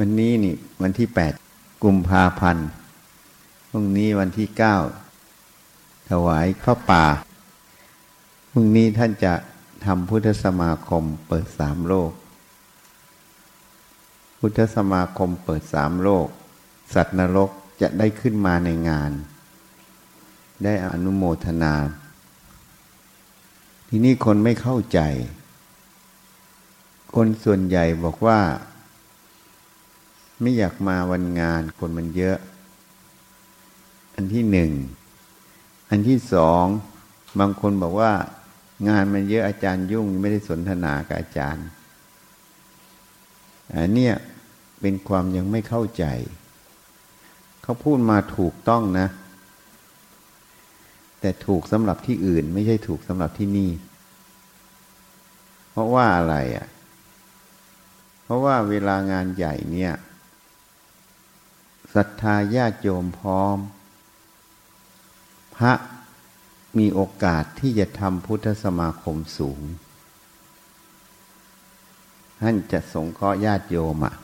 [0.00, 1.32] วันนี้นี่ วันที่แปด
[1.84, 2.66] กุมภาพันธ์
[3.70, 4.76] พรุ่งนี้วันที่เก้า
[6.10, 7.04] ถวายข้าป่า
[8.50, 9.34] พรุ่งนี้ท่านจะ
[9.84, 12.12] ทำพุทธสมาคมเปิดสามโลก
[14.38, 16.26] พุทธสมาคมเปิดสามโลก
[16.94, 19.10] สัตว์นรกจะได้ขึ้นมาในงาน
[20.64, 21.74] ได้อนุโมทนา
[23.88, 25.00] ทีนี้คนไม่เข้าใจ
[27.14, 28.40] คนส่วนใหญ่บอกว่า
[30.40, 32.38] ไม่อยากมาวันงานคนมันเยอะ
[34.14, 34.72] อันที่หนึ่ง
[35.90, 36.64] อันที่สอง
[37.40, 38.12] บางคนบอกว่า
[38.88, 41.66] งานมันเยอะอาจารย์ยุ่งไม่ได้สนทนากับอาจารย์
[43.74, 44.14] อันเนี้ย
[44.80, 46.04] เป็นความยังไม่เข้าใจ
[47.62, 49.08] เขาพูดมาถูกต้องนะ
[51.20, 53.70] แต่ถูกสำหรับที่อื่นไม่ใช่ถูกสำหรับที่นี่
[55.70, 56.66] เพราะว่าอะไรอะ
[58.24, 59.92] เพราะว่าเวลางานใหญ่เนี่ย
[61.94, 63.58] ศรัทธาญาติโยมพร้อม
[65.56, 65.72] พระ
[66.78, 69.60] มีโอกาสที่จะทำพุทธสมาคมสูง
[72.40, 74.14] ท่านจะสงเคราะห์ญาติโยมอะ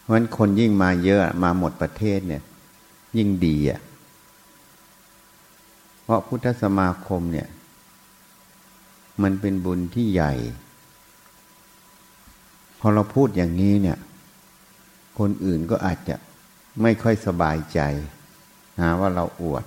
[0.00, 2.42] เพราะฉะนั้นคนยิ่งมาเยอะมาหมดประเทศเนี่ย
[3.16, 3.80] ยิ่งดีอะ
[6.02, 7.48] เพราะพุทธสมาคมเนี่ย
[9.22, 10.32] มันเป็นบุญที่ใหญ่
[12.78, 13.98] พอเราพูดอย่างนี้เนี่ย
[15.18, 16.16] คนอื่นก็อาจจะ
[16.82, 17.80] ไม่ค่อยสบายใจ
[18.80, 19.64] หาว่าเราอวด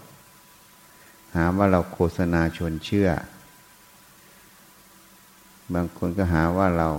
[1.35, 3.09] หาว่าเราโฆษณาชวนเชื่อ
[5.73, 6.89] บางคนก็หาว่าเรา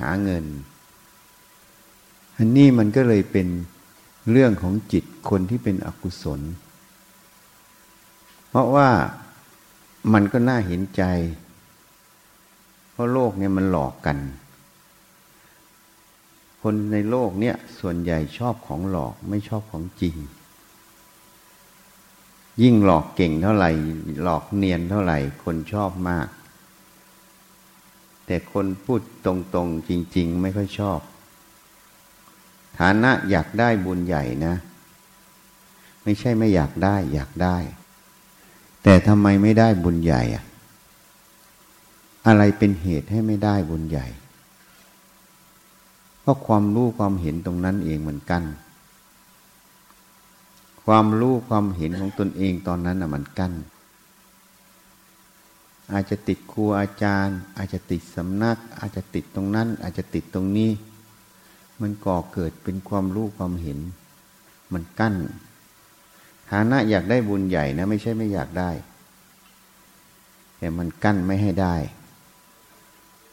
[0.00, 0.44] หาเงิน
[2.38, 3.48] อันนี้มันก็เลยเป็น
[4.30, 6.40] เรื่องของจิตคนที่เป็นอกุศล
[8.48, 8.88] เพราะว่า
[10.12, 11.02] มันก็น่าเห็นใจ
[12.92, 14.18] เพราะโลกเนี่ยมันหลอกกัน
[16.68, 20.16] คนในโลกเนี่ยส่วนใหญ่ชอบของหลอกไม่ชอบของจริง
[22.62, 23.70] ยิ่งหลอกเก่งเท่าไหร่
[24.22, 26.28] หลอกเนียนเท่าไหร่ คนชอบมาก
[28.26, 31.00] แต่คนพูดตรงๆจริง ๆ ไม่ค่อยชอบ
[32.78, 34.54] ฐานะอยากได้บุญใหญ่นะ
[36.04, 37.56] ไม่ใช่ไม่อยากได้ อยากได้
[38.82, 40.44] แต่ทำไมไม่ได้บุญใหญ่อะ
[42.26, 44.08] อะไรเป็นเหตุให้ไม่ได้บุญใหญ่
[46.26, 48.42] เพราะความรู้ความเห็นตรงนั้นเองเหมือนกัน
[50.84, 53.52] ความรู้ความเห็นของตนเองตอนนั้นน่ะมันกั้น
[55.92, 60.70] อาจจะติดครูอาจารย์ อาจจะติดสำนัก อาจจะติดตรงนั้น อาจจะติดตรงนี้
[61.80, 63.78] มันก่อเกิดเป็นความรู้ความเห็น
[64.72, 65.14] มันกั้น
[66.50, 68.70] ฐานะอยากได้บุญใหญ่นะ ไม่ใช่ไม่อยากได้
[70.58, 71.76] แต่มันกั้นไม่ให้ได้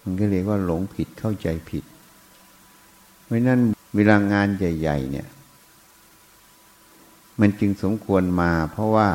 [0.03, 1.85] มันก็เรียกว่าหลงผิดเข้าใจผิด
[3.33, 3.61] ราะนั้น
[3.95, 5.27] เวลางานใหญ่ ๆ เนี่ย
[7.39, 9.09] มันจึงสมควรมา เพราะว่า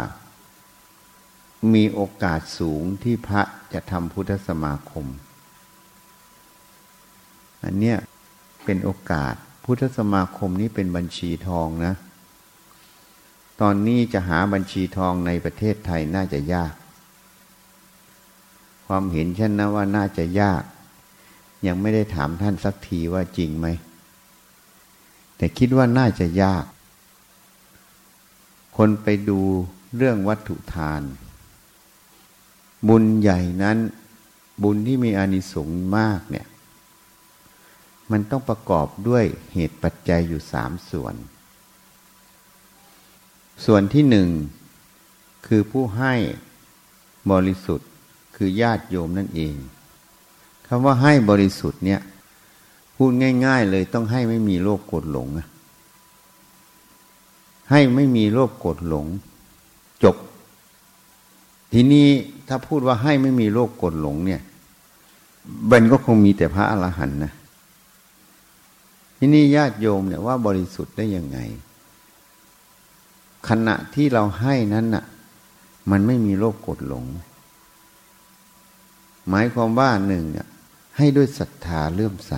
[1.74, 3.42] มีโอกาสสูงที่พระ
[3.72, 5.06] จะทำพุทธสมาคม
[7.64, 7.96] อันเนี้ย
[8.64, 9.34] เป็นโอกาส
[9.64, 11.94] พุทธสมาคมนี้เป็นบัญชีทองนะ
[13.60, 16.74] ตอนนี้จะหาบัญชีทองในประเทศไทยน่าจะยาก
[18.86, 20.62] ความเห็นฉันนะว่าน่าจะยาก
[21.66, 23.66] ยังไม่ได้ถามท่านสักทีว่าจริงไหม
[25.38, 26.64] แต่คิดว่าน่าจะยาก
[28.76, 29.40] คนไปดู
[29.96, 31.02] เรื่องวัตถุทาน
[32.88, 33.78] บุญใหญ่นั้น
[34.62, 36.46] บุญที่มีอานิสงส์มากเนี่ย
[38.10, 41.14] มันต้องประกอบด้วยเหตุปัจจัยอยู่สามส่วน
[43.64, 44.28] ส่วนที่หนึ่ง
[45.46, 46.14] คือผู้ให้
[47.32, 47.88] บริสุทธิ์
[48.36, 49.56] คือญาติโยมนั่นเอง
[50.66, 52.00] คำว่าให้บริสุทธิ์เนี่ย
[53.00, 53.12] พูด
[53.46, 55.46] ง่าย ๆ เลยต้องให้ไม่มีโลภโกรธหลงอะ
[57.70, 59.06] ให้ไม่มีโลภโกรธหลง
[60.02, 60.16] จบ
[61.72, 62.08] ทีนี้
[62.48, 64.40] ถ้าพูดว่าให้ไม่มีโลภโกรธหลงเนี่ย
[65.70, 67.32] มันก็คงมีแต่พระอรหันต์นะ
[69.18, 71.38] ทีนี้ญาติโยมเนี่ยว่าบริสุทธิ์ได้ยังไง
[73.48, 75.04] ขณะที่เราให้นั้นน่ะ
[75.90, 77.04] มันไม่มีโลภโกรธหลง
[79.28, 80.46] หมายความว่าหนึ่งเนี่ย
[80.96, 82.34] ให้ด้วยศรัทธาเลื่อมใส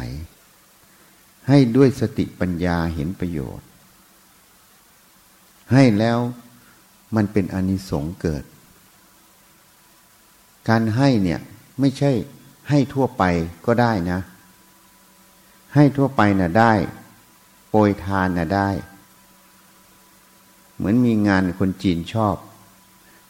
[1.50, 3.66] ให้ด้วยสติปัญญาเห็นประโยชน์
[5.72, 6.18] ให้แล้ว
[7.16, 8.44] มันเป็นอนิสงส์เกิด
[10.68, 11.40] การให้เนี่ย
[11.80, 12.10] ไม่ใช่
[12.68, 13.24] ให้ทั่วไป
[13.66, 14.20] ก็ได้นะ
[15.74, 16.72] ให้ทั่วไปน่ะได้
[17.70, 18.68] โปรยทานน่ะได้
[20.76, 22.36] เหมือนมีงานคนจีนชอบ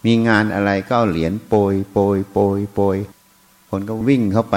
[0.05, 2.97] มีงานอะไรก็เอาเหรียญโปรยโปรยโปรยโปรย
[3.69, 4.57] คนก็วิ่งเข้าไป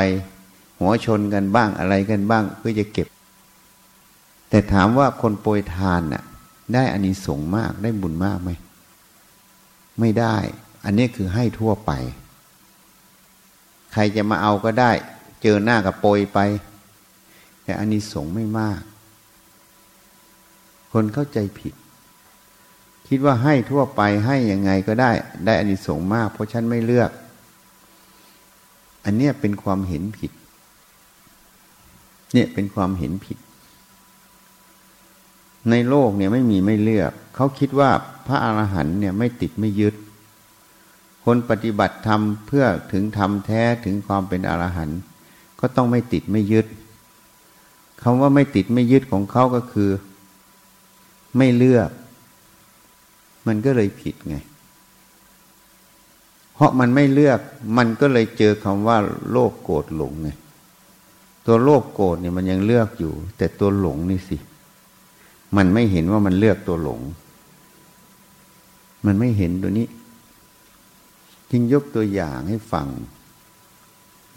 [0.79, 3.07] หัวชนกันบ้างอะไรกันบ้าง เพื่อจะเก็บ
[4.53, 6.23] แต่ถามว่าคนโปรยทานน่ะ
[6.73, 8.49] ได้อานิสงส์มากได้บุญมากไหม
[9.99, 10.35] ไม่ได้
[10.85, 11.91] อันนี้คือให้ทั่วไป
[13.93, 14.91] ใครจะมาเอาก็ได้
[15.41, 16.39] เจอหน้ากับโปรยไป
[17.63, 18.81] แต่อานิสงส์ไม่มาก
[20.91, 21.73] คนเข้าใจผิด
[23.07, 25.11] คิดว่าให้ทั่วไปให้ยังไงก็ได้
[25.45, 27.11] ได้อานิสงส์มาก เพราะฉันไม่เลือก
[29.05, 30.31] อันเนี้ยเป็นความเห็นผิด
[32.33, 33.37] เนี่ยเป็นความเห็นผิด
[35.69, 37.89] ในโลกเนี่ยไม่มีไม่เลือก เขาคิดว่า
[38.27, 39.95] พระอรหันต์เนี่ยไม่ติดไม่ยึด
[41.25, 44.99] คนปฏิบัติธรรมเพื่อถึงธรรมแท้ถึงความเป็นอรหันต์
[45.59, 46.67] ก็ต้องไม่ติดไม่ยึด
[48.01, 49.89] คำว่าไม่ติดไม่ยึดของเขาก็คือ
[51.37, 51.89] ไม่เลือก
[53.47, 54.35] มันก็เลยผิดไง
[56.53, 57.39] เพราะมันไม่เลือก
[57.77, 58.97] มันก็เลยเจอคำว่า
[59.29, 60.29] โลภโกรธหลงไง
[61.45, 64.37] ตัวโลภโกรธเนี่ยมันยังเลือกอยู่ แต่ตัวหลงนี่สิ
[65.57, 67.01] มันไม่เห็นว่ามันเลือกตัวหลง
[69.05, 69.87] มันไม่เห็นตัวนี้
[71.51, 72.87] จึงยกตัวอย่างให้ฟัง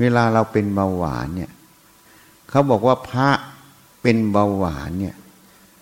[0.00, 1.50] เวลาเราเป็นเบาหวานเนี่ย
[2.48, 3.28] เขาบอกว่าพระ
[4.02, 5.14] เป็นเบาหวานเนี่ย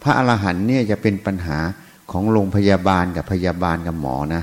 [0.02, 1.58] พระอรหันต์เนี่ยจะเป็นปัญหา
[2.10, 4.42] ของโรงพยาบาลกับพยาบาลกับหมอนะ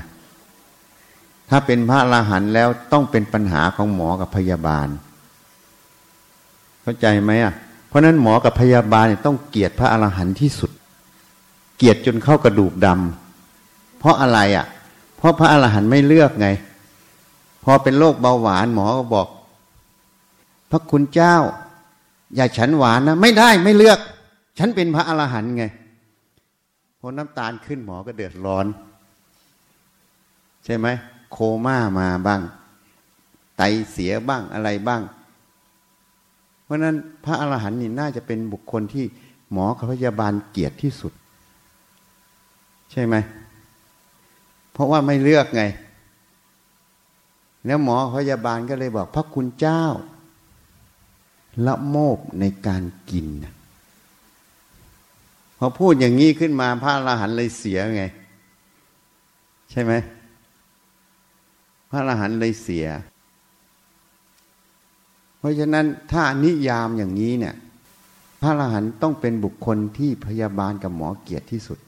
[1.50, 4.88] ถ้าเป็นพระอรหันต์แล้วต้องเป็นปัญหาของหมอกับพยาบาล
[6.82, 7.54] เข้าใจไหมอะ
[7.88, 10.70] เพราะนั้นหมอกับพยาบาลต้องเกลียดพระอรหันต์ที่สุด
[11.76, 14.66] เกลียดจนเข้ากระดูกดำเพราะอะไรอะ
[15.16, 16.48] เพราะพระอรหันต์ไม่เลือกไง
[17.64, 19.28] พอเป็นโรคเบาหวานหมอก็บอก
[20.70, 21.36] พระคุณเจ้า
[22.36, 23.98] อย่าฉันหวานนะไม่ได้ไม่เลือก
[24.58, 25.64] ฉันเป็นพระอรหันต์ไง
[27.00, 28.66] พอน้ำตาลขึ้นหมอก็เดือดร้อน
[30.64, 30.86] ใช่ไหม
[31.32, 31.36] โค
[31.66, 32.40] ม่ามาบ้าง
[33.56, 35.02] ไตเสียบ้างอะไรบ้าง
[36.64, 39.04] เพราะนั้นพระอรหันต์นี่น่าจะเป็นบุคคลที่
[39.52, 41.12] หมอกับพยาบาลเกลียดที่สุด
[42.92, 43.14] ใช่ไหม
[44.72, 45.62] เพราะว่าไม่เลือกไง
[47.66, 49.84] แล้วหมอพยาบาลก็เลยบอก พระคุณเจ้า
[51.66, 53.26] ละโมบในการกิน
[55.58, 58.04] พอพูดอย่างนี้ขึ้นมาพระอรหันต์เลยเสียไง
[59.70, 59.92] ใช่ไหม
[61.90, 62.86] พระอรหันต์เลยเสีย
[65.38, 67.54] เพราะฉะนั้นถ้านิยามอย่างนี้เนี่ย
[68.40, 71.78] พระอรหันต์ต้องเป็นบุคคลที่พยาบาลกับหมอเกียดที่สุด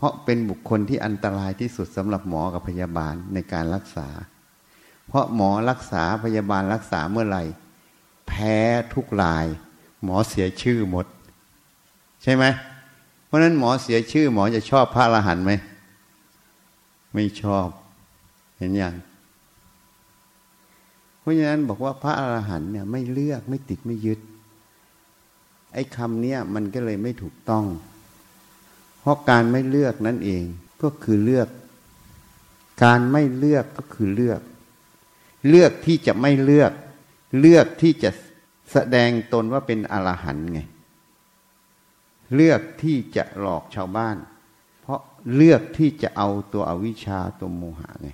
[0.00, 4.08] เพราะเป็นบุคคลที่อันตรายที่สุดสำหรับหมอกับพยาบาลในการรักษา
[5.06, 7.42] เพราะหมอรักษาพยาบาลรักษาเมื่อไหร่
[8.28, 8.56] แพ้
[8.94, 9.46] ทุกราย
[10.04, 11.06] หมอเสียชื่อหมด
[12.22, 12.44] ใช่ไหม
[13.26, 15.52] เพราะนั้นหมอเสียชื่อ หมอจะชอบพระอรหันต์ไหม
[17.14, 17.68] ไม่ชอบ
[18.58, 18.94] เห็นยัง
[21.20, 24.20] เพราะฉะนั้นบอกว่าพระอรหันต์เนี่ยไม่เลือกไม่ติดไม่ยึด
[25.74, 27.64] ไอ้คำเนี้ยมันก็เลยไม่ถูกต้อง
[29.00, 30.44] เพราะการไม่เลือกนั่นเอง
[30.82, 31.48] ก็คือเลือก
[32.84, 34.40] การไม่เลือกก็คือเลือก
[35.48, 36.72] เลือกที่จะไม่เลือก
[37.40, 38.10] เลือกที่จะ
[38.72, 40.60] แสดงตนว่าเป็นอรหันต์ไง
[42.34, 44.16] เลือกที่จะหลอกชาวบ้าน
[44.80, 45.00] เพราะ
[45.34, 48.08] เลือกที่จะเอาตัวอวิชชาตัวโมหะไง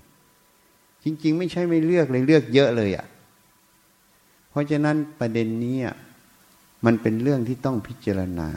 [1.05, 3.07] จริง ๆ ไม่ใช่ไม่เลือกเลยเลือกเยอะเลยอะ่ะ
[4.51, 5.79] เพราะฉะนั้นประเด็นนี้
[6.85, 8.49] มันเป็นเรื่องที่ต้องพิจารณา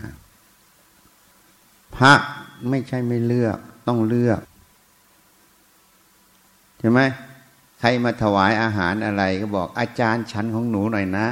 [1.96, 2.14] พระ
[2.70, 4.42] ไม่ใช่ไม่เลือก ต้องเลือก
[6.80, 7.00] ใช่ไหม
[7.80, 11.28] ใครมาถวายอาหารอะไร ก็บอกอาจารย์ชั้นของหนูหน่อยนะ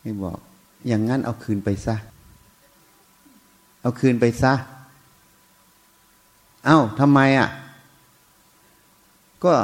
[0.00, 0.38] ไม่บอก
[0.88, 1.96] อย่างนั้นเอาคืนไปซะ
[3.80, 4.54] เอาคืนไปซะ
[6.66, 7.48] เอา้าทำไมอะ่ะ
[9.44, 9.54] ก็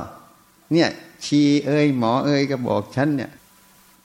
[0.73, 0.88] เนี่ย
[1.25, 3.30] ชีเอ้ยหมอเอ้ยก็บอกฉันเนี่ย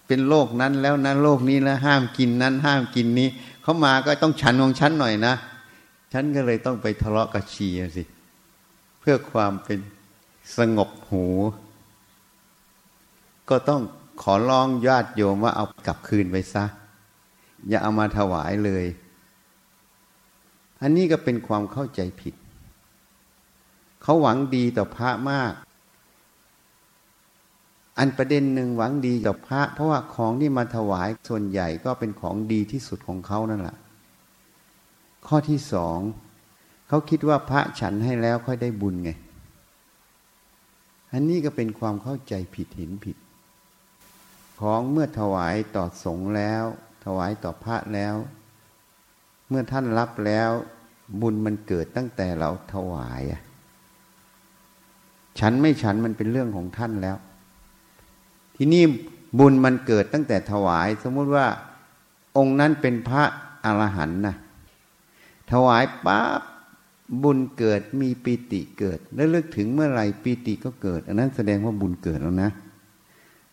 [0.07, 3.29] เป็นโรคนั้นแล้วนะโรคนี้แล้วห้ามกินนั้น ห้ามกินนี้
[3.65, 5.35] เขามาก็ต้องฉันของฉันหน่อยนะ
[6.13, 8.03] ฉันก็เลยต้องไปทะเลาะกับชีสิ
[8.99, 9.79] เพื่อความเป็น
[10.57, 11.25] สงบหู
[13.49, 13.81] ก็ต้อง
[14.21, 16.65] ขอร้องญาติโยมว่าเอากลับคืนไปซะ
[17.69, 18.85] อย่าเอามาถวายเลย
[20.81, 22.35] อันนี้ก็เป็นความเข้าใจผิด
[24.01, 25.51] เขาหวังดีต่อพระมาก
[27.97, 33.77] อันประเด็นหนึ่งหวังดีกับพระ เพราะว่าของที่มาถวายส่วนใหญ่ก็เป็นของดีที่สุดของเขานั่นแหละ
[35.27, 35.99] ข้อที่สอง
[36.87, 39.11] เขาคิดว่าพระฉันให้แล้วค่อยได้บุญไง
[41.11, 43.17] อันนี้ก็เป็นความเข้าใจผิดเห็นผิด
[44.59, 46.63] ของเมื่อถวายต่อสงฆ์แล้ว
[47.05, 48.15] ถวายต่อพระแล้ว
[49.49, 50.49] เมื่อท่านรับแล้ว
[51.21, 53.21] บุญมันเกิดตั้งแต่เราถวาย
[55.39, 57.17] ฉันไม่ฉันมันเป็นเรื่องของท่านแล้ว
[58.55, 58.83] ทีนี้
[59.39, 61.47] บุญมันเกิดตั้งแต่ถวาย สมมุติว่า
[62.37, 63.23] องค์นั้นเป็นพระ
[63.65, 64.35] อรหันต์นะ
[65.51, 66.41] ถวายปั๊บ
[67.23, 72.51] บุญเกิดมีปีติเกิดแล้วเลิกถึงเมื่อไหร่ปีติก็เกิด อันนั้นแสดงว่าบุญเกิดแล้วนะ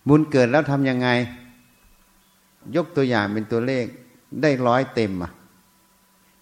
[0.08, 1.08] บุญเกิดแล้วทำยังไง
[2.76, 3.84] ยกตัวอย่างเป็นตัวเลข
[4.42, 5.32] ได้ร้อยเต็มอะ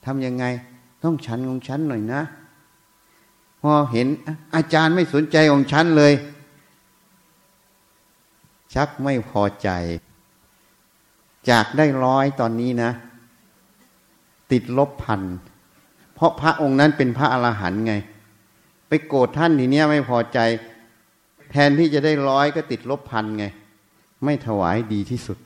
[0.04, 0.44] ทำยังไง
[1.02, 2.22] ต้องฉันของฉันหน่อยนะ
[3.62, 4.08] พอเห็น
[4.54, 6.12] อาจารย์ไม่สนใจของฉันเลย
[8.74, 9.68] ชักไม่พอใจ
[11.50, 12.90] จากได้ร้อยตอนนี้นะ
[14.52, 15.22] ติดลบพัน
[16.14, 17.94] เพราะพระองค์นั้นเป็นพระอรหันต์ไง
[18.88, 20.38] ไปโกรธท่านทีเนี้ยไม่พอใจ
[21.50, 23.44] แทนที่จะได้ร้อยก็ติดลบพันไง
[24.24, 25.38] ไม่ถวายดีที่สุด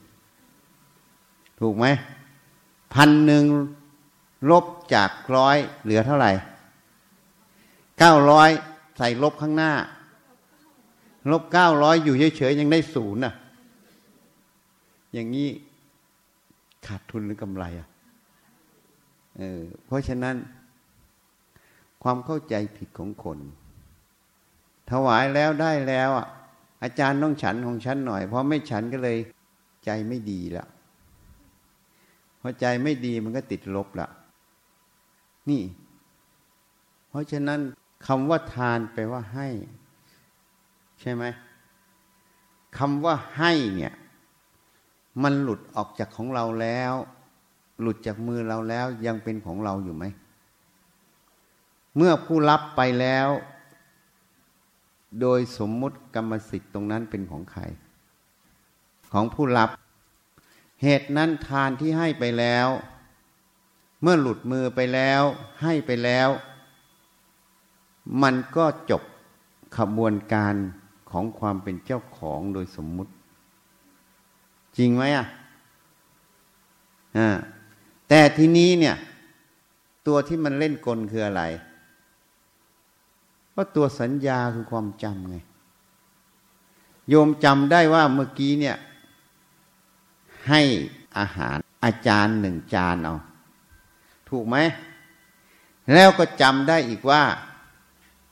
[1.60, 1.86] ถูกไหม
[2.94, 3.44] พันหนึ่ง
[4.50, 4.64] ลบ
[4.94, 6.32] จากร้อยเหลือเท่าไหร่
[7.98, 8.50] เก้าร้อย
[8.98, 9.72] ใส่ลบข้างหน้า
[11.30, 13.34] ลบเก้าร้อยอยู่เฉยๆยังได้ศูนย์อะ
[15.12, 15.48] อย่างนี้
[16.86, 17.88] ขาดทุนหรือกำไรอะ
[19.38, 20.36] เออเพราะฉะนั้น
[22.02, 23.38] ความเข้าใจผิดของคน
[24.90, 26.26] ถวายแล้วได้แล้วอะ
[26.82, 29.18] อาจารย์ต้องฉันของฉันหน่อย เพราะไม่ฉันก็เลย
[29.84, 30.66] ใจไม่ดีละ
[32.40, 34.08] พอใจไม่ดีมันก็ติดลบละ
[35.50, 35.62] นี่
[37.08, 37.60] เพราะฉะนั้น
[38.06, 39.48] คำว่าทานแปลว่าให้
[41.04, 41.24] ใช่ไหม
[42.78, 43.94] คำว่าให้เนี่ย
[45.22, 46.92] มันหลุดออกจากของเราแล้ว
[47.80, 50.04] หลุดจากมือเราแล้วยังเป็นของเราอยู่ไหม
[51.96, 53.28] เมื่อผู้รับไปแล้ว
[55.20, 57.62] โดยสมมุติกรรมสิทธิ์ตรงนั้นเป็นของใคร
[59.12, 59.70] ของผู้รับ
[60.82, 62.68] เหตุนั้นทานที่ให้ไปแล้ว
[64.02, 65.22] เมื่อหลุดมือไปแล้ว
[65.62, 66.28] ให้ไปแล้ว
[68.22, 69.02] มันก็จบ
[69.76, 70.54] ขบวนการ
[71.14, 73.12] ของความเป็นเจ้าของโดยสมมุติ
[74.76, 75.26] จริงไหมอะ
[77.16, 77.28] อ่า
[78.08, 78.96] แต่ทีนี้เนี่ย
[80.06, 81.42] ตัวที่มันเล่นกลคืออะไร
[83.54, 85.36] ก็ตัวสัญญาคือความจำไง
[87.08, 88.76] โยมจำได้ว่าเมื่อกี้เนี่ย
[90.48, 90.62] ให้
[91.18, 93.14] อาหารอาจารย์หนึ่งจานเอา
[94.28, 94.56] ถูกไหม
[95.92, 97.22] แล้วก็จำได้อีกว่า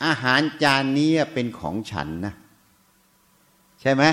[0.05, 2.35] อาหารจานนี้เป็นของฉันนะ
[3.83, 4.05] ใช่ไหม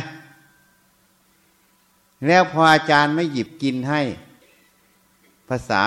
[2.28, 4.02] แล้วพออาจารย์ไม่หยิบกินให้
[5.50, 5.82] ภาษา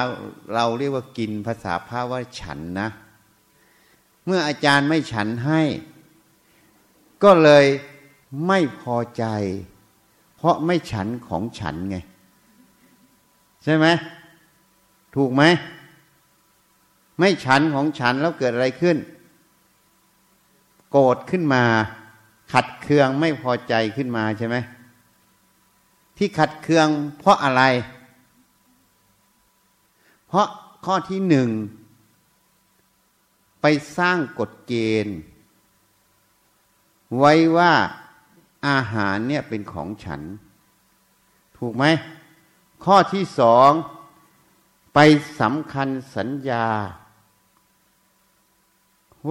[0.54, 2.88] เราเรียกว่ากิน ภาษาพระว่าฉันนะ
[4.24, 5.60] เมื่ออาจารย์ไม่ฉันให้
[7.22, 7.66] ก็เลย
[8.46, 9.24] ไม่พอใจ
[10.36, 11.96] เพราะไม่ฉันของฉันไง
[13.64, 13.86] ใช่ไหม
[15.14, 15.42] ถูกไหม
[17.18, 18.96] ไม่ฉันของฉันแล้วเกิดอะไรขึ้น
[20.90, 21.64] โกรธขึ้นมา
[22.52, 24.56] ขัดเคืองไม่พอใจขึ้นมาใช่ไหม
[26.16, 27.62] ที่ขัดเคืองเพราะอะไร
[30.28, 30.46] เพราะ
[30.84, 31.48] ข้อที่หนึ่ง
[33.60, 33.66] ไป
[33.96, 35.16] สร้างกฎเกณฑ์
[37.18, 37.72] ไว้ว่า
[38.68, 40.20] อาหารเนี่ยเป็นของฉัน
[41.58, 41.84] ถูกไหม
[42.84, 43.70] ข้อที่สอง
[44.94, 44.98] ไป
[45.40, 46.66] สำคัญสัญญา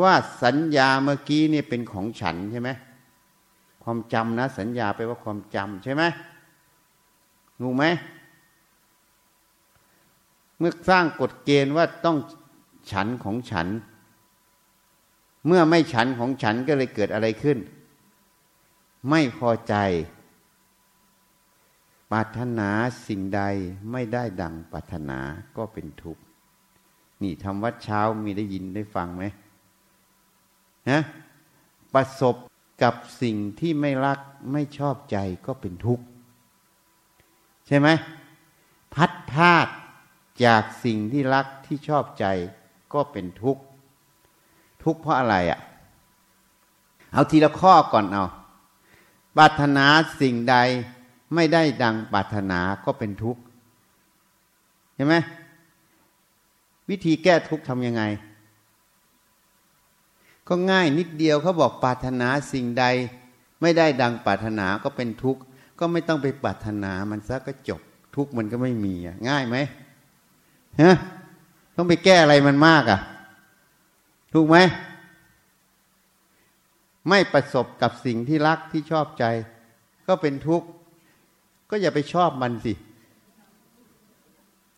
[0.01, 0.13] ว่า
[0.43, 2.69] สัญญาเมื่อกี้เนี่ยเป็นของฉันใช่ไหม
[3.83, 6.03] ความจำนะ สัญญาไปว่าความจำใช่ไหม
[7.61, 7.85] ถูไหม
[10.57, 12.17] เมื่อสร้างกฎเกณฑ์ว่าต้อง
[12.91, 13.67] ฉันของฉัน
[15.47, 17.57] เมื่อไม่ฉันของฉันก็เลยเกิดอะไรขึ้น
[19.09, 19.75] ไม่พอใจ
[22.11, 22.69] ปรารถนา
[23.07, 23.41] สิ่งใด
[23.91, 25.19] ไม่ได้ดังปรารถนา
[25.57, 26.23] ก็เป็นทุกข์
[27.21, 29.23] นี่ทำวัดเช้ามีได้ยินได้ฟังไหม
[30.89, 30.99] ฮะ
[31.93, 32.35] ประสบ
[32.83, 34.19] กับสิ่งที่ไม่รัก
[34.51, 36.03] ไม่ชอบใจก็เป็นทุกข์
[37.67, 37.87] ใช่ไหม
[38.93, 39.67] พัดพาด
[40.45, 42.25] จากสิ่งที่รักที่ชอบใจ
[42.93, 43.61] ก็เป็นทุกข์
[44.83, 45.59] ทุกข์เพราะอะไรอะ่ะ
[47.13, 48.25] เอาทีละข้อก่อนเอา
[49.37, 49.85] ปรารถนา
[50.21, 50.55] สิ่งใด
[51.35, 53.41] ไม่ได้ดังปรารถนาก็เป็นทุกข์
[54.95, 55.15] ใช่ไหม
[56.89, 58.03] วิธีแก้ทุกข์ทำยังไง
[60.53, 62.85] ก็ง่ายนิดเดียวเขาบอกปรารถนาสิ่งใด
[63.61, 65.41] ไม่ได้ดังปรารถนาก็เป็นทุกข์
[65.79, 67.81] ก็ไม่ต้องไปปรารถนามันซะก็จบ
[68.15, 69.57] ทุกข์มันก็ไม่มีอะง่ายไหม
[70.81, 70.95] ฮะ
[71.75, 72.99] ต้องไปแก้อะไรมันมากอะ
[74.33, 74.57] ถูกไหม
[77.09, 79.25] ไม่ประสบกับสิ่งที่รักที่ชอบใจ
[80.07, 80.67] ก็เป็นทุกข์
[81.69, 82.73] ก็อย่าไปชอบมันสิ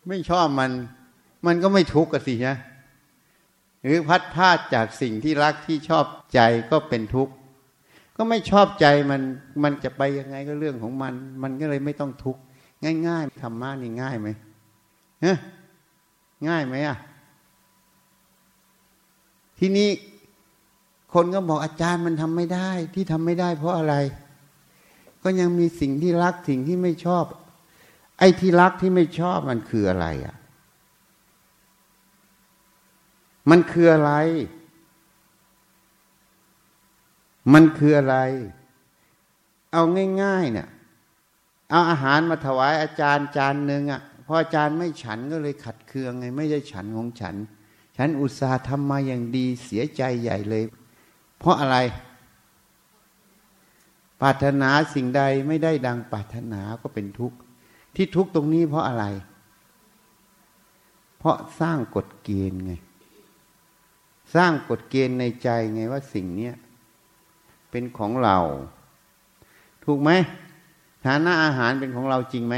[0.07, 0.71] ไม่ชอบมัน
[1.45, 2.57] มันก็ไม่ทุกข์กันสินะ
[3.83, 6.39] หรือพัดพาดจากสิ่งที่รักที่ชอบใจ
[6.71, 7.33] ก็เป็นทุกข์
[8.17, 9.21] ก็ไม่ชอบใจมัน
[9.63, 11.13] มันจะไปยังไงก็เรื่องของมัน
[11.43, 12.41] มันก็เลยไม่ต้องทุกข์
[13.07, 14.27] ง่ายๆธรรมะนี่ง่ายไหม
[15.25, 15.37] ฮะ
[16.47, 16.97] ง่ายไหมอะ
[19.59, 19.89] ทีนี้
[21.13, 23.95] คนก็บอกอาจารย์มันทำไม่ได้ ที่ทำไม่ได้ เพราะอะไร
[25.23, 27.25] ก็ยังมีสิ่งที่รักสิ่งที่ไม่ชอบ
[28.19, 30.35] ไอ้ที่รักที่ไม่ชอบมันคืออะไรอะ
[33.49, 34.13] มันคืออะไร
[37.53, 38.17] มันคืออะไร
[39.71, 39.83] เอา
[40.21, 40.67] ง่ายๆเนี่ย
[41.69, 47.35] เอาอาหารมาถวายอาจารย์จานหนึ่งอะพออาจารย์ไม่ฉันก็เลยขัดเคืองไง ไม่ใช่ฉันของฉัน
[47.97, 50.63] ฉันอุตส่าห์ทำมาอย่างดีเสียใจใหญ่เลย
[51.39, 51.77] เพราะอะไร
[54.21, 57.37] ปรารถนาสิ่งใดไม่ได้ดังปรารถนาก็เป็นทุกข์
[57.95, 59.05] ที่ทุกข์ตรงนี้เพราะอะไร
[61.17, 62.73] เพราะสร้างกฎเกณฑ์ไง
[64.35, 66.55] สร้างกฎเกณฑ์ในใจไงว่าสิ่งเนี้ย
[67.71, 68.37] เป็นของเรา
[69.85, 70.11] ถูกไหม
[71.05, 72.55] ฐานะอาหารเป็นของเราจริงไหม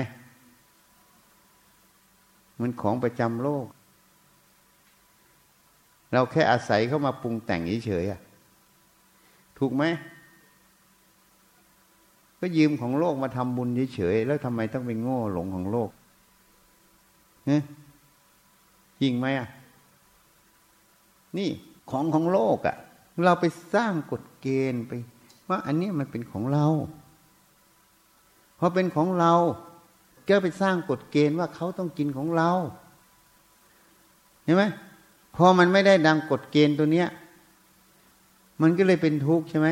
[2.62, 3.66] มันของประจำโลก
[6.14, 9.84] เราแค่อาศัยเข้ามาปรุงแต่งเฉยๆถูกไหม
[12.40, 15.90] ก็ยืมของโลกมาทำบุญเฉยๆแล้วทำไมต้องไปโง่หลงของโลก
[17.48, 17.62] เนี่ย
[19.02, 19.48] จริงไหมอะ
[21.38, 21.50] นี่
[21.90, 22.76] ของของโลกอะ
[23.26, 24.92] เราไปสร้างกฎเกณฑ์ไป
[25.50, 26.66] ว่าอันนี้มันเป็นของเรา
[28.60, 29.34] พอเป็นของเรา
[30.28, 32.50] ก็ไปสร้างกฎเกณฑ์ว่าเขาต้องกินของเรา
[34.44, 34.64] เห็นไหม
[35.36, 37.10] พอมันไม่ได้ดังกฎเกณฑ์ตัวเนี้ย
[38.62, 39.68] มันก็เลยเป็นทุกข์ใช่ไหม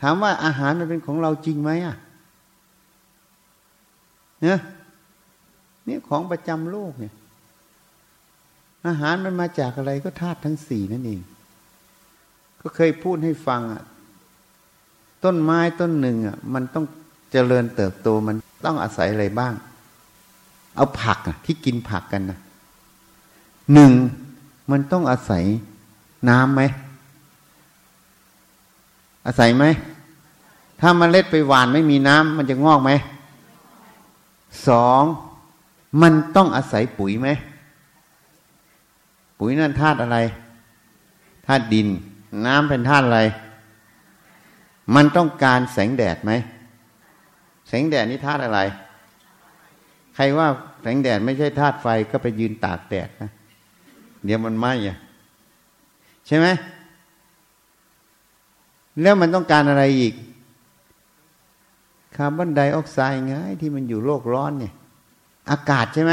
[0.00, 1.96] ถามว่าอาหารมันเป็นของเราจริงไหมอะ
[4.42, 4.58] เนี่ย
[5.86, 7.12] นี่ของประจำโลกเนี่ย
[8.86, 11.20] อาหารมันมาจากอะไรก็ธาตุทั้งสี่นั่นเอง
[12.60, 13.82] ก็เคยพูดให้ฟังอะ
[15.24, 16.84] ต้นไม้ต้นหนึ่งอะมันต้อง
[17.32, 19.52] เจริญเติบโตมันต้องอาศัยอะไรบ้าง
[20.76, 22.38] เอาผักอะ ที่กินผักกันนะ
[23.72, 23.92] หนึ่ง
[24.70, 25.44] มันต้องอาศัย
[26.28, 26.62] น้ำไหม
[29.26, 29.64] อาศัยไหม
[30.80, 32.90] ถ้ามันเล็ดไปหวานไม่มีน้ำมันจะงอกไหม
[34.68, 35.02] สอง
[36.02, 37.28] มันต้องอาศัยปุ๋ยไหม
[39.38, 40.18] ปุ๋ยนั่นธาตุอะไร
[41.46, 41.88] ธาตุดิน
[42.46, 43.20] น้ำเป็นธาตุอะไร
[44.94, 46.32] มันต้องการแสงแดดไหม
[47.68, 48.60] แสงแดดนี่ธาตุอะไร
[50.14, 50.48] ใครว่า
[50.82, 53.30] แสงแดดไม่ใช่ธาตุไฟก็ไปยืนตากแดดนะ
[54.24, 54.98] เดี๋ยวมันไหม้อะ
[56.26, 56.46] ใช่ไหม
[59.02, 60.14] แล้วมันต้องการอะไรอีก
[62.16, 64.72] คาร์บอนไดออกไซด์ไงที่มันอยู่โลกร้อนเนี่ย
[65.50, 66.12] อากาศใช่ไหม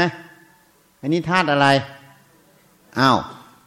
[1.00, 1.66] อันนี้ธาตุอะไร
[3.00, 3.18] อ้าว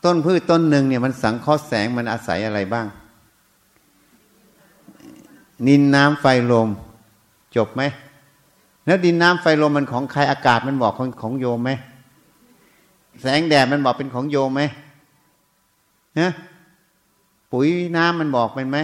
[0.04, 2.88] ต้นพืชต้นหนึ่งเนี่ยมันสังเคราะห์แสงมันอาศัยอะไรบ้าง
[5.68, 6.70] นินน้ำไฟลม
[7.56, 7.82] จบไหม
[8.86, 11.72] แล้วดินน้ำไฟลมมันของใครอากาศมันบอกของของโยมไหม
[13.22, 14.62] แสงแดดมันบอกเป็นของโยมไหม
[16.20, 16.32] ฮะ
[17.52, 18.78] ปุ๋ยน้ำมันบอกเป็นไหม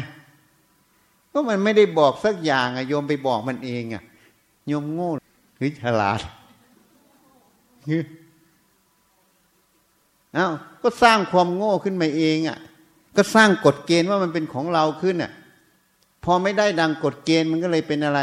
[1.32, 4.04] ก็มันไม่ได้บอกสักอย่างอะโยมไปบอกมันเองอะ
[4.68, 5.12] โยมโง่
[5.58, 6.20] หรือฉลาด
[10.38, 10.48] อ้า
[10.84, 12.58] ก็สร้างความโง่ขึ้นมาเองอะ่ะ
[13.16, 15.32] ก็สร้างกฎเกณฑ์ว่ามันเป็นของเราขึ้นอะ่ะ
[16.24, 18.20] พอไม่ได้ดังกฎเกณฑ์มันก็เลยเป็นอะไร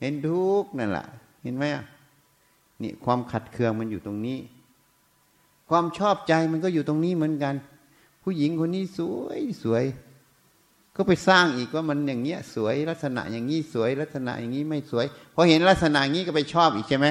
[0.00, 1.06] เห็นทุกนั่นแหละ
[1.42, 1.84] เห็นไหมอะ
[2.82, 4.38] นี่ความขัดเคืองมันอยู่ตรงนี้
[5.68, 7.54] ความชอบใจมันก็อยู่ตรงนี้เหมือนกัน
[8.22, 9.84] ผู้หญิงคนนี้สวยสวย
[10.96, 17.06] ก็ไปสร้างอีกว่ามันอย่างเงี้ย สวยลักษณะอย่างนี้สวยลักษณะอย่างนี้ไม่สวยพอเห็นลักษณะอย่างนี้ก็ไปชอบอีกใช่ไหม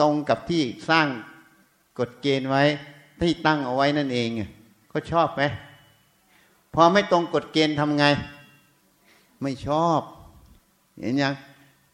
[0.00, 1.06] ตรงกับที่สร้าง
[1.98, 2.62] กฎเกณฑ์ไว้
[3.20, 4.28] ที่ตั้งเอาไว้นั่นเอง
[4.92, 5.42] ก็ชอบไหม
[6.74, 8.04] พอไม่ตรงกฎเกณฑ์ทำไง
[9.42, 10.00] ไม่ชอบ
[11.00, 11.34] เห็นยัง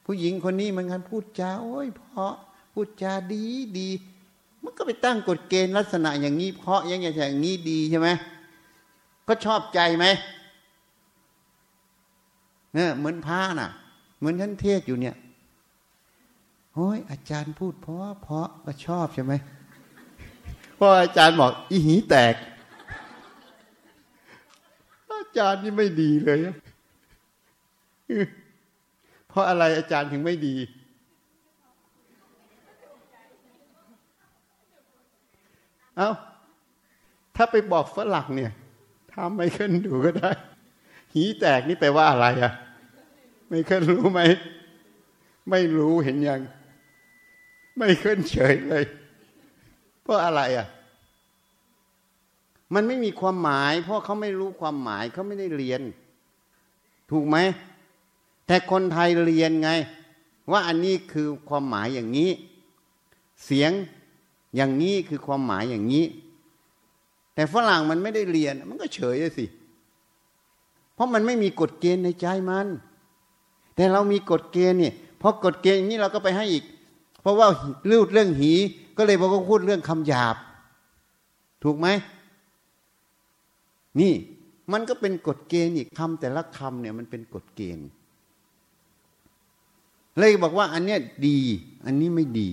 [0.04, 2.32] ผู้หญิงคนนี้เหมือนกันพูดจาโอ้ยเพราะ
[2.72, 3.44] พูดจาดี
[3.78, 3.88] ดี
[4.62, 8.08] มันก็ไปตั้งกฎเกณฑ์ลักษณะอย่างนี้เพราะอย่างอย่างนี้ดีใช่ไหม
[9.28, 10.06] ก็ชอบใจไหม
[12.74, 13.70] เนี่ยเหมือนพระน่ะ
[14.18, 15.16] เหมือนท่านเทศอยู่เนี่ย
[16.74, 19.32] โอ้ยอาจารย์พูดเพราะเพราะก็ชอบใช่ไหม
[20.78, 22.34] พราะอาจารย์บอก อีหีแตก
[25.10, 26.38] อาจารย์นี่ไม่ดีเลย
[29.28, 30.54] เพราะอะไรอาจารย์ถึงไม่ดี
[35.96, 36.10] เอา้า
[37.36, 38.52] ถ้าไปบอกฝรั่งเนี่ย
[39.12, 40.30] ทำไม่ขึ้นดูก็ได้
[41.14, 42.52] หีแตกนี่แปลว่าอะไรอะ
[43.48, 44.20] ไม่ขึ้นรู้ไหม
[45.50, 46.40] ไม่รู้เห็นยัง
[47.78, 48.84] ไม่ขึ้นเฉยเลย
[50.09, 50.66] เพราะอะไรอะ
[52.75, 55.81] มันไม่มีความหมาย เพราะเขาไม่รู้ความหมายเขาไม่ได้เรียน
[57.11, 57.37] ถูกไหม
[58.47, 59.71] แต่คนไทยเรียนไง
[60.51, 62.31] ว่าอันนี้คือความหมายอย่างนี้
[63.44, 63.73] เสียง
[64.57, 66.05] อย่างนี้คือความหมายอย่างนี้
[67.35, 69.47] แต่ฝรั่งมันไม่ได้เรียน มันก็เฉยสิ
[70.94, 72.66] เพราะมันไม่มีกฎเกณฑ์ในใจมัน
[73.75, 76.64] แต่เรามีกฎเกณฑ์เนี่ยพอกฎเกณฑ์อย่างนี้เราก็ไปให้อีก
[77.21, 77.49] เพราะว่า
[77.90, 78.53] รูดเรื่องหี
[78.98, 80.37] ก็เลยบอกว่าพูดเรื่องคำหยาบ
[81.62, 81.87] ถูกไหม
[84.00, 84.14] นี่
[84.72, 87.87] มันก็เป็นกฎเกณฑ์อีกคำแต่ละคำเนี่ยมันเป็นกฎเกณฑ์
[90.18, 91.38] เลยบอกว่าอันเนี้ยดี
[91.84, 92.50] อันนี้ไม่ดี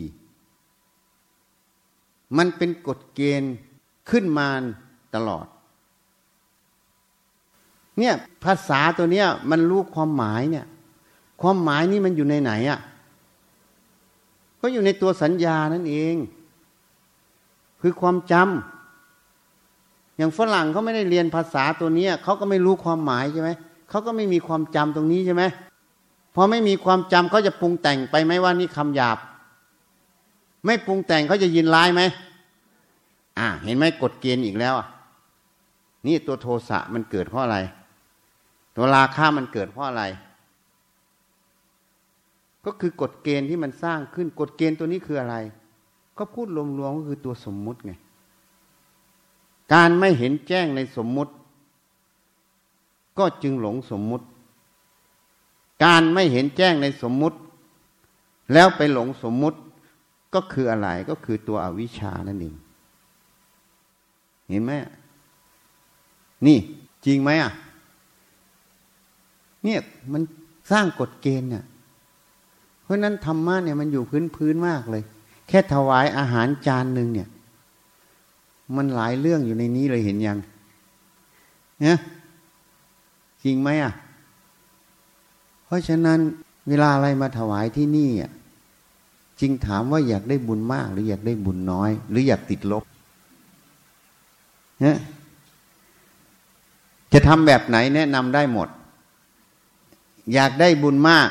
[2.37, 3.53] มันเป็นกฎเกณฑ์
[4.09, 4.47] ขึ้นมา
[5.15, 5.45] ตลอด
[7.99, 10.65] เนี่ยภาษาตัวเนี้ยมันรู้ความหมายเนี่ย
[11.41, 12.79] ความหมายนี่มันอยู่ในไหนอะ่ะ
[14.65, 16.15] ก็อยู่ในตัวสัญญานั่นเอง
[17.81, 23.49] คือความจำอย่างฝรั่งเขาไม่ได้เรียนภาษาตัวเนี้ยเขาก็ไม่รู้ความหมายใช่ไหม
[23.89, 25.43] เขาก็ไม่มีความจำตรงนี้ใช่ไหม
[26.35, 29.17] พอไม่มีความจำเขาจะปรุงแต่งไปไหมว่านี่คำหยาบ
[30.65, 32.01] ไม่ปรุงแต่งเขาจะยินร้ายไหม
[33.39, 34.87] อ่าเห็นไหมกฎเกณฑ์อีกแล้วอะ
[36.05, 37.57] นี่ตัวโทสะมันเกิดเพราะอะไร
[38.75, 40.03] ตัวราคามันเกิดเพราะอะไร
[42.65, 45.35] ก็คือกฎเกณฑ์ที่มันสร้างขึ้นกฎเกณฑ์ตัวนี้คืออะไร
[46.17, 47.91] ก็พูดรวมๆก็คือตัวสมมุติไง
[49.73, 51.31] การไม่เห็นแจ้งในสมมุติ
[53.17, 54.25] ก็จึงหลงสมมุติ
[55.83, 57.37] การไม่เห็นแจ้งในสมมุติ
[58.53, 59.57] แล้วไปหลงสมมุติ
[60.33, 62.55] ก็คืออะไรก็คือตัวอวิชชานั่นเอง
[64.49, 64.71] เห็นไหม
[66.45, 66.57] นี่
[67.05, 67.51] จริงไหมอะ
[69.63, 69.79] เนี่ย
[70.13, 70.21] มัน
[70.71, 71.63] สร้างกฎเกณฑ์เนี่ย
[72.85, 75.03] เพราะนั้นธรรมะเนี่ยมันอยู่พื้นพื้นมากเลย
[75.47, 77.27] แค่ถวายอาหารจานหนึ่งเนี่ย
[78.75, 80.37] มันหลายเรื่องอยู่ในนี้เลยเห็นยัง
[81.81, 81.97] เนี่ย
[83.43, 83.93] จริงไหมอะ
[85.65, 86.19] เพราะฉะนั้น
[86.67, 88.31] เวลาอะไรมาถวายที่นี่อะ
[89.39, 92.83] จริงถามว่าอยากได้บุญมาก หรืออยากได้บุญน้อย หรืออยากติดลบ
[94.81, 94.97] เนี่ย
[97.13, 98.67] จะทำแบบไหนแนะนำได้หมด
[100.33, 101.29] อยากได้บุญมาก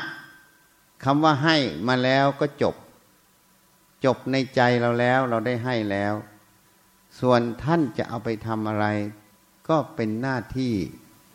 [1.03, 2.75] คำว่าให้มาแล้วก็จบ
[4.05, 6.13] จบในใจเราแล้วเราได้ให้แล้ว
[7.19, 8.85] ส่วนท่านจะเอาไปทำอะไร
[9.69, 10.73] ก็เป็นหน้าที่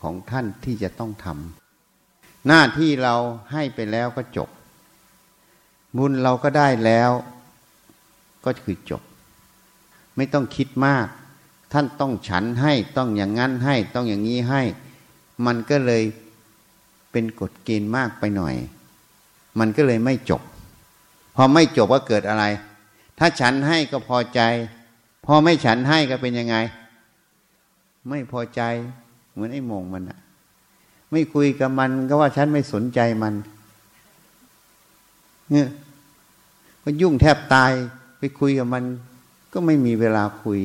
[0.02, 3.14] ของท่านที่จะต้องทำหน้าที่เรา
[3.52, 4.48] ให้ไปแล้วก็จบ
[5.96, 7.10] บุญเราก็ได้แล้ว
[8.44, 9.02] ก็คือจบ
[10.16, 11.06] ไม่ต้องคิดมาก
[11.72, 14.62] ท่านต้องฉันให้ต้องอย่างนั้นให้ต้องอย่างนี้ให้
[15.46, 16.02] มันก็เลย
[17.12, 18.54] เป็นกฎเกณฑ์มากไปหน่อย
[19.58, 20.42] มันก็เลยไม่จบ
[21.34, 22.44] พอไม่จบก็เกิดอะไร
[23.18, 24.40] ถ้าฉันให้ก็พอใจ
[25.26, 26.56] พอไม่ฉันให้ก็เป็นยังไง
[28.08, 28.62] ไม่พอใจ
[29.32, 30.18] เหมือนไอ้มงมันอะ
[31.10, 33.34] ไม่คุยกับมันก็ว่าฉันไม่สนใจมัน
[35.50, 35.68] เนี่ย
[36.82, 37.72] ก็ยุ่งแทบตาย
[38.18, 38.84] ไปคุยกับมัน
[39.52, 40.60] ก็ไม่มีเวลาคุย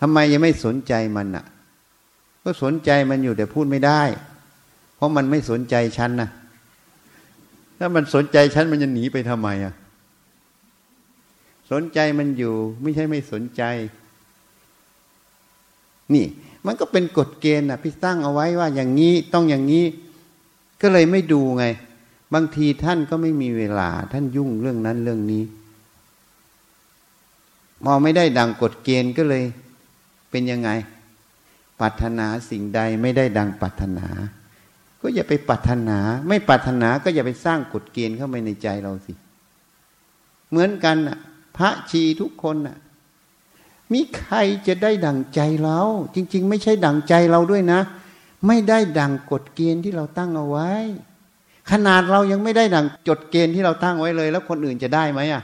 [0.00, 1.44] ทำไมยังไม่สนใจมันอะ
[2.42, 4.02] ก็สนใจมันอยู่แต่พูดไม่ได้
[4.96, 6.30] เพราะมันไม่สนใจฉันนะ
[7.78, 9.74] ถ้ามันสนใจฉันมันจะหนีไปทำไมอะ
[11.70, 13.62] สนใจมันอยู่ ไม่ใช่ไม่สนใจ
[16.14, 16.26] นี่
[16.66, 19.84] มันก็เป็นกฎเกณฑ์นะพี่ตั้งเอาไว้ว่าอย่างนี้ต้องอย่างนี้
[20.82, 21.64] ก็เลยไม่ดูไง
[22.34, 25.42] บางทีท่านก็ไม่มีเวลา ท่านยุ่งเรื่องนั้นเรื่องนี้
[27.84, 29.44] พอไม่ได้ดังกฎเกณฑ์ก็เลย
[30.30, 30.70] เป็นยังไง
[31.80, 34.06] ปรารถนาสิ่งใดไม่ได้ดังปรารถนา
[35.02, 39.12] ก็อย่าไปปรารถนา ไม่ปรารถนาก็อย่าไปสร้างกฎเกณฑ์เข้าไปในใจเราสิ
[40.50, 41.18] เหมือนกันน่ะ
[41.56, 42.76] พระชีทุกคนน่ะ
[43.92, 45.80] มีใครจะได้ดังใจเรา
[46.14, 47.80] จริง ๆ ไม่ใช่ดังใจเราด้วยนะ
[48.46, 50.70] ไม่ได้ดังกฎเกณฑ์ที่เราตั้งเอาไว้
[51.70, 55.42] ขนาดเรายังไม่ได้ดังจดเกณฑ์ที่เราตั้งไว้เลย แล้วคนอื่นจะได้ไหมอะ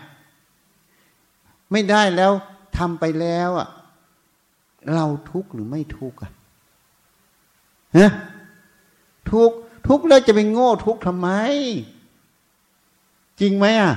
[1.72, 2.32] ไม่ได้แล้ว
[2.78, 3.68] ทำไปแล้วอะ
[4.94, 6.32] เราทุกข์หรือไม่ทุกข์อะ
[7.96, 8.10] ฮะ
[9.32, 9.56] ทุกข์
[9.88, 11.28] ทุกแล้วจะไปโง่ทุกข์ทำไม
[13.40, 13.94] จริงไหมอะ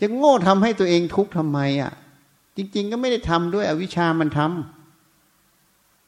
[0.00, 1.92] จะโง่ทำให้ตัวเองทุกข์ทำไมอะ
[2.56, 4.40] จริง ๆ ก็ไม่ได้ทำด้วยอวิชามันท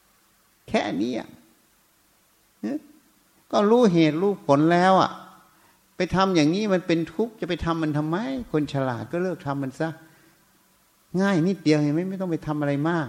[0.09, 1.29] ำแค่นี้อะ
[3.51, 5.11] ก็รู้เหตุรู้ผลแล้วอะ
[5.95, 8.17] ไปทำอย่างนี้มันเป็นทุกข์จะไปทำมันทำไม
[8.51, 9.89] คนฉลาดก็เลิกทำมันซะ
[11.21, 13.07] ง่ายนิดเดียวเห็นไหมไม่ต้องไปทำอะไรมาก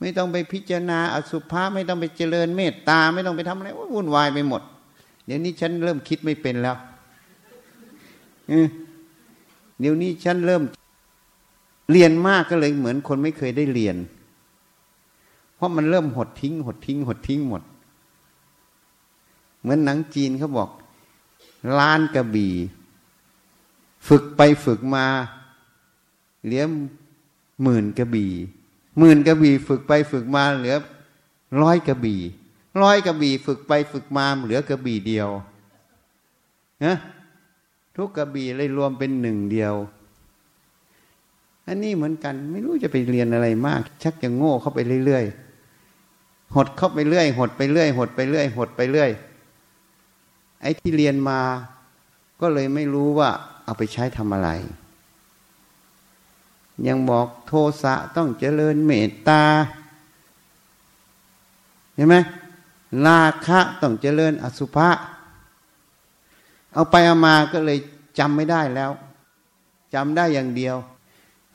[0.00, 4.62] ไม่ต้องไปพิจารณาอสุภะไม่ต้องไปเจริญเมตตา ไม่ต้องไปทำอะไรวุ่นวายไปหมด
[5.26, 6.76] เดี๋ยวนี้ฉันเริ่มคิดไม่เป็นแล้ว
[9.80, 10.62] เดี๋ยวนี้ฉันเริ่ม
[11.90, 13.96] เรียนมากก็เลยเหมือนคนไม่เคยได้เรียน
[15.56, 17.62] เพราะมันเริ่มหดทิ้ง หดทิ้ง หดทิ้งหมด
[19.60, 20.70] เหมือนหนังจีนเขาบอก
[21.78, 22.54] ล้านกระบี่
[24.08, 25.06] ฝึกไปฝึกมา
[26.44, 26.64] เหลือ
[27.62, 28.32] หมื่นกระบี่
[28.98, 30.76] หมื่นกระบี่ฝึกไปฝึกมาเหลือ
[31.62, 32.20] ร้อยกระบี่
[32.82, 35.28] ร้อยกระบี่ฝึกไปฝึกมาเหลือกระบี่เดียว
[36.84, 36.96] นะ
[37.96, 39.74] ทุกกระบี่เลยรวมเป็นหนึ่งเดียว
[41.66, 49.10] อันนี้เหมือนกัน ไม่รู้จะไปเรียนอะไรมาก ชักจะโง่เข้าไปเรื่อยๆหดเข้าไปเรื่อย หดไปเรื่อย หดไปเรื่อย หดไปเรื่อย
[50.62, 51.40] ไอ้ที่เรียนมา
[52.40, 53.30] ก็เลยไม่รู้ว่า
[53.64, 54.50] เอาไปใช้ทำอะไร
[56.86, 59.42] ยังบอกโทสะต้องเจริญเมตตา
[61.94, 62.16] เห็นไหม
[63.06, 64.88] ลาคะต้องเจริญอสุภะ
[66.72, 67.78] เอาไปเอามาก็เลย
[68.18, 68.90] จำไม่ได้แล้ว
[69.94, 70.76] จำได้อย่างเดียว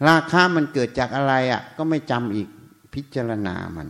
[0.07, 2.47] ราคะมันเกิดจากอะไรอะ่ะ ก็ไม่จำอีก
[2.93, 3.87] พิจารณามัน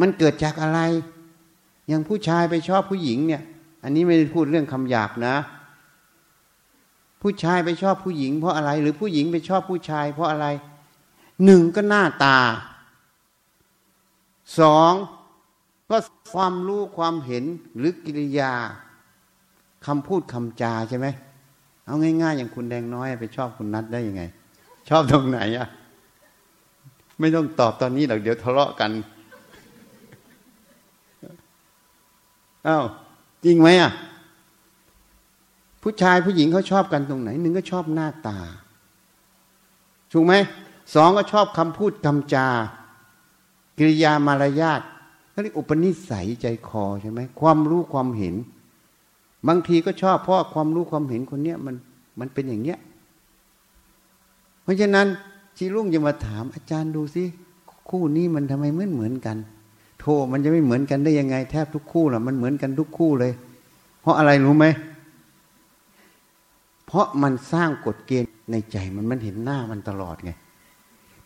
[0.00, 0.80] มันเกิดจากอะไร
[1.88, 3.42] อย่างผู้ชายไปชอบผู้หญิงเนี่ย
[3.82, 5.36] อันนี้ไม่ได้พูดเรื่องคำหยาบนะ
[7.22, 10.46] ผู้ชายไปชอบผู้หญิงเพราะอะไร หรือผู้หญิงไปชอบผู้ชายเพราะอะไร
[11.44, 12.38] หนึ่งก็หน้าตา
[14.58, 14.92] สอง
[15.90, 15.96] ก็
[16.32, 17.44] ความรู้ความเห็น
[17.76, 18.52] หรือกิริยา
[19.86, 21.06] คำพูดคำจาใช่ไหม
[21.86, 24.22] เอาง่ายๆ อย่างคุณแดงน้อยไปชอบคุณนัดได้ยังไง
[24.88, 25.68] ชอบตรงไหนอะ
[27.20, 28.90] ไม่ต้องตอบตอนนี้หรอกเดี๋ยวทะเลาะกัน
[32.66, 32.84] อา้าว
[33.44, 33.90] จริงไหมอะ
[35.82, 38.38] ผู้ชายผู้หญิงเขาชอบกันตรงไหนหนึ่งก็ชอบหน้าตา
[40.12, 40.34] ถูกไหม
[40.94, 42.46] สองก็ชอบคำพูดคำจา
[43.78, 44.80] กิริยามารยาท
[45.30, 48.34] เขาเรียกอุปนิสัยใจคอใช่ไหมความรู้ความเห็น
[49.48, 51.74] บางทีก็ชอบเพราะความรู้ความเห็นคนเนี้ยมัน
[52.18, 52.78] มันเป็นอย่างเนี้ย
[54.62, 55.06] เพราะฉะนั้น
[55.56, 57.24] ชีรุ่งจะมาถามอาจารย์ดูสิ
[57.90, 59.36] คู่นี้มันทำไมเหมือนเหมือนกัน
[60.00, 63.32] โทมันจะไม่เหมือนกันได้ยังไง แทบทุกคู่ล่ะมันเหมือนกันทุกคู่เลย
[64.00, 64.66] เพราะอะไรรู้ไหม
[66.92, 70.30] เพราะมันสร้างกฎเกณฑ์ในใจมันมันเห็นหน้ามันตลอดไง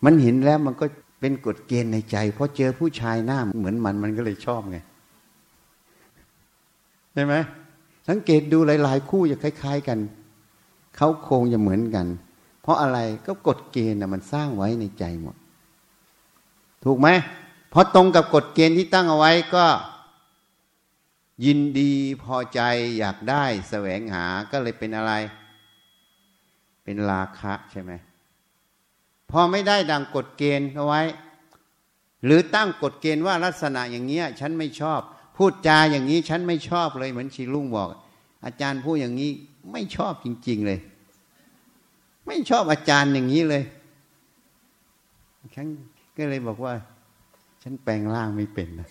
[0.04, 0.86] มันเห็นแล้วมันก็
[1.20, 4.78] เป็นกฎเกณฑ์ในใจเพราะเจอผู้ชายหน้าเหมือนมันมันก็เลยชอบไง
[7.12, 7.34] ใช่ไหม
[8.08, 9.98] สังเกตดูหลาย ๆ คู่จะคล้าย ๆ กัน
[10.96, 12.06] เขาโครงจะเหมือนกัน
[12.62, 15.36] เพราะอะไรก็กฎเกณฑ์นะมันสร้างไว้ในใจหมด
[16.84, 17.08] ถูกไหม
[17.72, 19.66] พอตรงกับกฎเกณฑ์ที่ตั้งเอาไว้ก็
[21.44, 22.60] ยินดีพอใจ
[22.98, 25.14] อยากได้แสวงหาก็เลยเป็นอะไร
[26.86, 27.92] เป็นราคะใช่ไหม
[29.30, 31.02] พอไม่ได้ดังกฎเกณฑ์เอาไว้
[32.24, 35.00] หรือตั้งกฎเกณฑ์ว่าลักษณะอย่างเงี้ย ฉันไม่ชอบ
[35.36, 37.88] พูดจาอย่างนี้ฉันไม่ชอบเลยเหมือนชีลุงบอก
[38.44, 39.30] อาจารย์พูดอย่างนี้
[39.72, 40.80] ไม่ชอบจริง ๆเลย
[42.26, 43.64] ไม่ชอบอาจารย์อย่างนี้เลย
[45.56, 45.66] ฉัน
[46.16, 46.74] ก็เลยบอกว่า
[47.62, 48.88] ฉันแปลงร่างไม่เป็นนะ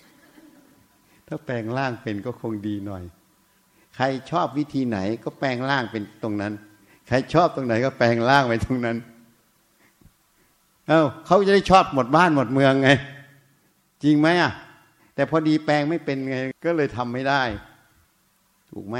[1.28, 3.04] ถ้าแปลงร่างเป็นก็คงดีหน่อย
[3.96, 6.54] ใครชอบวิธีไหนก็แปลงร่างเป็นตรงนั้น
[7.08, 8.98] ใครชอบตรงไหนก็แปลงร่างไปตรงนั้น
[10.88, 12.90] เอา้าเขาจะได้ชอบหมดบ้านหมดเมืองไง
[14.04, 14.52] จริงไหมอะ
[15.16, 17.44] แต่พอดีแปลงไม่เป็นไง ก็เลยทำไม่ได้
[18.70, 18.98] ถูกไหม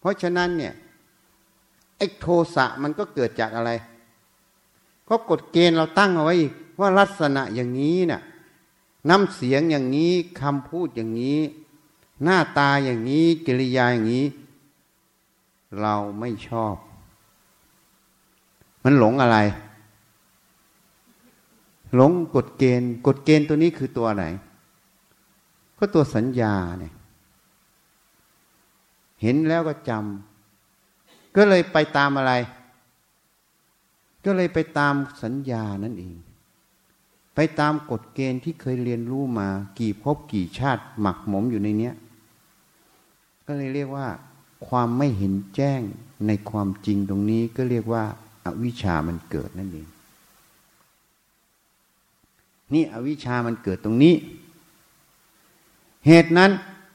[0.00, 0.74] เพราะฉะนั้นเนี่ย
[1.96, 3.70] ไอ้โทสะมันก็เกิดจากอะไร
[5.08, 8.20] ก็กฎเกณฑ์เราตั้งเอาไว้อีกว่าลักษณะอย่างนี้นะ่ะ
[9.08, 11.40] น้ำเสียงอย่างนี้คำพูดอย่างนี้
[12.24, 14.26] หน้าตาอย่างนี้กิริยาอย่างนี้
[15.80, 16.74] เราไม่ชอบ
[18.84, 19.38] มันหลงอะไร
[21.94, 24.24] หลงกฎเกณฑ์กฎเกณฑ์ตัวนี้คือตัวไหน
[25.78, 26.92] ก็ตัวสัญญาเนี่ย
[29.22, 32.32] เห็นแล้วก็จำก็เลยไปตามอะไร
[34.24, 36.16] ก็เลยไปตามสัญญานั่นเอง
[37.34, 41.94] ไปตามกฎเกณฑ์ที่เคยเรียนรู้มา กี่ภพกี่ชาติหมักหมมอยู่ในเนี้ย
[43.46, 44.06] ก็เลยเรียกว่า
[44.66, 45.80] ความไม่เห็นแจ้ง
[46.26, 48.04] ในความจริงตรงนี้ก็เรียกว่า
[48.44, 49.86] อาวิชามันเกิดนั่นเอง
[52.72, 54.14] นี่อวิชามันเกิดตรงนี้
[56.06, 56.50] เหตุนั้น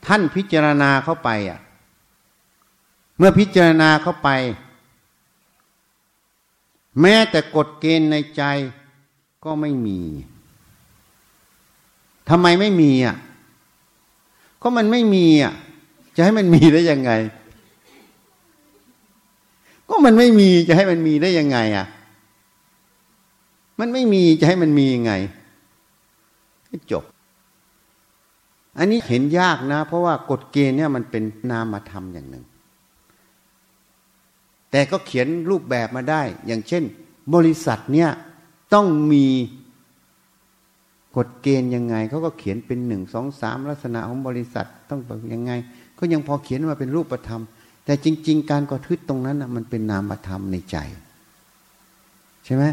[0.06, 1.60] ท่านพิจารณาเข้าไปอะ
[3.17, 4.30] เมื่อพิจารณาเข้าไป
[7.02, 8.43] แม้แต่กฎเกณฑ์ในใจ
[9.43, 9.99] ก็ไม่มี
[12.30, 13.15] ทำไมไม่มีอะ
[14.62, 15.54] ก็มันไม่มีอะ
[16.15, 17.12] จะให้มันมีได้ยังไง
[19.95, 21.86] ก็มันไม่มีจะให้มันมีได้ยังไงอะ
[23.79, 25.13] มันไม่มีจะให้มันมียังไง
[26.91, 27.03] จบ
[28.77, 32.45] อันนี้เห็นยากนะ เพราะว่ากฎเกณฑ์เนี่ยมันเป็นนามธรรมอย่างหนึ่ง
[34.71, 36.84] แต่ก็เขียนรูปแบบมาได้ อย่างเช่น
[37.34, 38.10] บริษัทเนี่ย
[38.73, 39.25] ต้องมี
[41.17, 45.51] กฎเกณฑ์ยังไงเขาก็เขียนเป็นหนึ่งสองสามลักษณะของบริษัทต้องเป็นยังไง
[45.99, 47.43] ก็ยังพอเขียนมาเป็นรูปธรรม
[47.86, 50.78] แต่จริง ๆ การกระทึดตรงนั้นนะมันเป็นนามธรรมในใจ
[52.46, 52.63] ใช่ไหม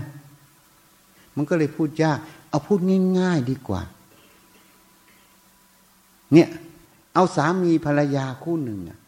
[1.37, 2.19] มันก็เลยพูดยาก
[2.49, 2.79] เอาพูด
[3.19, 3.83] ง่าย ๆ ดีกว่า
[6.33, 6.49] เนี่ย
[7.15, 8.99] เอาสามีภรรยาคู่หนึ่งอะ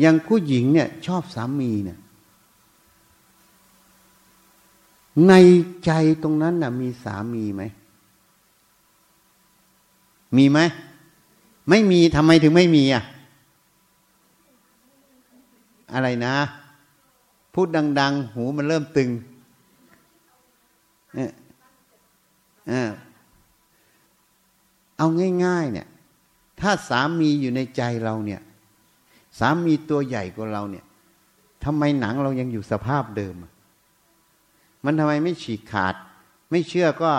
[0.00, 1.98] อย่างผู้หญิงเนี่ยชอบสามีเนี่ย
[5.28, 5.34] ใน
[5.84, 5.90] ใจ
[6.22, 7.62] ตรงนั้นน่ะ มีสามีไหม
[10.36, 10.58] มีไหม
[11.68, 13.04] ไม่มีทำไมถึงไม่มีอะ
[15.92, 16.34] อะไรนะ
[17.54, 17.68] พูด
[18.00, 19.10] ดัง ๆ หูมันเริ่มตึง
[21.14, 21.30] เนี่ย
[24.98, 25.08] เอา
[25.44, 25.86] ง่าย ๆ เนี่ย
[26.60, 28.40] ถ้าสามีอยู่ในใจเราเนี่ย
[29.38, 30.84] สามีตัวใหญ่กว่าเราเนี่ย
[31.64, 33.34] ทำไมหนังเรายังอยู่สภาพเดิม
[34.84, 35.94] มันทำไมไม่ฉีกขาด
[36.50, 37.12] ไม่เชื่อก็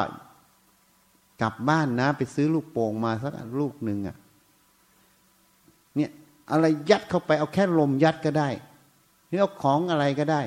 [1.41, 4.17] กลับบ้านนะ ไปซื้อลูกโป่งมาสักลูกหนึ่งอะ่ะ
[6.51, 8.49] อะไรยัดเข้าไปเอาแค่ลมยัดก็ได้
[9.27, 10.41] หรือเอาของอะไรก็ได้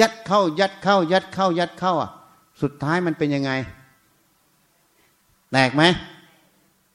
[0.00, 2.10] ยัดเข้ายัดเข้า ยัดเข้า ยัดเข้าอะ
[2.62, 3.52] สุดท้ายมันเป็นยังไง
[5.52, 5.82] แตกไหม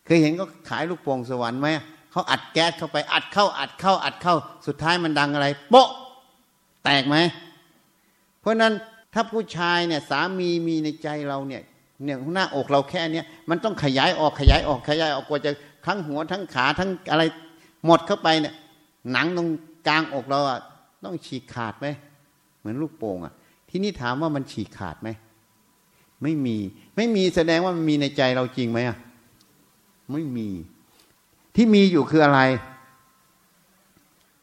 [0.06, 1.68] เคยเห็นก็ขายลูกโป่งสวรรค์ไหม
[2.12, 4.36] เขาอัดแก๊สเข้าไปอัดเข้า อัดเข้า อัดเข้า
[4.68, 5.90] สุดท้ายมันดังอะไรโป๊ะ
[6.84, 7.16] แตกไหม
[8.42, 8.74] เพราะนั้น
[9.14, 11.62] ถ้าผู้ชายเนี่ยสามีมีในใจเราเนี่ย
[12.04, 15.52] เนี่ยหน้าอกเราแค่เนี้ยมันต้องขยายออกขยายออกขยายออกกว่าจะ
[15.86, 17.24] ทั้งหัวทั้งขาทั้งอะไร
[17.86, 18.56] หมดเข้าไปเนี่ย
[19.12, 19.50] หนังตรง
[19.88, 20.60] กลางอกเราอะ
[21.04, 21.88] ต้องฉีกขาดไหม
[22.60, 23.34] เหมือนลูกโป่งอะ
[23.70, 25.10] ที่นี่ถามว่ามันฉีกขาดไหม
[26.24, 26.58] ไม่มี
[26.96, 28.98] ไม่มีแสดงว่ามันมีในใจเราจริงไหมอะ
[30.12, 30.48] ไม่มี
[31.56, 32.42] ที่มีอยู่คืออะไร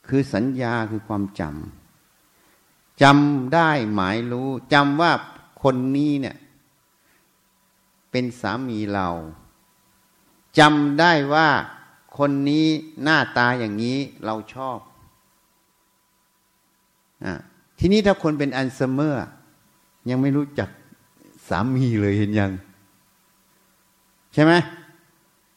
[0.08, 5.12] คือสัญญาคือความจำจำได้หมายรู้จำว่า
[5.62, 6.36] คนนี้เนี่ย
[8.10, 9.08] เป็นสามีเรา
[10.58, 11.48] จำได้ว่า
[12.18, 12.66] คนนี้
[13.02, 14.78] หน้าตาอย่างนี้เราชอบ
[17.24, 17.26] อ
[17.78, 19.20] ทีนี้ถ้าคนเป็นอัลไซเมอร์
[20.10, 20.68] ยังไม่รู้จัก
[21.48, 22.52] สามีเลยเห็นยัง
[24.32, 24.52] ใช่ไหม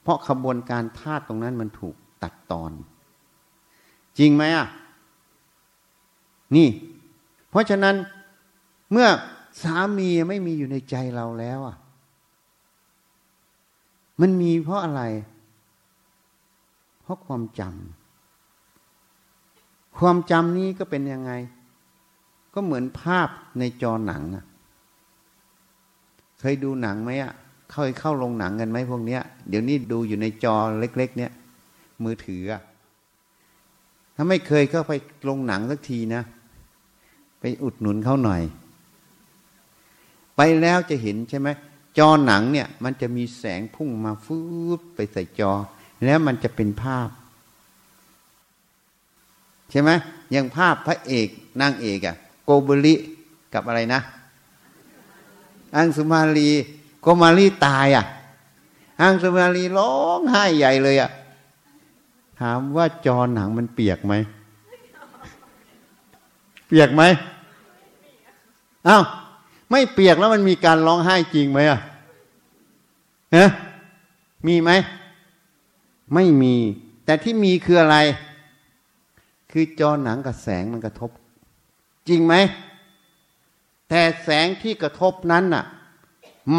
[0.02, 2.72] เพราะขบวนการธาตุตรงนั้นมันถูกตัดตอน
[4.18, 4.68] จริงไหมอะ
[6.56, 6.68] นี่
[7.50, 7.96] เพราะฉะนั้น
[8.92, 9.08] เมื่อ
[9.64, 11.76] สามีไม่มีอยู่ในใจเราแล้วอะ
[14.22, 15.02] มันมีเพราะอะไร
[17.10, 21.32] ราะความจำความจำนี้ก็เป็นยังไง
[22.54, 24.46] ก็เหมือนภาพในจอหนังอะ
[26.40, 27.34] เคยดูหนังไหมอะ
[27.72, 31.32] เคยเข้าลงหนังกันไหมพวกเนี้ย เดี๋ยวนี้ดูอยู่ในจอเล็ก ๆ เนี่ย
[32.04, 32.62] มือถืออะ
[34.16, 34.94] ถ้าไม่เคยก็ไป
[35.28, 36.24] ลงหนังสักทีนะ
[37.40, 38.42] ไปอุดหนุนเขาหน่อย
[40.36, 41.50] ไปแล้วจะเห็นใช่ไหม
[41.98, 44.40] จอหนังเนี่ย มันจะมีแสงพุ่งมาฟื
[44.78, 45.52] บไปใส่จอ
[46.06, 47.10] แล้วมันจะเป็นภาพ
[49.72, 49.90] ใช่ไหม
[50.32, 51.28] อย่างภาพพระเอก
[51.62, 52.96] นางเอกอะโกบุริ
[53.54, 54.02] กับอะไรนะ
[55.76, 56.50] อังสุมาลี
[57.02, 58.06] โกมาลีตายอะ
[59.02, 61.12] อังสุมาลีร้องไห้ใหญ่เลยอะ
[62.40, 64.14] ถามว่าจอหนังมันเปียกไหม
[66.68, 67.04] เปียกไหม
[68.88, 69.04] อ้าว
[69.70, 71.80] ไม่เปียกแล้วมันมีการร้องไห้จริงไหมอะ
[73.36, 73.50] ฮะ
[74.48, 74.72] มีไหม
[76.14, 76.56] ไม่มี
[77.06, 77.98] แต่ที่มีคืออะไร
[79.52, 81.12] คือจอหนังกับแสงมันกระทบ
[82.08, 82.34] จริงไหม
[83.90, 85.66] แต่แสงที่กระทบนั้นน่ะ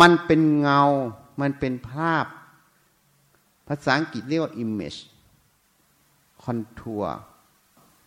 [0.01, 0.81] มันเป็นเงา
[1.41, 2.25] มันเป็นภาพ
[3.69, 4.99] ภาษาอังกฤษเรียกว่า image
[6.45, 7.07] contour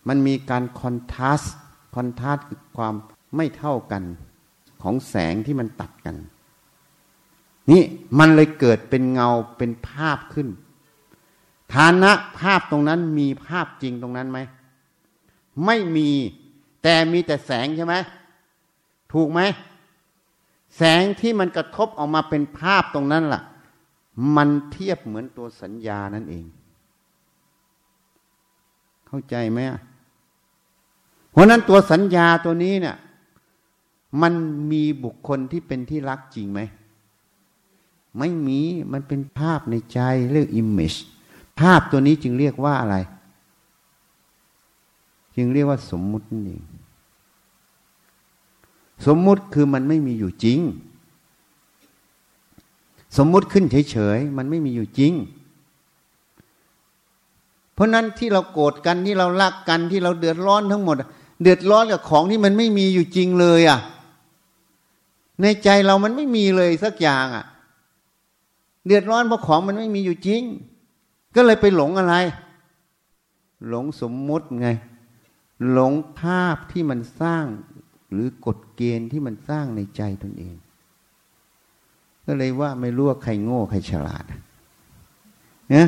[0.07, 1.49] มันมีการ contrast
[1.95, 2.95] contrast คือความ
[3.35, 4.03] ไม่เท่ากัน
[4.81, 6.15] ของแสงที่มันตัดกัน
[7.71, 7.81] นี่
[8.19, 10.47] มันเลยเกิดเป็นเงาเป็นภาพขึ้น
[11.73, 14.39] ฐานะภาพตรงนั้นมีภาพจริงตรงนั้นไหม
[15.65, 16.09] ไม่มี
[16.83, 17.95] แต่มีแต่แสงใช่ไหม
[19.13, 19.41] ถูกไหม
[20.77, 23.41] แสงที่มันกระทบออกมาเป็นภาพตรงนั้นล่ะ
[24.35, 26.45] มันเทียบเหมือนตัวสัญญานั่นเอง
[29.07, 29.59] เข้าใจไหม
[31.31, 32.97] เพราะนั้นตัวสัญญาตัวนี้เนี่ย
[34.21, 34.33] มัน
[34.71, 36.61] มีบุคคลที่เป็นที่รักจริงไหม
[38.17, 38.59] ไม่มี
[38.91, 39.99] มันเป็นภาพในใจ
[40.31, 40.97] เรียก image
[41.59, 42.95] ภาพตัวนี้จึงเรียกว่าอะไร
[45.35, 46.63] จึงเรียกว่าสมมุตินั่นเอง
[49.05, 50.59] สมมุติคือมันไม่มีอยู่จริง
[53.17, 55.13] สมมุติขึ้นเฉยๆมันไม่มีอยู่จริง
[57.73, 60.95] เพราะนั้นที่เราโกรธกันที่เรารักกันที่เราเดือดร้อนทั้งหมด
[61.41, 63.79] เดือดร้อนกับของที่มันไม่มีอยู่จริงเลยอะ
[65.41, 67.45] ในใจเรามันไม่มีเลยสักอย่างอะ่ะ
[68.85, 70.43] เดือดร้อนเพราะของมันไม่มีอยู่จริง
[71.35, 72.15] ก็เลยไปหลงอะไร
[73.69, 74.67] หลงสมมุติไง
[75.71, 77.45] หลงภาพที่มันสร้าง
[78.11, 80.55] หรือกฎเกณฑ์ที่มันสร้างในใจตนเอง
[82.25, 84.23] ก็เลยว่าไม่รู้ว่าใครโง่ใครฉลาด
[85.71, 85.87] เนี่ย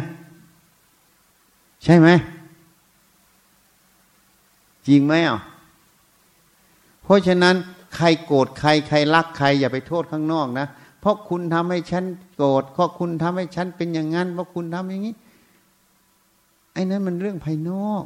[1.84, 2.08] ใช่ไหม
[4.88, 5.40] จริงไหมอะ
[7.04, 7.56] เพราะฉะนั้น
[7.96, 10.68] ใครโกรธใครใครรักใคร อย่าไปโทษข้างนอกนะ
[11.00, 15.16] เพราะคุณทำให้ฉันโกรธเพราะคุณทำให้ฉันเป็นอย่างนั้นเพราะคุณทำอย่างนี้
[16.76, 18.04] ไอ้นั้นมันเรื่องภายนอก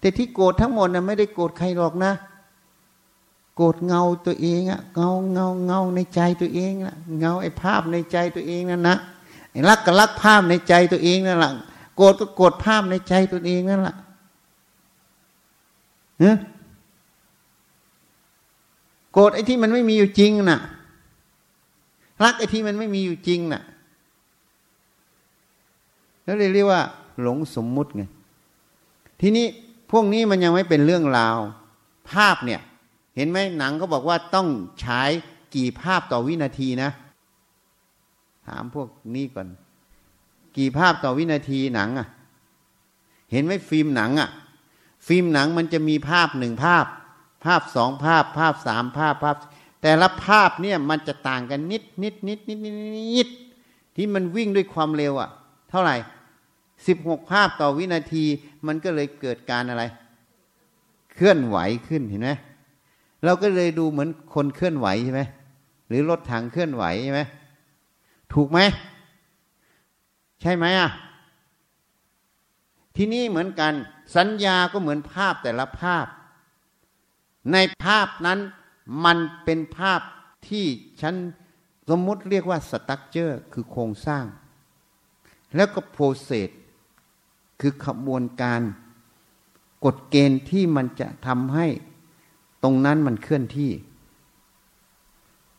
[0.00, 2.12] แต่ที่โกรธทั้งหมดนะไม่ได้โกรธใครหรอกนะ
[3.56, 8.96] โกรธเงาตัวเองอะเงาเงาเงาในใจตัวเองอะเงาไอ้ภาพในใจตัวเองนั่นนะ
[9.50, 11.52] ไอ้รักก็รักภาพในใจตัวเองนั่นแหละ
[11.96, 13.96] โกรธก็โกรธภาพในใจตัวเองนั่นแหละ
[16.20, 16.36] เนะ
[19.12, 20.60] โกรธไอ้ที่มันไม่มีอยู่จริงน่ะ
[22.24, 23.62] รักไอ้ที่มันไม่มีอยู่จริงน่ะ
[26.24, 26.82] แล้วเรียกว่า
[27.22, 28.02] หลงสมมุติไง
[29.20, 29.46] ทีนี้
[29.90, 31.36] พวกนี้มันยังไม่เป็นเรื่องราว
[32.10, 32.60] ภาพเนี่ย
[33.16, 34.48] เห็นไหมหนังเขาบอกว่าต้อง
[34.84, 35.10] ฉาย
[35.54, 36.90] กี่ภาพต่อวินาทีนะ
[38.46, 39.48] ถามพวกนี้ก่อน
[40.56, 42.08] กี่ภาพต่อวินาทีหนังอะ่ะ
[43.32, 44.30] เห็นไหมฟิล์มหนังอะ่ะ
[45.06, 46.86] ฟิล์มหนังมันจะมีภาพหนึ่งภาพ
[47.44, 49.36] ภาพสองภาพ ภาพสามภาพภาพ
[49.82, 52.74] แต่ละภาพเนี่ยมันจะต่างกันนิดนิดนิดนิดนิด
[53.16, 53.28] นิด
[53.96, 55.30] ที่มันวิ่งด้วยความเร็วอะ่ะ
[55.70, 55.96] เท่าไหร่
[56.86, 58.24] สิบหกภาพต่อวินาที
[58.66, 59.84] มันก็เลยเกิดการอะไร
[61.14, 61.58] เคลื่อนไหว
[61.88, 62.30] ขึ้นเห็นไหม
[63.24, 65.22] เราก็เลยดูเหมือนคนเคลื่อนไหวใช่ไหม
[65.88, 67.20] หรือรถถังเคลื่อนไหวใช่ไหม
[68.32, 68.58] ถูกไหม
[70.40, 70.90] ใช่ไหมอะ
[72.96, 73.72] ที่นี่เหมือนกัน
[74.16, 76.06] สัญญาก็เหมือนภาพแต่ละภาพ
[77.52, 78.38] ในภาพนั้น
[79.04, 80.00] มันเป็นภาพ
[80.48, 80.66] ที่
[81.00, 81.14] ฉัน
[81.90, 84.24] สมมุติเรียกว่าสตั๊กเจอร์คือโครงสร้าง
[85.56, 86.50] แล้วก็โปรเซส
[87.60, 88.60] คือขบวนการ
[89.84, 91.66] กฎเกณฑ์ที่มันจะทำให้
[92.62, 93.70] ตรงนั้นมันเคลื่อนที่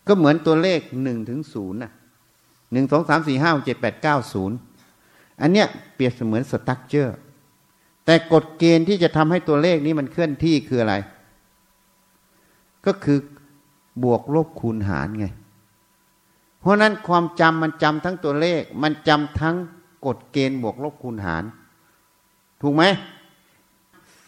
[0.08, 1.92] ก็เหมือนตัวเลขหนึ่งถึงศูนย์น่ะ
[2.72, 4.56] หนึ่งสองสามสี่ห้าเจ็ดแปดเก้าศูนย์
[5.42, 7.18] อันเนี้ยเปรียบเสมือนสตั๊กเจอร์
[8.06, 10.96] แต่กฎเกณฑ์ที่จะทำให้ตัวเลขนี้มันเคลื่อนที่คืออะไร
[12.86, 13.20] ก็คือ
[14.04, 15.26] บวกลบคูณหารไง
[16.60, 19.56] เพราะนั้นความจำมันจำทั้งตัวเลข มันจำทั้ง
[20.06, 21.44] กฎเกณฑ์บวกลบคูณหาร
[22.62, 22.84] ถูกไหม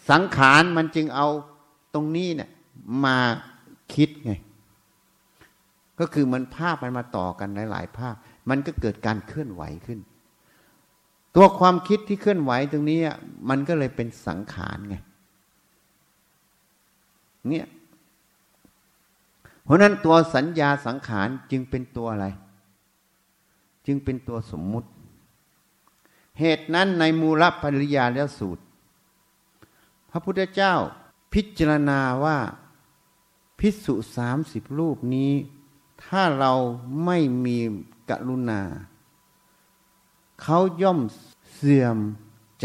[0.09, 1.27] สังขารมันจึงเอา
[1.93, 2.49] ตรงนี้เนี่ย
[3.05, 3.17] มา
[3.93, 4.31] คิดไง
[5.99, 8.15] ก็คือมันภาพมันมาต่อกันหลายๆ ภาพ
[8.49, 9.99] มันก็เกิดการเคลื่อนไหวขึ้น
[11.35, 12.99] ตัวความคิดที่เคลื่อนไหวตรงนี้
[13.49, 14.95] มันก็เลยเป็นสังขารไง
[17.49, 17.67] เนี่ย
[19.63, 22.27] เพราะนั้นตัวสัญญาสังขารจึงเป็นตัวอะไร
[23.85, 24.89] จึงเป็นตัวสมมุติ
[26.39, 28.63] เหตุนั้นในมูลปริยาและสูตร
[30.09, 30.73] พระพุทธเจ้า
[31.33, 32.37] พิจารณาว่า
[33.59, 35.31] พิสุสามสิบรูปนี้
[36.05, 36.53] ถ้าเรา
[37.05, 37.57] ไม่มี
[38.09, 38.61] กรุณา
[40.41, 40.99] เขาย่อม
[41.53, 41.97] เสื่อม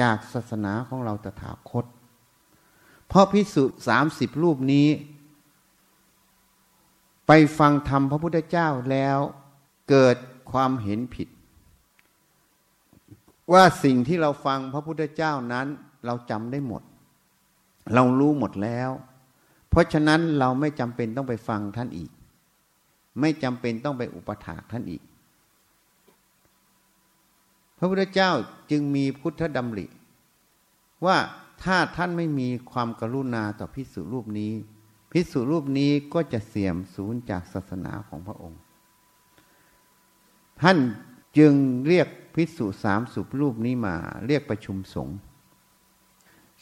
[0.00, 1.84] จากศาสนาของเราตถาคต
[3.08, 4.88] เพราะพิสุสามสิบรูปนี้
[7.26, 9.18] ไปฟังธรรมพระพุทธเจ้าแล้ว
[9.90, 10.16] เกิด
[10.50, 11.28] ความเห็นผิด
[13.52, 15.66] ว่าสิ่งที่เราฟังพระพุทธเจ้านั้น
[16.06, 16.82] เราจำได้หมด
[17.94, 18.90] เรารู้หมดแล้ว
[19.70, 22.10] เพราะฉะนั้นเราไม่จำเป็นต้องไปฟังท่านอีก
[23.20, 25.02] ไม่จำเป็นต้องไปอุปถากท่านอีก
[27.78, 28.30] พระพุทธเจ้า
[28.70, 29.86] จึงมีพุทธดำริ
[31.06, 31.16] ว่า
[31.62, 34.52] ถ้าท่านไม่มีความกรุณาต่อพิสุรูปนี้
[35.12, 38.60] พิสุรูปนี้ก็จะเสื่อมสูญจากศาสนาของพระองค์
[40.62, 40.78] ท่าน
[41.38, 41.54] จึง
[41.86, 43.94] เรียกพิสุสามสุรูปนี้มา
[44.26, 45.16] เรียกประชุมสงฆ์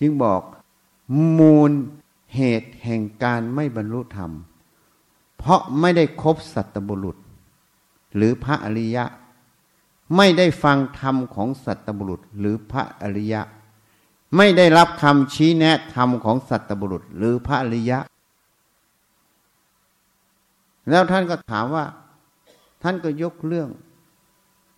[0.00, 0.42] จึงบอก
[1.38, 1.70] มูล
[2.34, 4.30] เหตุแห่งการไม่บรรลุธรรม
[5.38, 7.16] เพราะไม่ได้คบสัตบุรุษ
[8.16, 9.04] หรือพระอริยะ
[10.16, 13.42] ไม่ได้ฟังธรรมของสัตบุรุษ หรือพระอริยะ
[14.36, 17.98] ไม่ได้รับคำชี้แนะธรรมของสัตบุรุษ หรือพระอริยะ
[20.90, 21.84] แล้วท่านก็ถามว่า
[22.82, 23.68] ท่านก็ยกเรื่อง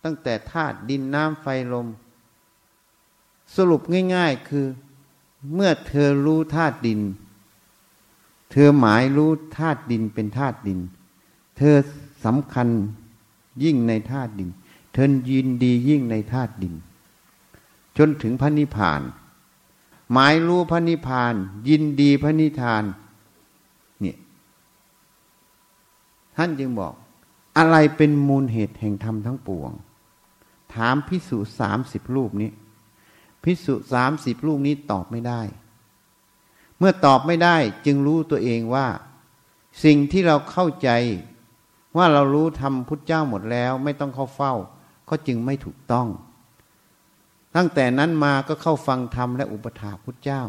[0.03, 1.87] ตั้งแต่ธาตุดินน้ำไฟลม
[3.55, 3.81] สรุป
[4.15, 4.65] ง่ายๆคือ
[5.53, 6.99] เมื่อเธอรู้ธาตุดิน
[8.51, 10.79] เธอหมายรู้ธาตุดินเป็นธาตุดิน
[11.57, 11.75] เธอ
[12.25, 12.67] สำคัญ
[13.63, 14.49] ยิ่งในธาตุดิน
[14.93, 16.73] เธอยินดียิ่งในธาตุดิน
[17.97, 19.01] จนถึงพระนิพพาน
[20.11, 21.33] หมายรู้พระนิพพาน
[21.69, 22.83] ยินดีพระนิพพาน
[24.01, 24.17] เนี่ย
[26.35, 26.93] ท่านจึงบอก
[27.57, 29.71] อะไรเป็นมูลเหตุแห่งธรรมทั้งปวง
[30.75, 32.51] ถามพิสูจสามสิบรูปนี้
[33.43, 35.41] พิสุสามสิบลูกนี้ตอบไม่ได้
[36.77, 38.87] เมื่อตอบไม่ได้จึงรู้ตัวเองว่า
[39.83, 40.89] สิ่งที่เราเข้าใจ
[41.97, 44.53] ว่าเรารู้ทำพุทธเจ้าหมดแล้วไม่ต้องเข้าเฝ้า
[45.09, 46.07] ก็จึงไม่ถูกต้อง
[47.55, 50.43] ตั้งแต่นั้นมาก็เข้าฟังธรรมและอุปถาพุทธเจ้า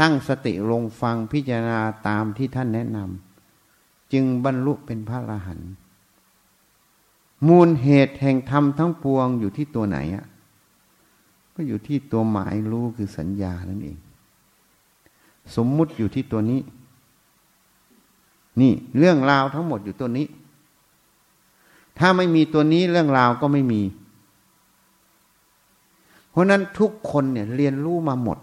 [0.00, 5.70] ตั้งสติลงฟังพิจารณาตามที่ท่านแนะนำจึงบรรลุเป็นพระอรหันต์
[7.48, 10.24] มูลเหตุแห่งธรรมทั้งปวงอยู่ที่ตัวไหนอะ
[11.54, 13.98] ก็อยู่ที่ตัวหมายรู้คือสัญญานั่นเอง
[15.56, 16.60] สมมุติอยู่ที่ตัวนี้
[18.60, 20.26] นี่เรื่องราวทั้งหมดอยู่ตัวนี้
[21.98, 23.82] ถ้าไม่มีตัวนี้เรื่องราวก็ไม่มี
[26.30, 28.38] เพราะนั้นทุกคนเนี่ยเรียนรู้มาหมด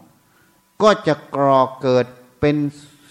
[0.82, 2.06] ก็จะกรอเกิด
[2.40, 2.56] เป็น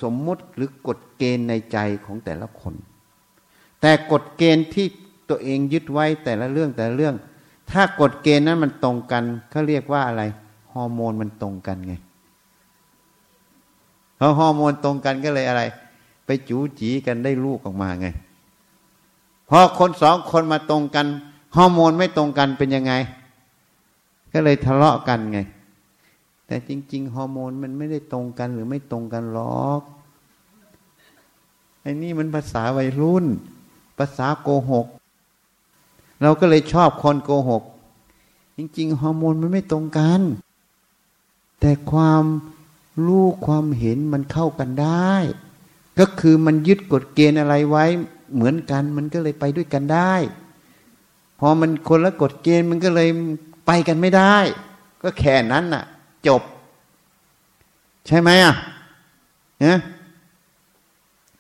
[0.03, 2.75] สมมุติหรือกฎเกณฑ์ในใจของแต่ละคน
[3.81, 4.87] แต่กฎเกณฑ์ที่
[5.31, 7.15] ตัวเองยึดไว้แต่ละเรื่องแต่ละเรื่อง
[7.71, 10.23] ถ้ากฎเกณฑ์นั้นมันตรงกันเขาเรียกว่าอะไร
[10.73, 11.95] ฮอร์โมนมันตรงกันไง
[14.19, 15.63] พอฮอร์โมนตรงกันก็เลยอะไร
[16.27, 18.09] ไปจูจีกันได้ลูกออกมาไง
[19.49, 21.07] พอคนสองคนมาตรงกัน
[21.57, 22.93] ฮอร์โมนไม่ตรงกันเป็นยังไง
[24.33, 25.39] ก็เลยทะเลาะกันไง
[26.47, 29.83] แต่จริง ๆฮอร์โมนมันไม่ได้ตรงกันหรือไม่ตรงกันหรอก
[31.83, 33.27] ไอ้นี่มันภาษาวัยรุ่น
[33.99, 34.87] ภาษาโกหก
[36.23, 37.63] เราก็เลยชอบคนโกหก
[38.57, 40.21] จริงๆ ฮอร์โมนมันไม่ตรงกัน
[41.61, 42.25] แต่ความ
[43.07, 45.13] รู้ความเห็นมันเข้ากันได้
[45.99, 47.85] ก็คือมันยึดกฎเกณฑ์อะไรไว้
[48.35, 50.15] เหมือนกัน มันก็เลยไปด้วยกันได้
[51.39, 53.09] พอมันคนละกฎเกณฑ์มันก็เลย
[53.67, 54.35] ไปกันไม่ได้
[55.03, 55.85] ก็แค่นั้นน่ะ
[56.27, 56.43] จบ
[58.07, 58.55] ใช่ไหมอะ
[59.61, 59.77] เนี่ย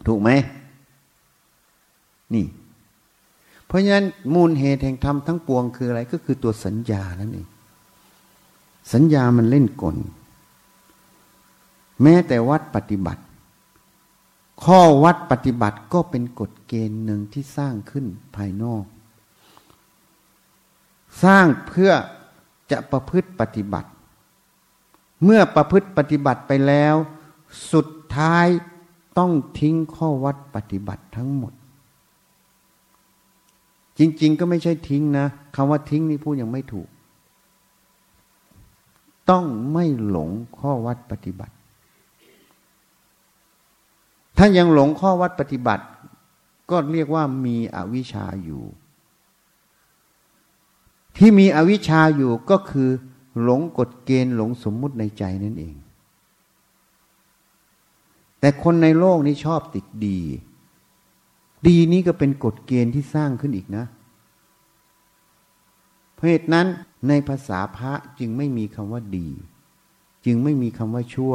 [0.07, 0.31] ถูกไหม
[2.35, 2.45] นี่
[3.71, 7.47] เพราะฉะนั้นมูลเหตุแห่งธรรมทั้งปวงคืออะไรก็คือตัวสัญญานั่นเอง
[8.93, 9.97] สัญญามันเล่นกล
[12.03, 13.23] แม้แต่วัดปฏิบัติ
[14.65, 18.07] ข้อวัดปฏิบัติก็เป็นกฎเกณฑ์หนึ่งที่สร้างขึ้น
[18.37, 18.85] ภายนอก
[21.23, 21.93] สร้างเพื่อ
[22.71, 23.91] จะประพฤติปฏิบัติ
[25.25, 26.95] เมื่อประพฤติปฏิบัติไปแล้ว
[27.73, 28.47] สุดท้าย
[29.19, 31.53] ต้องทิ้งข้อวัดปฏิบัติทั้งหมด
[34.03, 36.89] จริง ๆ ก็ไม่ใช่ทิ้งนะคำว่าทิ้งนี่พูดยังไม่ถูก
[39.31, 41.55] ต้องไม่หลงข้อวัดปฏิบัติ
[44.37, 45.85] ถ้ายังหลงข้อวัดปฏิบัติ
[46.71, 48.63] ก็เรียกว่ามีอวิชชาอยู่
[51.17, 52.89] ที่มีอวิชชาอยู่ก็คือ
[53.43, 55.75] หลงกฎเกณฑ์หลงสมมุติในใจนั่นเอง
[58.41, 60.19] แต่คนในโลกนี้ชอบติดดี
[61.67, 63.85] ดีนี้ก็เป็นกฎเกณฑ์ที่สร้างขึ้นอีกนะ
[66.15, 66.67] เพราะเหตุนั้น
[67.09, 69.29] ในภาษาพระจึงไม่มีคำว่าดี
[70.27, 71.35] จึงไม่มีคำว่าชั่ว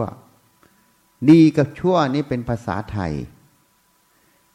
[1.32, 3.14] ดีกับชั่วนี่เป็นภาษาไทย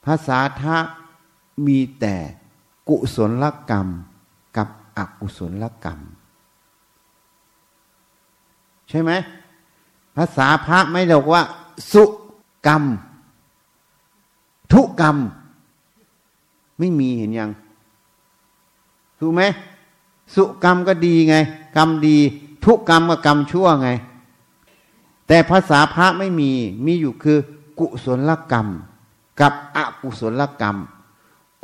[0.07, 0.77] ภาษาทะ
[1.67, 2.17] มีแต่
[2.89, 3.89] กุศลกรรม
[4.57, 6.01] กับอกุศลกรรม
[8.89, 9.11] ใช่ไหม
[10.17, 11.43] ภาษาพระไม่บอกว่า
[11.93, 12.05] สุ
[12.67, 12.83] กรรม
[14.73, 15.17] ทุกรรม
[16.81, 17.51] ไม่มีเห็นยัง
[19.19, 19.43] ถูกไหม
[20.35, 21.35] สุกรรมก็ดีไง
[21.77, 22.17] กรรมดี
[22.65, 23.89] ทุกกรรมก็กรรมชั่วไง
[25.27, 26.51] แต่ภาษาพระไม่มี
[26.85, 27.39] มีอยู่คือ
[27.79, 28.67] กุศลกรรม
[29.41, 30.77] กับอกุศลกรรม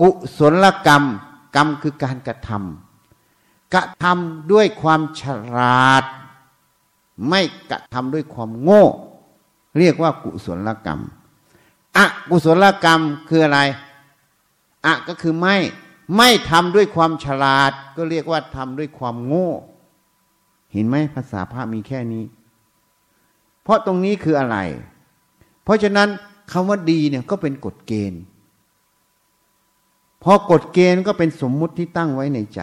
[0.01, 1.03] กุศลกรรม
[1.57, 5.23] กรรมคือการกระทำกระทำด้วยความฉ
[5.57, 6.05] ลาด
[7.29, 7.41] ไม่
[7.71, 8.85] กระทำด้วยความโง่
[9.79, 11.01] เรียกว่ากุศลกรรม
[11.97, 11.99] อ
[12.31, 13.61] กุศลกรรมคืออะไร
[14.87, 15.57] อะก็คือไม่
[16.17, 19.51] ไม่ทำด้วยความฉลาด ก็เรียกว่าทำด้วยความโง่
[20.73, 22.25] เห็นไหมภาษาพระมีแค่นี้
[23.63, 24.59] เพราะตรงนี้คืออะไร
[25.65, 26.09] เพราะฉะนั้น
[26.53, 28.23] คำว่าดีเนี่ยก็เป็นกฎเกณฑ์
[30.23, 32.61] พอกฎเกณฑ์ก็เป็นสมมุติที่ตั้งไว้ในใจ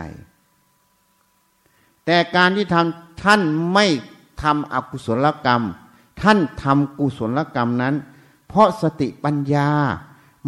[2.05, 3.41] แต่การที่ทำท่าน
[3.73, 3.85] ไม่
[4.41, 5.63] ทำอกุศลกรรม
[6.21, 7.95] ท่านทำกุศลกรรมนั้น
[8.47, 9.69] เพราะสติปัญญา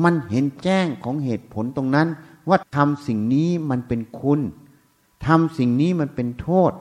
[0.03, 2.07] มันเห็นแจ้งของเหตุผลตรงนั้น
[2.49, 4.39] ว่าทำสิ่งนี้มันเป็นคุณ
[5.27, 6.71] ทำสิ่งนี้มันเป็นโทษ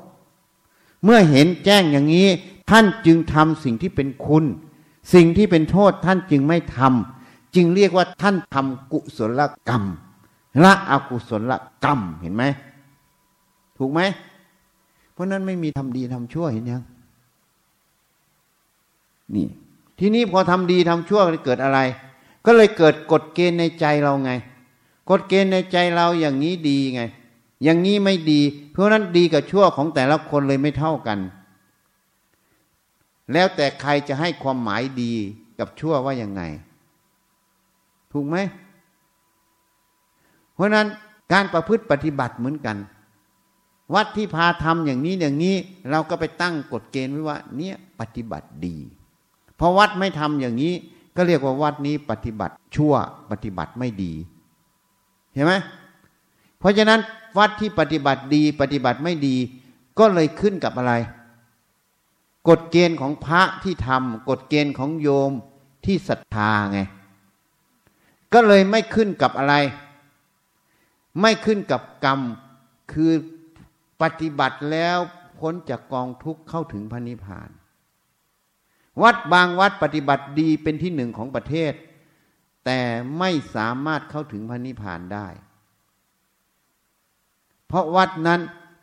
[1.04, 2.28] เมื่อเห็นแจ้งอย่างนี้
[2.70, 4.44] ท่านจึงทำสิ่งที่เป็นคุณ
[5.14, 9.82] สิ่งที่เป็นโทษท่านจึงไม่ทำจึงเรียกว่าท่านทำกุศลกรรม
[10.64, 11.52] ละอกุศล
[11.84, 12.44] กรรมเห็นไหม
[13.78, 14.00] ถูกไหม
[15.12, 16.82] เพราะนั้นไม่มีทำดีทำชั่วเห็นยัง
[19.34, 19.46] นี่
[19.98, 21.78] ทีนี้พอทำดีทำชั่วเกิดอะไร
[22.44, 24.32] ก็เลยเกิดกฎเกณฑ์ในใจเราไง
[25.10, 27.02] กฎเกณฑ์ในใจเราอย่างนี้ดีไง
[27.62, 28.40] อย่างนี้ไม่ดี
[28.72, 31.18] เพราะนั้นดีกับชั่วของแต่ละคนเลยไม่เท่ากัน
[33.32, 35.12] แล้วแต่ใครจะให้ความหมายดี
[35.58, 36.42] กับชั่วว่ายังไง
[38.12, 38.36] ถูกไหม
[40.54, 40.86] เพราะนั้น
[41.32, 42.76] การประพฤติปฏิบัติเหมือนกัน
[43.94, 45.56] วัดที่พาทำอย่างนี้อย่างนี้
[45.90, 48.76] เราก็ไปตั้งกฎเกณฑ์ไว้ว่า เนี่ยปฏิบัติดี
[49.58, 50.74] พอวัดไม่ทำอย่างนี้
[51.16, 52.94] ก็เรียกว่าวัดนี้ปฏิบัติชั่ว
[53.30, 54.12] ปฏิบัติไม่ดี
[55.32, 55.52] เห็นไหม
[56.58, 57.00] เพราะฉะนั้น
[57.38, 59.36] วัดที่ปฏิบัติดีปฏิบัติไม่ดี
[59.98, 60.94] ก็เลยขึ้นกับอะไร
[62.48, 65.32] กฎเกณฑ์ของพระที่ทำกฎเกณฑ์ของโยม
[65.84, 66.80] ที่ศรัทธาไง
[68.32, 69.54] ก็เลยไม่ขึ้นกับอะไร
[71.20, 72.20] ไม่ขึ้นกับกรรม
[72.92, 73.12] คือ
[74.02, 74.98] ปฏิบัติแล้ว
[75.38, 77.50] พ้นจากกองทุกข์เข้าถึงพระนิพพาน
[79.02, 81.72] วัดบางวัดปฏิบัติดีเป็นที่หนึ่งของประเทศ
[82.64, 82.80] แต่
[83.18, 85.26] ไม่สามารถเข้าถึงพระนิพพานได้
[87.66, 88.40] เพราะวัดนั้น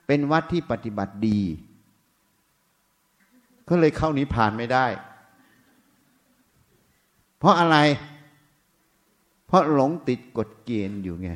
[0.07, 1.39] เป็นวัดที่ปฏิบัติดี
[3.69, 4.85] ก็เลยเข้านิพพานไม่ได้
[7.37, 7.77] เพราะอะไร
[9.47, 11.29] เพราะหลงติดกฎเกณฑ์อยู่ไง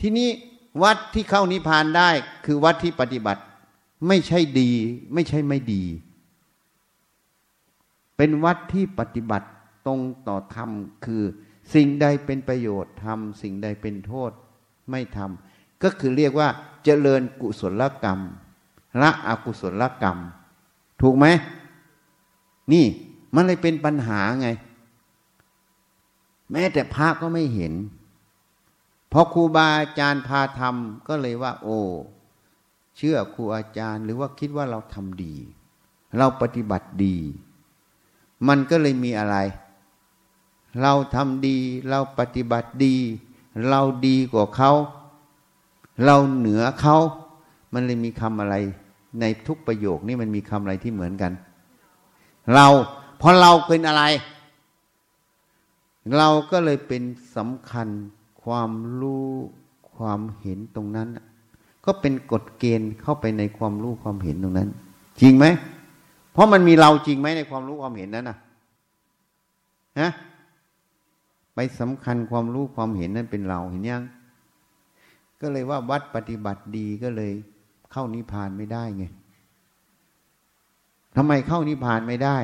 [0.00, 0.28] ที่นี้
[0.82, 2.10] วัดที่เข้านิพพานได้
[2.44, 3.42] คือวัดที่ปฏิบัติ
[4.08, 4.70] ไม่ใช่ดี
[5.14, 5.82] ไม่ใช่ไม่ดี
[8.16, 9.48] เป็นวัดที่ปฏิบัติ
[9.86, 10.70] ตรงต่อธรรม
[11.04, 11.22] คือ
[11.74, 14.30] สิ่งใดเป็นประโยชน์ทำสิ่งใดเป็นโทษ
[14.90, 16.48] ไม่ทำก็คือเรียกว่า
[16.84, 18.20] เจริญกุศลกรรม
[19.00, 20.18] ละอกุศลกรรม
[21.00, 21.26] ถูกไหม
[22.72, 22.86] นี่
[23.34, 24.48] มันเลยเป็นปัญหาไง
[26.50, 27.72] แม้แต่พระก็ไม่เห็น
[29.12, 31.80] พอครูบาอาจารย์พาทำก็เลยว่า โอ้
[32.96, 35.34] เชื่อครูอาจารย์ หรือว่าคิดว่าเราทำดี
[36.18, 37.16] เราปฏิบัติดี
[38.48, 39.36] มันก็เลยมีอะไร
[40.82, 41.58] เราทำดี
[41.88, 42.96] เราปฏิบัติดี
[43.68, 44.72] เราดีกว่าเขา
[46.04, 46.96] เราเหนือเขา
[47.72, 48.54] มันเลยมีคำอะไร
[49.20, 51.32] ในทุกประโยคนี่มันมีคำอะไรที่เหมือนกัน
[52.54, 52.66] เรา
[53.18, 54.02] เพราะเราเป็นอะไร
[56.16, 57.02] เราก็เลยเป็น
[57.36, 57.88] สำคัญ
[58.42, 58.70] ความ
[59.00, 59.28] รู้
[59.96, 61.08] ความเห็นตรงนั้น
[61.84, 64.68] ก็เป็นกฎเกณฑ์เข้าไปในความรู้ความเห็นตรงนั้น
[65.20, 65.46] จริงไหม
[66.36, 68.38] เพราะมันมีเราจริงไหมในความรู้ความเห็นนั้นนะ
[70.00, 70.10] ฮะ
[71.54, 74.02] ไปสำคัญความรู้ความเห็นนั้นเป็นเราเห็นยัง
[75.40, 77.32] ก็เลยว่าวัดปฏิบัติดีก็เลย
[77.92, 79.04] เข้านิพพานไม่ได้ไง
[81.16, 82.38] ทำไมเข้านิพพานไม่ได้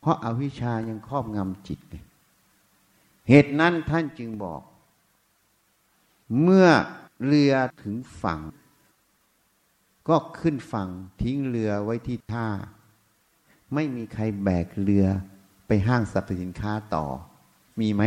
[0.00, 1.96] เพราะอาวิชชายังครอบงำจิตไง
[3.28, 4.60] เหตุนั้นท่านจึงบอก
[6.42, 6.68] เมื่อ
[7.26, 8.40] เรือถึงฝั่ง
[10.08, 10.88] ก็ขึ้นฝั่ง
[11.22, 12.46] ทิ้งเรือไว้ที่ท่า
[13.74, 15.06] ไม่มีใครแบกเรือ
[15.66, 17.04] ไปห้างสรรพสินค้าต่อ
[17.80, 18.02] มีไหม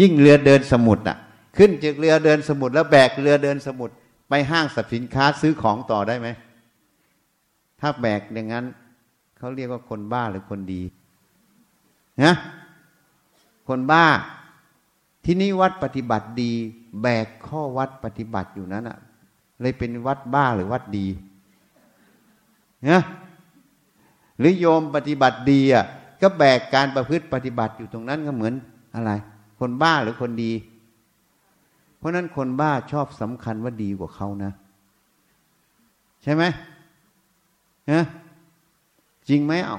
[0.00, 1.16] ยิ่งเรือเดินสมุทรอะ
[1.56, 3.94] ขึ้นจากเรือเดินสมุทรแล้วแบกเรือเดินสมุทร
[4.28, 6.28] ไปห้างสรรพสินค้าซื้อของต่อได้ไหม
[7.80, 8.66] ถ้าแบกอย่างนั้น
[9.38, 10.82] เขาเรียกว่าคนบ้าหรือคนดี
[12.22, 12.34] นะ
[13.68, 14.04] คนบ้า
[15.24, 16.52] ที่นี่วัดปฏิบัติดี
[17.02, 18.98] แบกข้อวัดปฏิบัติอยู่นั้นอะ
[19.60, 21.06] เลยเป็นวัดบ้าหรือวัดดี
[22.90, 23.00] นะ
[24.38, 25.84] หรือโยมปฏิบัติดีอะ
[26.20, 28.54] ก็แบกการประพฤติปฏิบัติอยู่ตรงนั้นก็เหมือน
[28.94, 29.12] อะไร
[29.60, 30.52] คนบ้าหรือคนดี
[31.96, 34.52] เพราะนั้นคนบ้าชอบสำคัญว่าดีกว่าเขานะ
[36.22, 36.42] ใช่ไหม
[37.92, 38.02] นะ
[39.28, 39.78] จริงไหมเอ้า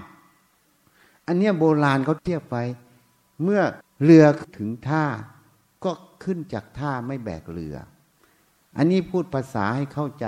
[1.28, 2.58] อันเนี้ยโบราณเขาเทียบไป
[3.44, 3.62] เมื่อ
[4.04, 4.26] เรือ
[4.58, 5.04] ถึงท่า
[5.84, 5.92] ก็
[6.24, 7.76] ขึ้นจากท่าไม่แบกเรือ
[8.78, 10.26] อันนี้พูดภาษาให้เข้าใจ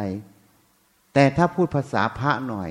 [1.13, 2.69] แต่ถ้าพูดภาษาพระหน่อย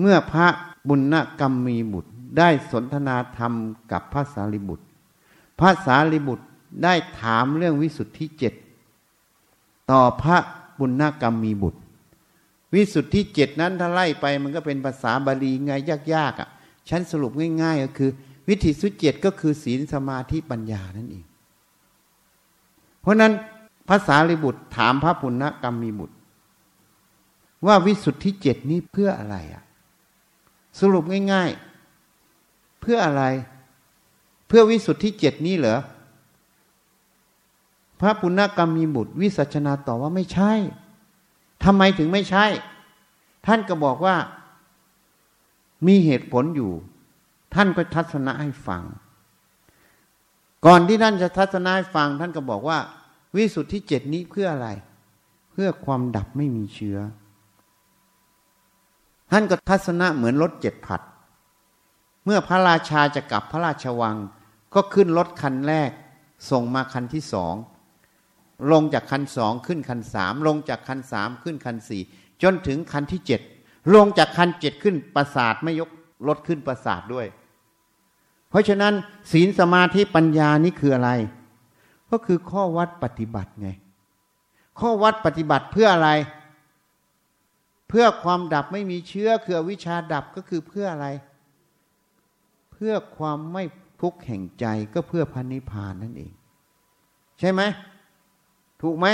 [0.00, 0.46] เมื่อพระ
[0.88, 3.52] บุญกรรมมีบุตรได้สนทนาธรรม
[3.92, 4.84] กับพระสารีบุตร
[5.60, 6.44] พระสารีบุตร
[6.84, 8.54] ได้ถามเรื่องวิสุทธิเจ็ด
[9.90, 10.36] ต่อพระ
[10.78, 11.80] บุญกรรมมีบุตร
[12.74, 15.72] วิสุทธิเจ็ดนั้นถ้าไล่ไปมันก็เป็นภาษาบาลีไง
[16.14, 16.48] ยากๆอะ
[16.88, 18.10] ฉันสรุปง่ายๆก็คือ
[18.48, 21.24] วิถีสุดเจ็ดก็คือศีลสมาธิปัญญานั่นเอง
[23.00, 23.32] เพราะนั้น
[23.88, 26.16] ภาษาลิบุตรถามพระปุณณกรรมมีบุตร
[27.66, 29.62] ว่าวิสุทธิเจ็ดนี้เพื่ออะไรอะ
[30.80, 31.50] สรุปง่าย
[32.16, 33.22] ๆ เพื่ออะไร
[34.46, 35.78] เพื่อวิสุทธิเจ็ดนี้เหรอ
[38.00, 40.52] พระปุณณกรรมมีบุตร วิสัชนาตอบว่าไม่ใช่
[41.64, 42.46] ทำไมถึงไม่ใช่
[43.46, 44.16] ท่านก็บอกว่า
[45.86, 46.72] มีเหตุผลอยู่
[47.54, 48.82] ท่านก็ทัศนะให้ฟัง
[50.66, 52.78] ก่อนที่ท่านจะทัศนะให้ฟัง ท่านก็บอกว่า
[53.36, 54.68] วิสุทธิเจ็ดนี้เพื่ออะไร
[55.50, 56.98] เพื่อความดับไม่มีเชื้อ
[59.30, 61.00] ท่านก็ทัศนะเหมือนรถเจ็ดผัด
[62.24, 64.16] เมื่อพระราชาจะกลับพระราชวัง
[64.74, 65.90] ก็ขึ้นรถคันแรก
[66.50, 67.54] ส่งมาคันที่สอง
[68.72, 72.02] ลงจากคันสองขึ้นคันสามลงจากคันสามขึ้นคันสี่
[72.42, 73.40] จนถึงคันที่เจ็ด
[73.94, 75.90] ลงจากคันเจ็ดขึ้นประสาทไม่ยก
[76.28, 77.26] ลดขึ้นประสาทด้วย
[78.50, 78.94] เพราะฉะนั้น
[79.32, 81.10] ศีลสมาธิปัญญานี่คืออะไร
[82.10, 83.68] ก็คือข้อวัดปฏิบัติไง
[84.80, 86.10] ข้อวัดปฏิบัติเพื่ออะไร
[87.88, 91.06] เพื่อความดับไม่มีเชื้อคือวิชาดับก็คือเพื่ออะไร
[92.72, 93.64] เพื่อความไม่
[94.00, 96.32] ทุกข์แห่งใจก็เพื่อพันนิพานนั่นเอง
[97.38, 97.62] ใช่ไหม
[98.82, 99.06] ถูกไหม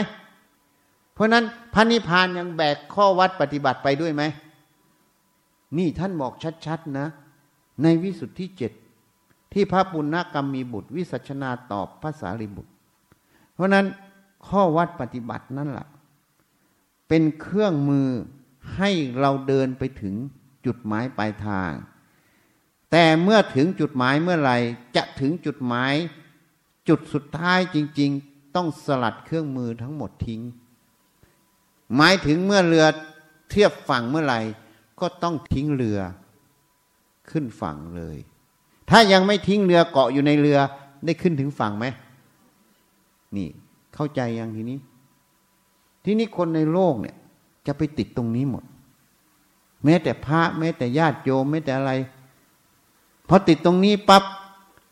[1.15, 4.23] เพราะนั้นพันนิพานยังแบกข้อวัดปฏิบัติไปด้วยไหม
[5.79, 6.33] นี่ท่านบอก
[6.67, 7.07] ชัดๆนะ
[7.83, 8.73] ในวิสุทธิเจ็ด
[9.53, 12.73] ที่พระปุณณกรรมมีบุตรวิสัชนาตอบภาษาริบุตร
[13.61, 13.87] ราะนั้น
[14.47, 15.89] ข้อวัดปฏิบัตินั่นแหละ
[17.09, 18.09] เป็นเครื่องมือ
[18.77, 18.91] ให้
[19.21, 20.15] เราเดินไปถึง
[20.67, 21.73] จุดหมายปลายทาง
[22.91, 24.57] แต่เมื่อถึงจุดหมายเมื่อไหร่
[24.97, 25.95] จะถึงจุดหมาย
[26.89, 30.43] จุดสุดท้ายจริง ๆ ต้องสลัดเครื่องมือทั้งหมดทิ้ง
[31.97, 32.87] หมายถึงเมื่อเรือ
[33.51, 34.41] เทียบฝั่งเมื่อไหร่
[35.01, 35.99] ก็ต้องทิ้งเรือ
[37.31, 38.17] ขึ้นฝั่งเลย
[38.91, 40.59] ถ้ายังไม่ทิ้งเรือเกาะอยู่ในเรือ
[41.05, 41.87] ได้ขึ้นถึงฝั่งไหม
[43.37, 43.49] นี่
[43.95, 44.79] เข้าใจยังทีนี้
[46.05, 47.17] ที่นี้คนในโลกเนี่ย
[47.67, 48.65] จะไปติดตรงนี้หมด
[49.85, 51.93] แม้แต่พระแม้แต่ญาติโยมแม้แต่อะไร
[53.29, 54.25] พอติดตรงนี้ปับ๊บ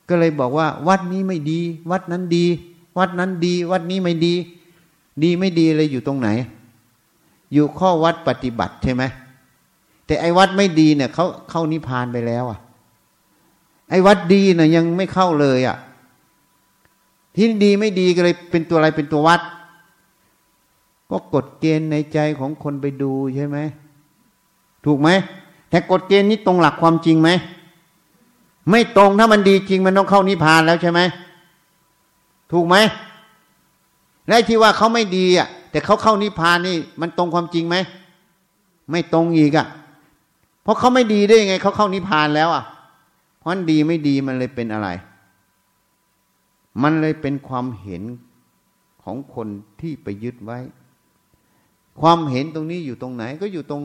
[0.08, 1.60] ก็เลยบอกว่า วัดนี้ไม่ดี
[1.90, 2.46] วัดนั้นดี
[2.98, 4.34] วัดนั้นดี วัดนี้ไม่ดี
[5.22, 6.28] ดีไม่ดีเลยอยู่ตรงไหน
[7.52, 9.02] อยู่ข้อวัดปฏิบัติใช่ไหม
[10.06, 12.58] แต่ไอ้วัดไม่ดีเนี่ยเขาเข้านิพพานไปแล้วอะ
[13.90, 15.76] ไอ้วัดดีเนี่ยยังไม่เข้าเลยอะ
[17.38, 19.40] ที่ดีไม่ดีก็เลยเป็นตัวอะไรเป็นตัววัด
[21.10, 23.58] ก็กฎเกณฑ์ในใจของคนไปดูใช่ไหม
[24.84, 25.08] ถูกไหม
[25.70, 27.30] แต่กฎเกณฑ์นี้ตรงหลักความจริงไหม
[28.70, 31.00] ไม่ตรงถ้ามันดีจริงมันต้องเข้านิพพานแล้วใช่ไหม
[32.52, 32.76] ถูกไหม
[34.28, 37.76] และที่ว่าเขาไม่ดีอะ แต่เขาเข้านิพพานนี่ มันตรงความจริงไหม
[38.90, 39.66] ไม่ตรงอีกอะ
[40.62, 42.64] เพราะเขาไม่ดีได้ยังไงเขาเข้านิพพานแล้วอะ
[43.38, 44.88] เพราะดีไม่ดีมันเลยเป็นอะไร
[46.82, 48.02] มันเลยเป็นความเห็น
[49.02, 49.48] ของคน
[49.80, 50.58] ที่ไปยึดไว้
[52.00, 53.82] ความเห็นตรงนี้อยู่ตรงไหนก็อยู่ตรง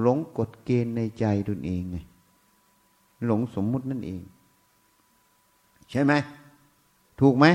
[0.00, 1.98] หลงกฎเกณฑ์ในใจตนเองไง
[3.26, 4.22] หลงสมมุตินั่นเอง
[5.90, 6.12] ใช่ไหม
[7.20, 7.46] ถูกไหม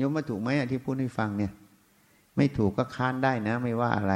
[0.00, 1.52] ยมมาถูกไหมที่พูดให้ฟังเนี่ย
[2.36, 4.14] ไม่ถูกก็ค้านได้นะ ไม่ว่าอะไร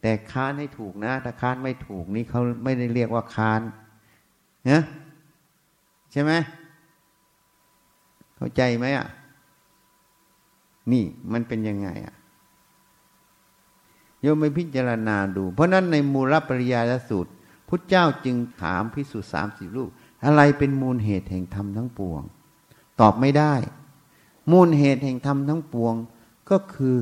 [0.00, 3.60] แต่ค้านให้ถูกนะ ถ้าค้านไม่ถูกนี่เขาไม่ได้เรียกว่าค้าน
[4.70, 4.80] นะ
[6.14, 6.32] ใช่ไหม
[8.36, 9.08] เข้าใจไหมอะ
[10.92, 12.14] นี่มันเป็นยังไงอะ
[14.20, 17.30] โยมไปพิจารณาดู เพราะนั้นในมูลปริยายสูตร
[17.68, 19.90] พุทธเจ้าจึงถามพิสุสามสิบรูป
[20.24, 22.22] อะไรเป็นมูลเหตุแห่งธรรมทั้งปวง
[23.00, 23.54] ตอบไม่ได้
[24.50, 25.94] มูลเหตุแห่งธรรมทั้งปวง
[26.50, 26.96] ก็คือ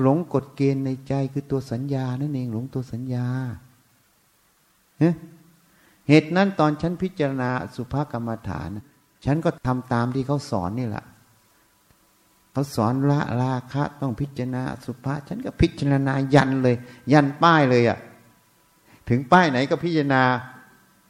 [0.00, 3.26] หลงกฎเกณฑ์ในใจคือตัวสัญญานั่นเองหลงตัวสัญญา
[4.98, 8.68] เหตุนั้นตอนฉันพิจารณาสุภกรรมฐาน
[9.24, 11.04] ฉันก็ทำตามที่เขาสอนนี่แหละ
[12.52, 16.76] เขาสอนละราคะต้องพิจารณาสุภาฉันก็พิจารณายันเลย
[17.12, 17.98] ยันป้ายเลยอะ่ะ
[19.08, 20.22] ถึงป้ายไหนก็พิจารณา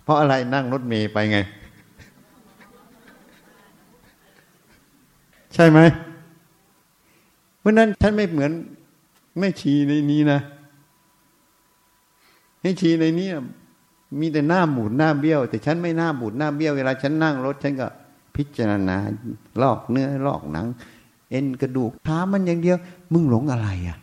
[0.05, 1.39] เพราะอะไรนั่งรถเมย์ไปไง
[5.55, 5.79] ใช่ไหม
[7.61, 8.53] เพราะนั้นฉันไม่เหมือน
[9.39, 10.41] ไม่ชีในนี้นะ
[12.63, 13.29] ให้ชีในนี้
[14.21, 17.87] มีแต่หน้าหมุนหน้าเบี้ยว แต่ฉันไม่หน้าบูดหน้าเบี้ยวเวลาฉันนั่งรถฉันก็
[18.37, 18.97] พิจารณา
[19.63, 20.67] ลอกเนื้อลอกหนัง
[21.31, 22.77] เอ็นกระดูกท้ามันอย่างเดียว
[23.13, 23.99] มึงหลงอะไรอะ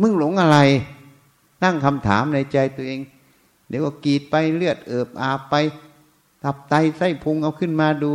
[0.00, 0.58] มึงหลงอะไร
[1.62, 3.00] ตั้งคำถามในใจตัวเอง
[3.68, 5.54] เดี๋ยวก็กีดไปเลือดเอิบอาบไป
[6.44, 8.12] ตับไตไส้พุงเอาขึ้นมาดู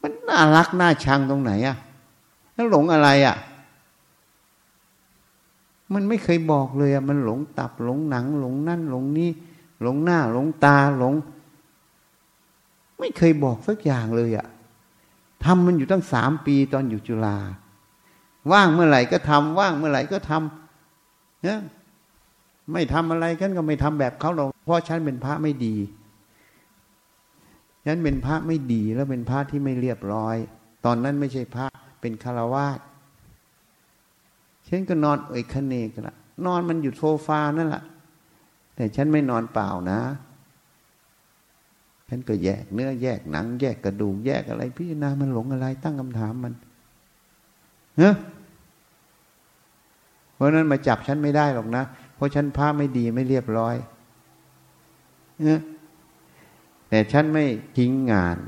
[0.00, 1.76] มันน่ารักน่าชังตรงไหนอะ
[2.54, 3.36] แล้วหลงอะไรอะ
[5.92, 9.30] มันไม่เคยบอกเลยอะมันหลงตับหลงหนัง หลงนั่นหลงนี่
[9.82, 11.14] หลงหน้า หลงตาหลง
[12.98, 14.46] ไม่เคยบอกสักอย่างเลยอะ
[15.44, 17.36] ทำมันอยู่ตั้งสามปีตอนอยู่จุฬา
[18.52, 21.58] ว่างเมื่อไหร่ก็ทำว่างเมื่อไหร่ก็ทำเนี่ย
[22.72, 25.74] ไม่ทำอะไรฉันก็ไม่ทำแบบเขาหรอกเพราะฉันเป็นพระไม่ดี
[27.86, 30.36] ฉันเป็นพระไม่ดีแล้วเป็นพระที่ไม่เรียบร้อย
[30.84, 31.66] ตอนนั้นไม่ใช่พระ
[32.00, 32.78] เป็นคารวาส
[34.68, 37.82] ฉันก็นอนเอ่ยคเนกละนอนมันอยู่โซฟานั่นแหละ
[38.76, 40.00] แต่ฉันไม่นอนเปล่านะ
[42.08, 46.54] ฉันก็แยกเนื้อแยกหนัง แยกกระดูกแยกอะไร พิจารณามันหลงอะไร ตั้งคำถามมัน
[47.98, 48.14] เนอะ
[50.34, 51.84] เพราะนั้นมาจับฉันไม่ได้หรอกนะ
[52.14, 53.76] เพราะฉันพระไม่ดีไม่เรียบร้อย
[55.44, 55.60] เนะ
[56.88, 57.44] แต่ฉันไม่
[57.76, 58.38] ทิ้งงาน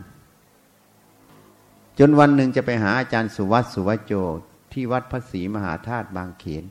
[1.99, 4.13] จนวันหนึ่งจะไปหาอาจารย์สุวัตสุวัจโจ
[4.77, 6.65] ที่วัดพระศรีมหาธาตุบางเขน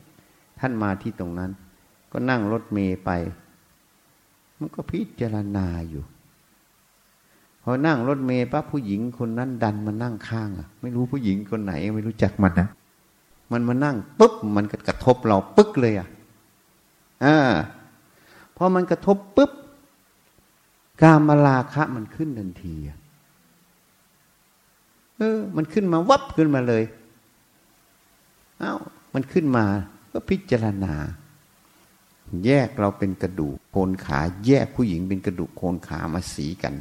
[0.60, 1.50] ท่านมาที่ตรงนั้น
[2.12, 3.10] ก็นั่งรถเมย์ไป
[4.58, 6.02] มันก็พิจารณาอยู่
[7.62, 12.68] พอนั่งรถเมย์ปั๊บผู้หญิงคนนั้นดันมานั่งข้างอะ ไม่รู้ผู้หญิงคนไหน ไม่รู้จักมันนะ
[13.52, 16.08] มันมานั่งปุ๊บมันก็กระทบเราปึ๊กเลยอะ
[17.24, 17.36] อ่า
[18.56, 19.50] พอมันกระทบปุ๊บ
[21.02, 22.98] กามาลาคะมันขึ้นทันทีอะ
[25.16, 26.84] เออ มันขึ้นมาวับขึ้นมาเลย
[28.60, 28.74] อา้า
[29.14, 29.64] มันขึ้นมา
[30.12, 30.94] ก็พิจารณา
[32.44, 36.72] แยกเราเป็นกระดูกโคนขาแยกผู้หญิงเป็นกระดูกโคนขามาสีกัน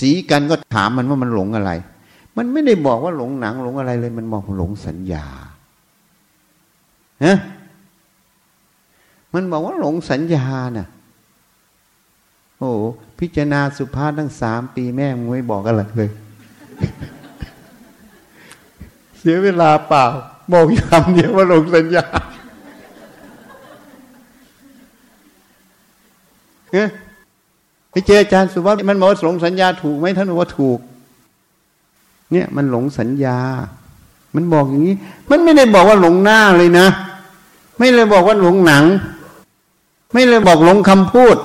[0.00, 1.72] สีกันก็ถามมันว่ามันหลงอะไร
[2.36, 5.24] มันไม่ได้บอกว่าหลงหนังหลงอะไรเลย มันบอกหลงสัญญา
[7.24, 7.38] ฮะ
[9.34, 10.88] มันบอกว่าหลงสัญญาน่ะ
[12.58, 12.70] โอ้
[13.18, 16.10] พิจารณาสุภาพตั้งสามปีแม่มึงไม่บอกอะไรเลย
[19.18, 20.04] เสียเวลาเปล่า
[20.52, 22.04] บอกคำเดียวว่าลงสัญญา
[27.90, 30.78] ไปเจออาจารย์สุภาพมันบอกว่าหลงสัญญาถูกไหมท่านบอกว่าถูก
[32.32, 33.38] เนี่ยมันหลงสัญญา
[34.34, 34.96] มันบอกอย่างนี้
[35.30, 36.86] มันไม่ได้บอกว่าหลงหน้าเลยนะ
[37.78, 38.84] ไม่เลยบอกว่าหลงหนัง
[40.12, 41.36] ไม่เลยบอกหลงคำพูด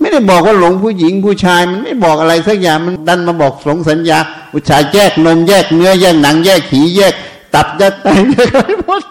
[0.00, 4.18] ไม่ได้บอกว่าหลงผู้หญิงผู้ชาย มันไม่บอกอะไรสักอย่างมันดันมาบอกหลงสัญญา
[4.52, 7.14] ผู้ชายแยกนมแยกเนื้อแยกหนัง แยกขีแยก
[7.54, 9.02] ตับยัดไตยัดอะไรหมด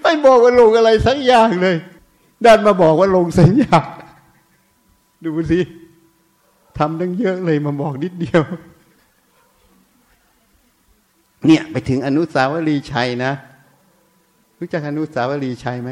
[0.00, 1.76] ไม่บอกว่าลงอะไรสักอย่างเลย
[2.44, 3.78] ด้านมาบอกว่าหลงสัญญา
[5.24, 5.60] ดูสิ
[6.78, 8.42] ทำตั้งเยอะเลยมาบอกนิดเดียว
[11.46, 13.32] เนี่ยไปถึงอนุสาวรีย์ชัยนะ
[14.58, 15.90] รู้จักอนุสาวรีย์ชัยไหม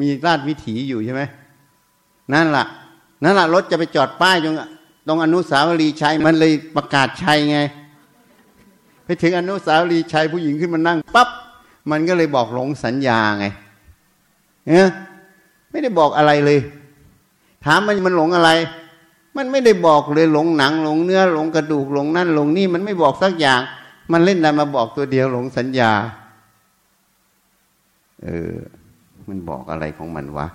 [0.00, 1.22] มีราชวิถีอยู่ใช่ไหม
[2.32, 2.64] นั่นละ่ะ
[3.22, 4.54] นั่นละ่ะรถจะไปจอดป้ายตรง
[5.06, 7.58] ตรงอนุสาวรีย์ชัยมันเลยประกาศชัยไง
[9.08, 11.28] ไปถึงอนุสาวรีย์ชัยผู้หญิงขึ้นมานั่งปั๊บ
[11.90, 13.46] มันก็เลยบอกหลงสัญญาไง
[14.66, 14.88] เนี่ย
[15.70, 16.60] ไม่ได้บอกอะไรเลย
[17.64, 18.50] ถามมันมันหลงอะไร
[19.36, 23.60] มันไม่ได้บอกเลยหลงหนังหลงเนื้อหลงกระดูกหลงนั่นหลงนี่มันไม่บอกสักอย่าง
[24.12, 25.92] มันเล่นดันมาบอกตัวเดียวหลงสัญญา
[28.24, 28.54] เออ
[29.28, 30.46] มันบอกอะไรของมันวะ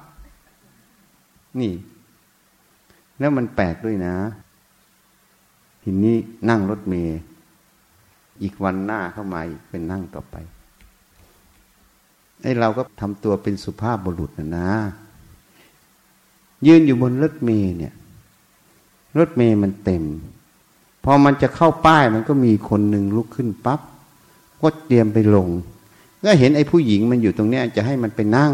[1.59, 1.73] นี่
[3.19, 4.15] แล้วมันแปลกด้วยนะ
[5.83, 6.15] ทีนี้
[6.49, 7.19] นั่งรถเมย์
[8.41, 10.35] อีกวันหน้าเข้ามาเป็นนั่งต่อไป
[12.41, 14.69] ไอ้เราก็ทำตัวเป็นสุภาพบุรุษนะนะ
[16.67, 17.93] ยืนอยู่บนรถเมย์เนี่ย
[19.17, 20.03] รถเมย์มันเต็ม
[21.03, 23.79] พอมันจะเข้าป้ายมันก็มีคนหนึ่งลุกขึ้นปับ๊บ
[24.61, 25.49] ก็เตรียมไปลง
[26.23, 28.53] ก็เห็นไอ้ผู้หญิงมันอยู่ตรงเนี้ยจะให้มันไปนั่ง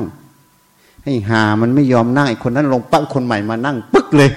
[1.03, 4.31] ให้หามันไม่ยอมนั่งไอ้คนนั้นลงปั๊บคนใหม่มานั่งปึ๊กเลย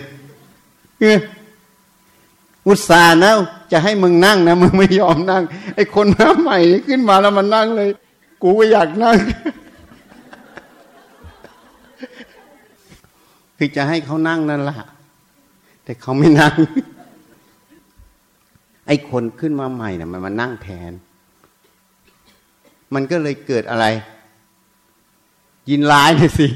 [2.67, 3.33] อุตส่าห์นะ
[3.73, 5.43] จะให้มึงนั่งนะมึงไม่ยอมนั่ง
[5.75, 6.59] ไอ้คนมาใหม่
[6.89, 7.89] ขึ้นมาแล้วมันนั่งเลย
[8.43, 9.17] กูก็อยากนั่ง
[13.57, 14.77] คือจะให้เขานั่งนั่นแหละ
[15.85, 16.55] แต่เขาไม่นั่ง
[18.87, 20.93] ไอ้คนขึ้นมาใหม่นะ่ะ มันมานั่งแทน
[22.95, 23.87] มันก็เลยเกิดอะไร
[25.71, 26.49] ยินร้ายเลยสิ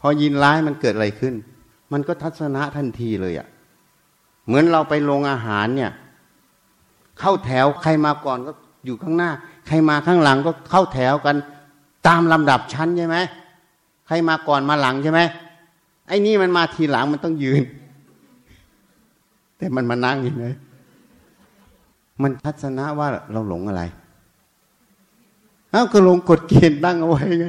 [0.00, 1.34] พอยินร้ายมันเกิดอะไรขึ้น
[1.92, 3.48] มันก็ทัศนะทันทีเลยอะ่ะ
[4.48, 5.92] เหมือนเราไปโรงอาหารเนี่ย
[7.20, 8.52] เข้าแถวใครมาก่อนก็
[8.84, 9.30] อยู่ข้างหน้า
[9.66, 11.36] ใครมาข้างหลังก็เข้าแถวกัน
[12.06, 13.16] ตามลำดับชั้นใช่ไหม
[14.06, 15.20] ใครมาก่อนมาหลังใช่ไหม
[16.08, 17.62] ไอ้นี่มันมาทีหลังมันต้องยืน
[19.56, 20.46] แต่มันมานั่งอย่างไร
[22.22, 23.82] มันทัศนะว่าเราหลงอะไร
[25.70, 27.46] เอ้าก็ลงกฎเกณฑ์ตั้งเอาไว้ไง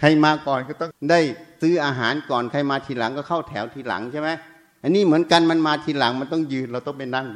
[0.00, 1.20] ใครมาก่อนก็ต้องได้
[1.60, 4.28] ซื้ออาหารก่อนใครมาทีหลังก็เข้าแถวทีหลังใช่ไหม
[4.82, 7.26] อันนี้เหมือนกันมันมาทีหลังมันต้องยืนเราต้องไปนั่ง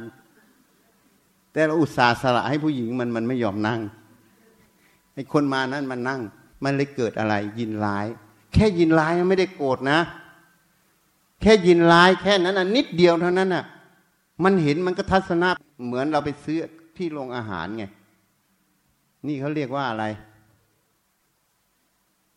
[1.51, 3.79] แต่เราอุตส่าห์สละให้ผู้หญิงมันมันไม่ยอมนั่ง
[5.13, 6.21] ไอ้คนมานั้นมันนั่ง
[6.63, 8.07] มันเลยเกิดอะไร ยินร้าย
[8.53, 9.99] แค่ยินร้ายไม่ได้โกรธนะ
[11.41, 13.65] แค่ยินร้ายแค่นั้นนะนิดเดียวเท่านั้นน่ะ
[14.43, 15.49] มันเห็นมันก็ทัศนะ
[15.85, 16.57] เหมือนเราไปซื้อ
[16.97, 17.83] ที่โรงอาหารไง
[19.27, 20.05] นี่เขาเรียกว่าอะไร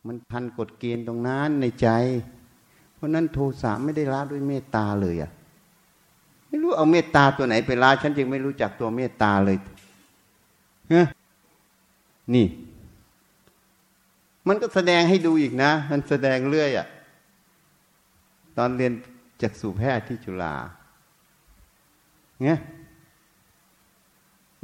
[0.06, 1.88] มันพันกฎเกณฑ์ตรงนั้นในใจ
[2.98, 5.30] เพราะนั้นโทสะไม่ได้ละด้วยเมตตาเลยอะ่ะ
[6.48, 9.56] ไม่รู้เอาเมตตาตัวไหนไปละฉันจึงไม่รู้จักตัวเมตตาเลย
[10.90, 11.02] เฮ้
[12.34, 12.46] นี่
[14.48, 16.86] มันก็แสดงให้ดูอีกนะ มันแสดงเรื่อยอะ่ะ
[18.56, 18.92] ตอนเรียน
[19.42, 20.54] จากสู่แพทย์ที่จุฬา
[22.42, 22.58] เนี่ย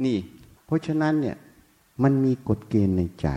[0.05, 0.17] นี่
[0.65, 1.37] เพราะฉะนั้นเนี่ย
[2.03, 3.27] มันมีกฎเกณฑ์ในใจ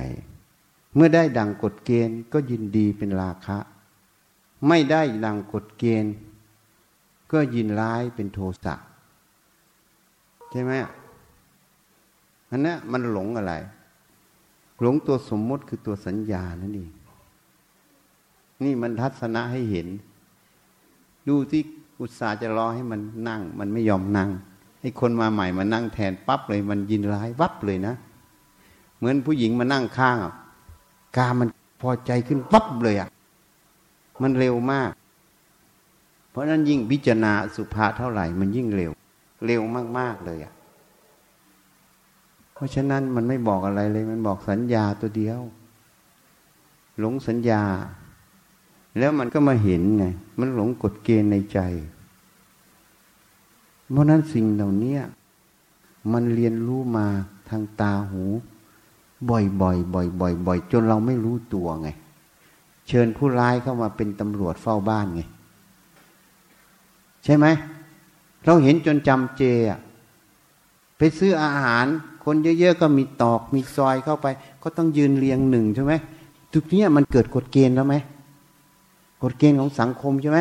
[0.94, 3.58] เมื่อได้ดังกฎเกณฑ์ก็ยินดีเป็นราคะ
[4.66, 6.14] ไม่ได้ดังกฎเกณฑ์
[7.32, 8.74] ก็ยินร้ายเป็นโทสะ
[10.50, 10.72] ใช่ไหม
[12.50, 13.54] อันนี้มันหลงอะไร
[14.80, 16.92] หลงตัวสมมติคือตัวสัญญานั่นเอง
[18.64, 19.88] นี่มันทัศนะให้เห็น
[21.28, 21.62] ดูที่
[22.00, 24.30] อุตสาห์จะรอให้มันนั่ง มันไม่ยอมนั่ง
[24.80, 27.94] ให้คนมาใหม่มานั่งแทนปั๊บเลย มันยินร้ายวับเลยนะ
[28.96, 30.16] เหมือนผู้หญิงมานั่งข้าง
[31.16, 31.48] กามัน
[31.80, 33.08] พอใจขึ้นปั๊บเลยอะ
[34.22, 34.92] มันเร็วมาก
[36.30, 38.92] เพราะนั้นยิ่งพิจารณาสุภาเท่าไหร่ มันยิ่งเร็ว
[39.46, 39.62] เร็ว
[39.98, 40.52] มาก ๆ เลยอะ
[42.54, 45.40] เพราะฉะนั้นมันไม่บอกอะไรเลย มันบอกสัญญาตัวเดียว
[46.98, 47.62] หลงสัญญา
[48.98, 50.04] แล้วมันก็มาเห็นไง
[50.38, 51.58] มันหลงกฎเกณฑ์ในใจ
[53.90, 54.96] เพราะนั้นสิ่งเหล่านี้
[56.12, 57.06] มันเรียนรู้มา
[57.48, 58.24] ทางตาหู
[59.30, 61.88] บ่อยๆบ่อยๆบ่อยๆจนเราไม่รู้ตัวไง
[62.88, 65.22] เชิญผู้ร้ายเข้ามาเป็นตำรวจเฝ้าบ้านไง
[67.24, 67.46] ใช่ไหม
[68.44, 69.78] เราเห็นจนจำเจอะ
[70.98, 71.86] ไปซื้ออาหาร
[72.24, 74.26] คนเยอะๆก็มีตอกมีซอยเข้าไป
[74.62, 75.92] ก็ต้องยืนเรียงหนึ่งใช่ไหม
[76.52, 77.94] ทุกนี้มันเกิดกฎเกณฑ์แล้วไหม
[79.22, 80.40] กฎเกณฑ์ของสังคมใช่ไหม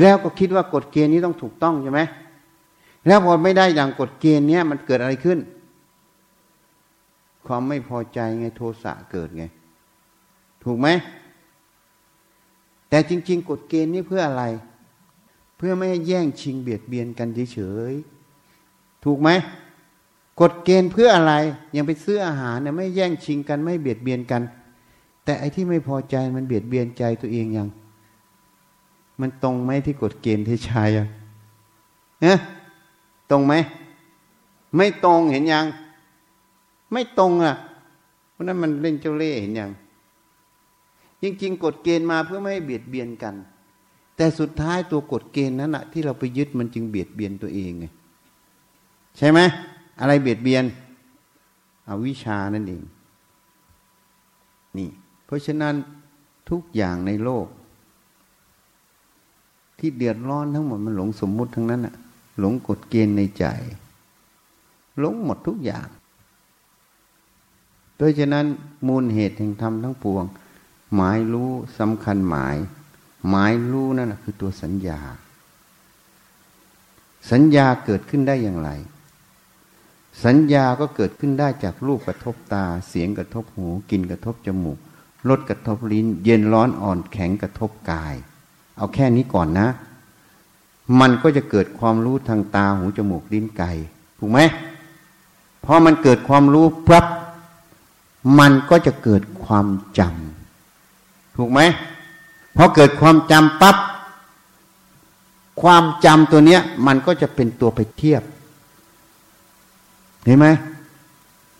[0.00, 2.00] แล้วก็คิดว่ากฎเกณฑ์นี้ต้องถูกต้องใช่ไหม
[3.06, 5.38] แล้วพอไม่ได้อย่างกฎเกณฑ์เนี้ยมันเกิดอะไรขึ้น
[7.46, 9.44] ความไม่พอใจไงโทสะเกิดไง
[10.64, 10.88] ถูกไหม
[12.96, 14.44] แต่จริง ๆ กฎเกณฑ์นี้เพื่ออะไร
[15.56, 17.58] เพื่อไม่ให้แย่งชิงเบียดเบียนกันเฉ
[17.90, 19.28] ยๆถูกไหม
[20.40, 21.34] กฎเกณฑ์เพื่ออะไร
[21.76, 24.42] ยังไปซื้ออาหารเนี่ยไม่แย่งชิงกันไม่เบียดเบียนกัน
[25.24, 27.68] แต่ไอ้ที่ไม่พอใจมันเบียดเบียนใจตัวเองยัง
[29.20, 31.06] มันตรงไหมที่กฎเกณฑ์ที่ชายอะ
[32.22, 32.38] เนี่ย
[33.30, 33.54] ตรงไหม
[34.76, 35.64] ไม่ตรงเห็นยัง
[36.92, 37.54] ไม่ตรงอะ
[38.32, 39.72] เพราะนั้นมันเล่นเจ้าเล่ห์เห็นยัง
[41.22, 43.34] จริงๆกฎเกณฑ์มาเพื่อไม่ให้เบียดเบียนกัน
[44.16, 47.86] แต่สุดท้ายตัวกฎเกณฑ์นั้นอะที่เราไปยึดมันจึงเบียดเบียนตัวเองไง
[49.16, 49.40] ใช่ไหม
[50.00, 50.64] อะไรเบียดเบียน
[51.88, 52.82] อวิชานั่นเอง
[54.76, 54.88] นี่
[55.24, 55.74] เพราะฉะนั้น
[56.50, 57.46] ทุกอย่างในโลก
[59.78, 61.94] ที่เดือดร้อนทั้งหมดมันหลงสมมุติทั้งนั้นอะ
[62.38, 63.44] หลงกฎเกณฑ์ในใจ
[64.98, 65.88] หลงหมดทุกอย่าง
[67.98, 68.46] โดยฉะนั้น
[68.86, 70.24] มูลเหตุแห่งธรรมทั้งปวง
[70.94, 72.56] หมายรู้สำคัญหมาย
[73.28, 75.00] หมายรู้นั่นคือตัวสัญญา
[77.30, 78.70] สัญญาเกิดขึ้นได้อย่างไร
[80.24, 84.78] สัญญาก็เกิดขึ้นได้จากรูปกระทบตา เสียงกระทบหูกลิ่นกระทบจมูก
[85.28, 88.14] รสกระทบลิ้น เย็นร้อนอ่อนแข็งกระทบกาย
[88.76, 89.68] เอาแค่นี้ก่อนนะ
[91.00, 93.76] มันก็จะเกิดความรู้ทางตาหูจมูกลิ้นกาย
[94.18, 94.38] ถูกไหม
[95.64, 97.06] พอมันเกิดความรู้ปั๊บ
[98.38, 99.66] มันก็จะเกิดความ
[99.98, 100.25] จำ
[101.36, 101.60] ถูกไหม
[102.56, 103.76] พอเกิดความจำปั๊บ
[105.60, 108.22] ความจำตัวเนี้ย มันก็จะเป็นตัวไปเทียบ
[110.24, 110.46] เห็นไหม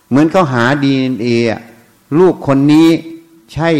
[0.09, 1.27] เหมือนเขาหาดีเอ็นเอ
[2.19, 2.89] ลูกคนนี้
[3.53, 3.71] ใช่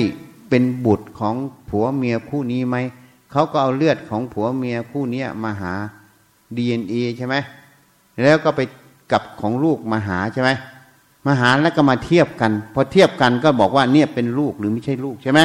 [0.49, 1.35] เป็นบุตรของ
[1.69, 2.77] ผัวเมียคู่นี้ไหม
[3.31, 5.73] เขาก็เอาเลือดของผัวเมียคู่นี้มาหา
[6.57, 7.35] DNA ใช่ไหม
[8.23, 8.61] แล้วก็ไป
[9.13, 10.51] กับของลูกมาหาใช่ไหม
[11.27, 15.41] มาหาแล้วก็มาเทียบกัน พอเทียบกันก็บอกว่าเนี่ยเป็นลูกหรือไม่ใช่ลูกใช่ไหม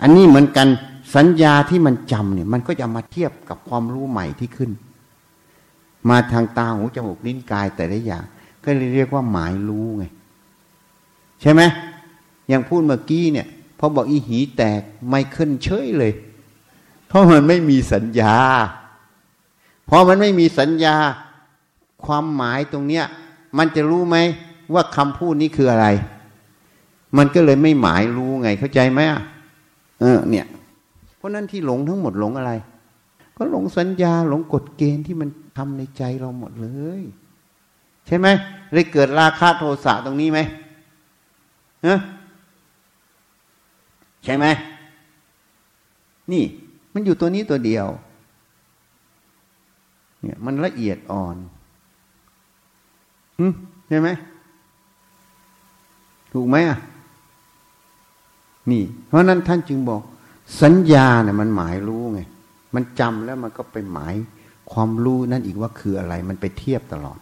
[0.00, 0.68] อันนี้เหมือนกัน
[1.14, 4.70] สัญญาที่มันจำเนี่ย มันก็จะมาเทียบกับความรู้ใหม่ที่ขึ้น
[6.08, 8.24] มาทางตาหูจมูกลิ้นกายแต่ละอย่าง
[8.64, 10.04] ก็เลยเรียกว่าหมายรู้ไง
[11.40, 11.62] ใช่ไหม
[12.48, 13.46] อย่างพูดเมื่อกี้เนี่ย
[13.78, 16.12] พอบอกอีหีแตกไม่ขึ้นเฉยเลย
[17.08, 18.36] เพราะมันไม่มีสัญญา
[19.88, 20.96] พอมันไม่มีสัญญา
[22.04, 23.04] ความหมายตรงเนี้ย
[23.58, 24.16] มันจะรู้ไหม
[24.74, 25.86] ว่าคำพูดนี้คืออะไร
[27.16, 30.46] มันก็เลยไม่หมายรู้ไงเข้าใจไหมเออเนี่ย
[31.16, 32.52] เพราะนั้นที่หลงทั้งหมดหลงอะไร
[33.36, 36.68] ก็หลงสัญญาหลงกฎเกณฑ์ที่มันทำในใจเราหมดเล
[37.00, 37.02] ย
[38.06, 38.26] ใช่ไหม
[38.72, 40.40] เลยเกิดราคะโทสะตรงนี้ไหม
[41.86, 41.98] ฮะ
[44.24, 44.46] ใช่ไหม
[46.32, 46.44] นี่
[46.92, 47.86] มันอยู่ตัวนี้ตัวเดียว
[50.20, 51.36] เนี่ยมันละเอียดอ่อน
[53.88, 54.08] ใช่ไหม
[56.32, 56.78] ถูกไหมอะ
[58.70, 60.02] นี่ เพราะนั้นท่านจึงบอก
[60.62, 62.20] สัญญาเนี่ยมันหมายรู้ไง
[62.74, 64.14] มันจำแล้วมันก็ไปหมาย
[64.72, 67.18] ความรู้นั่นอีกว่าคืออะไร มันไปเทียบตลอด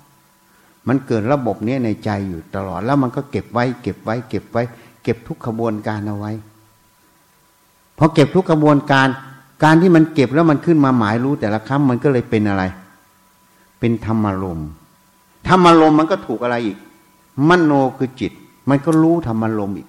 [0.88, 4.62] มันเกิดระบบนี้ในใจอยู่ตลอด แล้วมันก็เก็บไว้ เก็บไว้ เก็บไว้
[5.02, 6.32] เก็บทุกขบวนการเอาไว้
[7.98, 9.08] พอเก็บทุกขบวนการ
[9.64, 12.62] การที่มันเก็บแล้วมันขึ้นมาหมายรู้แต่ละคำมันก็เลยเป็นอะไร
[13.78, 14.60] เป็นธรรมารม
[15.48, 16.78] ธรรมารมมันก็ถูกอะไรอีก
[17.48, 18.32] มโนคือจิต
[18.68, 19.88] มันก็รู้ธรรมารมอีก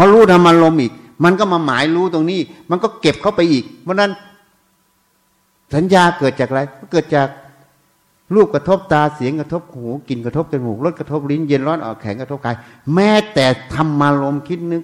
[0.00, 0.92] พอรู้ธรรมารมอีก
[1.24, 2.40] มันก็มาหมายรู้ตรงนี้
[2.70, 4.10] มันก็เก็บเข้าไปอีก เพราะนั้น
[5.74, 7.28] สัญญาเกิดจากอะไรก็เกิดจาก
[8.34, 12.56] รูปกระทบตาเสียงกระทบหูกลิ่นกระทบจมูกรสกระทบลิ้นเย็นร้อนออกแข็งกระทบกาย
[12.94, 14.82] แม้แต่ธรรมารมคิดนึก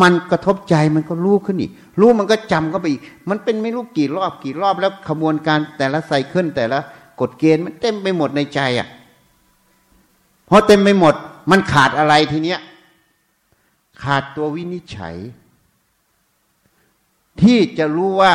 [0.00, 6.78] มันกระทบใจมันก็รู้ขึ้นอีก รู้มันก็จำก็ไปอีก มันเป็นไม่รู้กี่รอบกี่รอบแล้วขบวนการแต่ละไซเคิลแต่ละ
[7.20, 8.88] กฎเกณฑ์มันเต็มไปหมดในใจอะ
[10.48, 11.14] พอเต็มไปหมด
[11.50, 12.60] มันขาดอะไรทีเนี้ย
[14.02, 15.16] ขาดตัววินิจฉัย
[17.42, 18.32] ที่จะรู้ว่า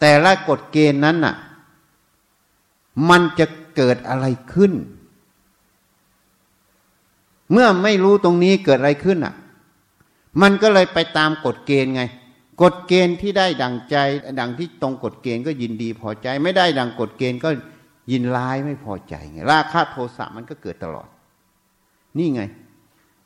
[0.00, 1.34] แต่ละกฎเกณฑ์นั้นน่ะ
[3.10, 3.46] มันจะ
[3.76, 4.72] เกิดอะไรขึ้น
[7.52, 9.34] เมื่อไม่รู้ตรงนี้เกิดอะไรขึ้นอะ
[10.42, 12.02] มันก็เลยไปตามกฎเกณฑ์ไง
[12.62, 13.96] กฎเกณฑ์ที่ได้ดังใจ
[14.40, 17.50] ดังที่ตรงกฎเกณฑ์ก็ยินดีพอใจ ไม่ได้ดังกฎเกณฑ์ก็
[18.12, 21.08] ยินร้ายไม่พอใจไงราคะโทสะมันก็เกิดตลอด
[22.18, 22.42] นี่ไง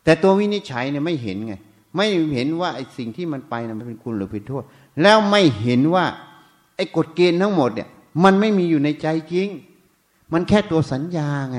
[0.05, 1.55] แต่ตัววินิจฉัยเนี่ยไม่เห็นไง
[1.95, 4.63] ไม่เห็นว่าไอ้สิ่งที่มันไปนะมันเป็นคุณหรือเป็นโทษ
[5.03, 6.05] แล้วไม่เห็นว่า
[6.77, 7.89] ไอ้กฎเกณฑ์ทั้งหมดเนี่ย
[8.25, 9.49] มันไม่มีอยู่ในใจจริง
[10.33, 11.59] มันแค่ตัวสัญญาไง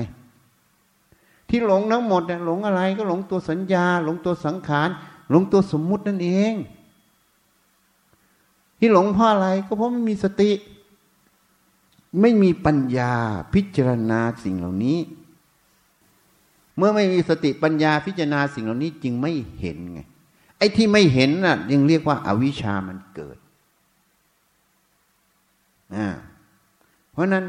[1.48, 4.88] ที่หลงทั้งหมดเนี่ยหลงอะไรก็หลงตัวสัญญา หลงตัวสังขาร
[5.30, 6.54] หลงตัวสมมุตินั่นเอง
[8.78, 10.50] ที่หลงเพราะอะไรก็เพราะไม่มีสติ
[12.20, 13.12] ไม่มีปัญญา
[13.54, 14.98] พิจารณาสิ่งเหล่านี้
[16.76, 20.00] เมื่อไม่มีสติปัญญาพิจารณาสิ่งเหล่านี้จึงไม่เห็นไง
[20.60, 23.38] ไอ้ที่ไม่เห็นน่ะยังเรียกว่าอาวิชามันเกิด
[25.96, 26.08] อ่า
[27.10, 27.44] เพราะนั้น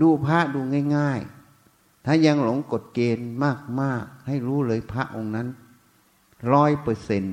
[0.00, 0.60] ดูพระดู
[0.96, 1.20] ง่าย
[1.62, 3.28] ๆ ถ้ายังหลงกฎเกณฑ์
[3.80, 5.48] มากๆ ให้รู้เลยพระองค์นั้น
[6.52, 7.24] ร้อยเปอร์เซน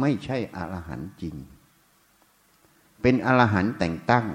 [0.00, 1.36] ไม่ใช่อรหันต์จริง
[3.02, 4.26] เป็นอรหันต์แต่งตั้ง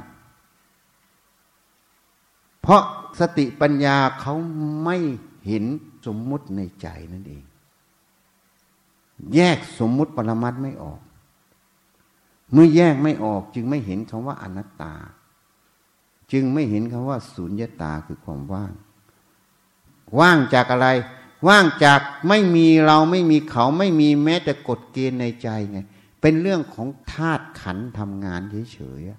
[2.62, 2.84] เพราะ
[3.20, 4.36] สติปัญญาเขา
[4.84, 4.98] ไม่
[5.48, 5.64] เห็น
[6.06, 7.44] สมมุติในใจนั่นเอง
[9.36, 11.00] แยกสมมุติปรมัตไม่ออก
[12.52, 14.94] เมื่อแยกไม่ออกจึงไม่เห็นคำว่าอนัตตา
[16.32, 18.74] จึงไม่เห็นคำว่าสุญญตาคือความว่าง
[20.20, 20.88] ว่างจากอะไร
[21.48, 25.80] ว่างจากไม่มีเราไม่มีเขาไม่มีแม้แต่กฎเกณฑ์ในใจไง
[26.22, 28.42] เป็นเรื่องของธาตุขันทำงาน
[28.74, 29.18] เฉยๆ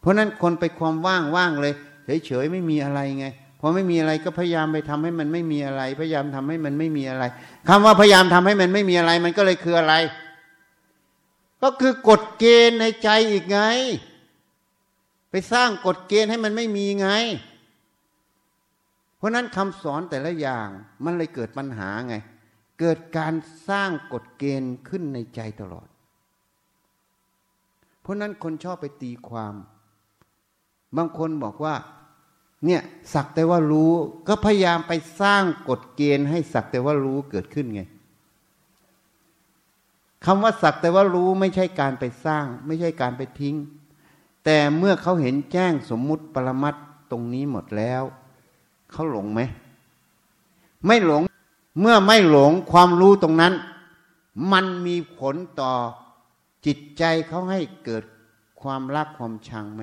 [0.00, 1.74] เพราะนั้นคนไปความว่างว่างเลย
[2.24, 3.26] เฉยๆไม่มีอะไรไง
[3.66, 7.24] อไม่มีอะไรก็พยายามไปทำให้มันไม่มีอะไร พยายามทำให้มันไม่มีอะไร
[7.68, 9.94] คำว่าพยายามทำให้มันไม่มีอะไร มันก็เลยคืออะไร
[11.62, 13.60] ก็คือกฎเกณฑ์ในใจอีกไง
[15.30, 17.08] ไปสร้างกฎเกณฑ์ให้มันไม่มีไง
[19.16, 20.68] เพราะนั้นคำสอนแต่ละอย่าง
[21.04, 22.14] มันเลยเกิดปัญหาไง
[22.80, 23.34] เกิดการ
[23.68, 25.88] สร้างกฎเกณฑ์ขึ้นในใจตลอด
[28.00, 29.54] เพราะนั้นคนชอบไปตีความ
[30.96, 31.74] บางคนบอกว่า
[32.64, 32.82] เนี่ย
[33.12, 33.92] สักแต่ว่ารู้
[34.28, 37.82] ก็พยายามไปสร้างกฎเกณฑ์ให้สักแต่ว่ารู้เกิดขึ้นไง
[40.24, 43.56] คำว่าสักแต่ว่ารู้ไม่ใช่การไปสร้าง ไม่ใช่การไปทิ้ง
[44.44, 46.74] แต่เมื่อเขาเห็นแจ้งสมมุติปรมัต
[47.10, 48.02] ตรงนี้หมดแล้ว
[48.92, 49.40] เขาหลงไหม
[50.86, 51.22] ไม่หลง
[51.80, 53.54] เมื่อไม่หลงความรู้ตรงนั้น
[54.52, 55.72] มันมีผลต่อ
[56.66, 58.04] จิตใจเขาให้เกิด
[58.60, 59.82] ความรักความชังไหม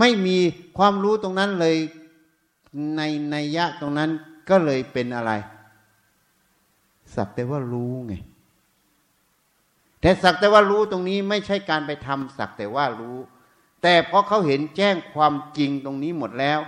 [0.00, 0.36] ไม่มี
[0.78, 1.76] ความรู้ตรงนั้นเลย
[2.96, 4.10] ในในยะตรงนั้น
[4.48, 5.32] ก็เลยเป็นอะไร
[7.14, 8.14] สักแต่ว่ารู้ไง
[10.00, 13.16] แต่สักแต่ว่ารู้ตรงนี้ไม่ใช่การไปทำสักแต่ว่ารู้
[13.82, 16.58] แต่เพราะเขาเห็นแจ้งความจริงตรงนี้หมดแล้ว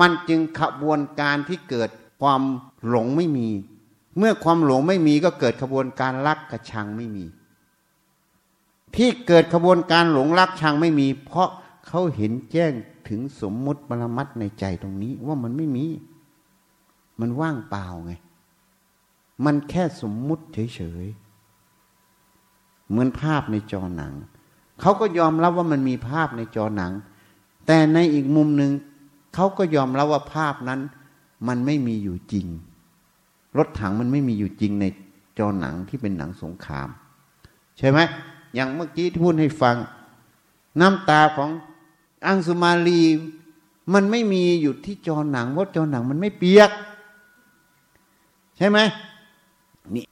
[0.00, 1.90] มันจึงขบวนการที่เกิด
[2.22, 2.42] ความ
[2.88, 3.48] หลงไม่มี
[4.18, 7.24] เมื่อความหลงไม่มีก็เกิดขบวนการรักกระชังไม่มี
[8.96, 11.50] ที่เกิดขบวนการหลงรักชังไม่มี เพราะ
[11.86, 12.72] เขาเห็นแจ้ง
[13.08, 15.86] ถึงสมมุติปรมัตในใจตรงนี้ ว่ามันไม่มี
[17.20, 18.12] มันว่างเปล่าไง
[19.44, 20.44] มันแค่สมมุติ
[20.74, 24.12] เฉยๆ เหมือนภาพในจอหนัง
[24.80, 26.92] เขาก็ยอมรับว่ามันมีภาพในจอหนัง
[27.66, 28.72] แต่ในอีกมุมหนึ่ง
[29.34, 30.80] เขาก็ยอมรับว่าภาพนั้น
[31.48, 32.46] มันไม่มีอยู่จริง
[33.58, 34.84] รถถังมันไม่มีอยู่จริงใน
[35.38, 36.88] จอหนังที่เป็นหนังสงคราม
[37.78, 37.98] ใช่ไหม
[38.54, 39.76] อย่างเมื่อกี้ที่พูดให้ฟัง
[40.80, 41.50] น้ำตาของ
[42.26, 43.02] อังสุมาลี
[43.92, 46.70] มันไม่มีอยู่ที่จอหนังเพราะจอหนังมันไม่เปียก
[48.56, 48.78] ใช่ไหม
[49.94, 50.04] นี่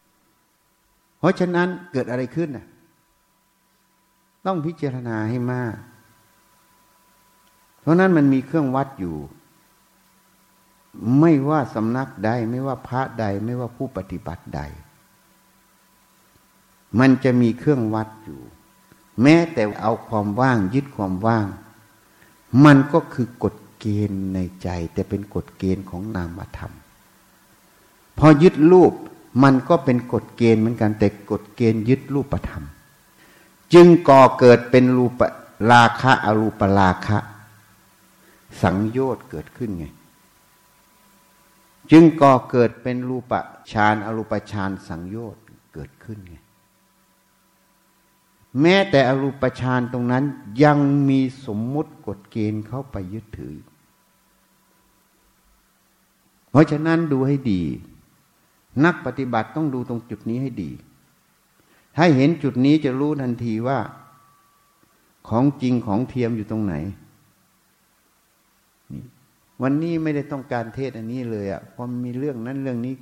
[1.18, 2.66] เพราะฉะนั้นเกิดอะไรขึ้นน่ะ
[4.47, 5.74] ต้องพิจารณาให้มาก
[7.80, 9.16] เพราะนั้นมันมีเครื่องวัดอยู่
[11.20, 14.60] ไม่ว่าสำนักใด ไม่ว่าพระใด ไม่ว่าผู้ปฏิบัติใด
[16.98, 18.40] มันจะมีเครื่องวัดอยู่
[19.22, 21.47] แม้แต่เอาความว่างยึดความว่าง
[22.65, 26.73] มันก็คือกฎเกณฑ์ในใจ แต่เป็นกฎเกณฑ์ของนามธรรม
[28.19, 28.93] พอยึดรูป
[29.43, 32.65] มันก็เป็นกฎเกณฑ์เหมือนกันแต่กฎเกณฑ์ยึดรูปธรรม
[33.73, 35.20] จึงก่อเกิดเป็นรูป
[35.70, 37.19] ราคะอรูปราคะ
[38.62, 39.87] สังโยชน์เกิดขึ้นไง
[41.91, 43.33] จึงก่อเกิดเป็นรูป
[43.73, 45.43] ฌานอรูปฌานสังโยชน์
[45.75, 46.37] เกิดขึ้นไง
[48.60, 50.24] แม้แต่อรูปฌานตรงนั้น
[50.64, 50.78] ยัง
[51.09, 53.56] มีสมมุติกฎเกณฑ์เข้าไปยึดถือ
[56.51, 57.62] เพราะฉะนั้นดูให้ดี
[58.85, 60.70] นักปฏิบัติต้องดูตรงจุดนี้ให้ดี
[61.97, 63.78] ถ้าเห็นจุดนี้จะรู้ทันทีว่า
[65.28, 66.74] ของจริงของเทียมอยู่ตรงไหน
[69.62, 72.94] วันนี้ไม่ได้ต้องการเทศอันนี้เลยอะ่ะพอมีเรื่องนั้นเรื่องนี้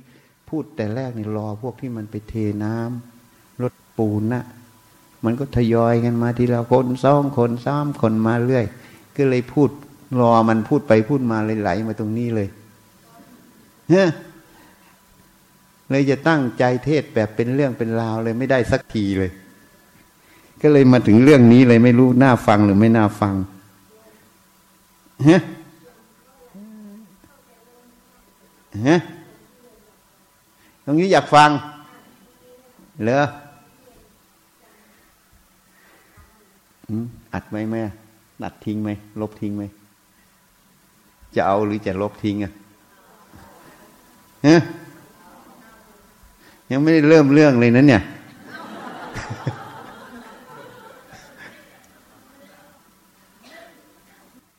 [0.49, 4.43] พูดแต่แรกนี่รอพวกที่มันไปเทน้ำรถปูนนะ
[5.27, 8.65] มันก็ทยอยกันมาทีละคนสองคนสามคนมาเรื่อย
[9.17, 9.69] ก็เลยพูด
[10.19, 12.47] รอมันพูดไปพูดมาเลยไหลมาตรงนี้เลย
[13.89, 14.03] เฮ้
[15.89, 19.31] เลยจะตั้งใจเทศแบบเป็นเรื่องเป็นราวเลยไม่ได้สักทีเลย
[20.61, 23.35] ก็เลยมาถึงเรื่องนี้เลยไม่รู้น่าฟังหรือไม่น่าฟัง
[25.29, 25.41] ฮะ
[28.87, 28.99] ฮะ
[30.83, 31.49] ตรงนี้อยากฟัง
[33.03, 33.23] เหรอ
[37.33, 37.83] อัดไหมแม่
[38.43, 38.89] อัดทิ้งไหม
[39.21, 39.63] ลบทิ้งไหม
[41.35, 42.53] จะเอาหรือจะลบทิ้งอะ
[44.47, 44.61] ฮะ
[46.71, 48.03] ยังไม่ได้เริ่มเรื่องเลยนั้นเนี่ย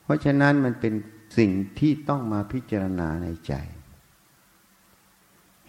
[0.03, 0.93] เพราะฉะนั้นมันเป็น
[1.37, 3.53] สิ่งที่ต้องมาพิจารณาในใจ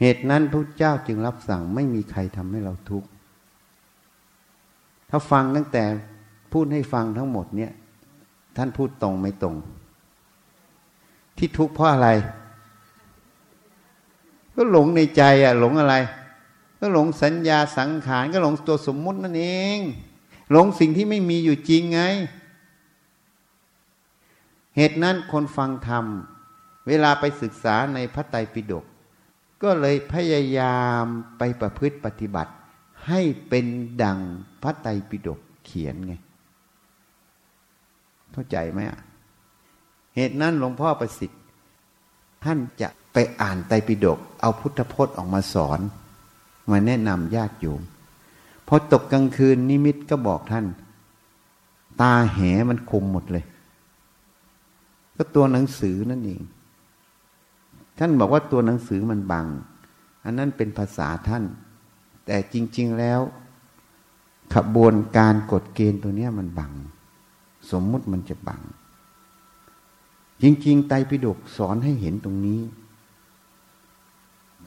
[0.00, 3.08] เหตุนั้นพระเจ้าจึงรับสั่งไม่มีใครทำให้เราทุกข์
[5.10, 5.84] ถ้าฟังตั้งแต่
[6.52, 7.72] พูดให้ฟังทั้งหมดเนี่ย
[8.56, 9.56] ท่านพูดตรงไม่ตรง
[11.36, 12.08] ที่ทุกข์เพราะอะไร
[14.54, 15.96] ก็หลงในใจอะหลงอะไร
[16.80, 19.46] ก็หลงสัญญาสังขารก็หลงตัวสมมุตินั่นเอ
[19.76, 19.78] ง
[20.52, 22.00] หลงสิ่งที่ไม่มีอยู่จริงไง
[24.76, 26.04] เหตุนั้นคนฟังธรรม
[26.86, 28.84] เวลาไปศึกษาในพระไตรปิฎก
[29.62, 31.04] ก็เลยพยายาม
[31.38, 32.52] ไปประพฤติปฏิบัติ
[33.08, 33.66] ให้เป็น
[34.02, 34.18] ดัง
[34.62, 36.14] พระไตรปิฎกเขียนไง
[38.32, 39.00] เข้าใจไหมอะ
[40.16, 41.40] เหตุนั้นหลวงพ่อประสิทธิ์
[42.44, 45.80] ท่านจะไปอ่านไตรปิฎกเอาพุทธพจน์ออกมาสอน
[46.70, 47.82] มาแนะนำญาติโยม
[48.66, 50.66] พอตกกลางคืนนิมิตก็บอกท่าน
[52.00, 52.38] ตาแห
[52.68, 53.44] มันคมหมดเลย
[55.16, 56.42] ก็ตัวหนังสือนั่นเอง
[57.98, 59.46] ท่านบอกว่าตัวหนังสือมันบัง
[60.24, 61.44] อันนั้นเป็นภาษาท่าน
[62.26, 63.20] แต่จริง ๆแล้ว
[64.54, 66.72] ขบวนการกฎเกณฑ์ตัวเนี้ยมันบัง
[67.70, 68.60] สมมุติมันจะบัง
[70.42, 72.60] จริง ๆ ไตรปิฎกสอนให้เห็นตรงนี้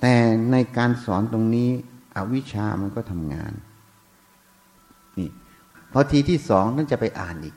[0.01, 0.15] แต่
[0.51, 1.69] ในการสอนตรงนี้
[2.15, 3.53] อวิชามันก็ทำงาน
[5.17, 5.29] นี่
[5.91, 7.55] พอทีที่สองท่นจะไปอ่านอีก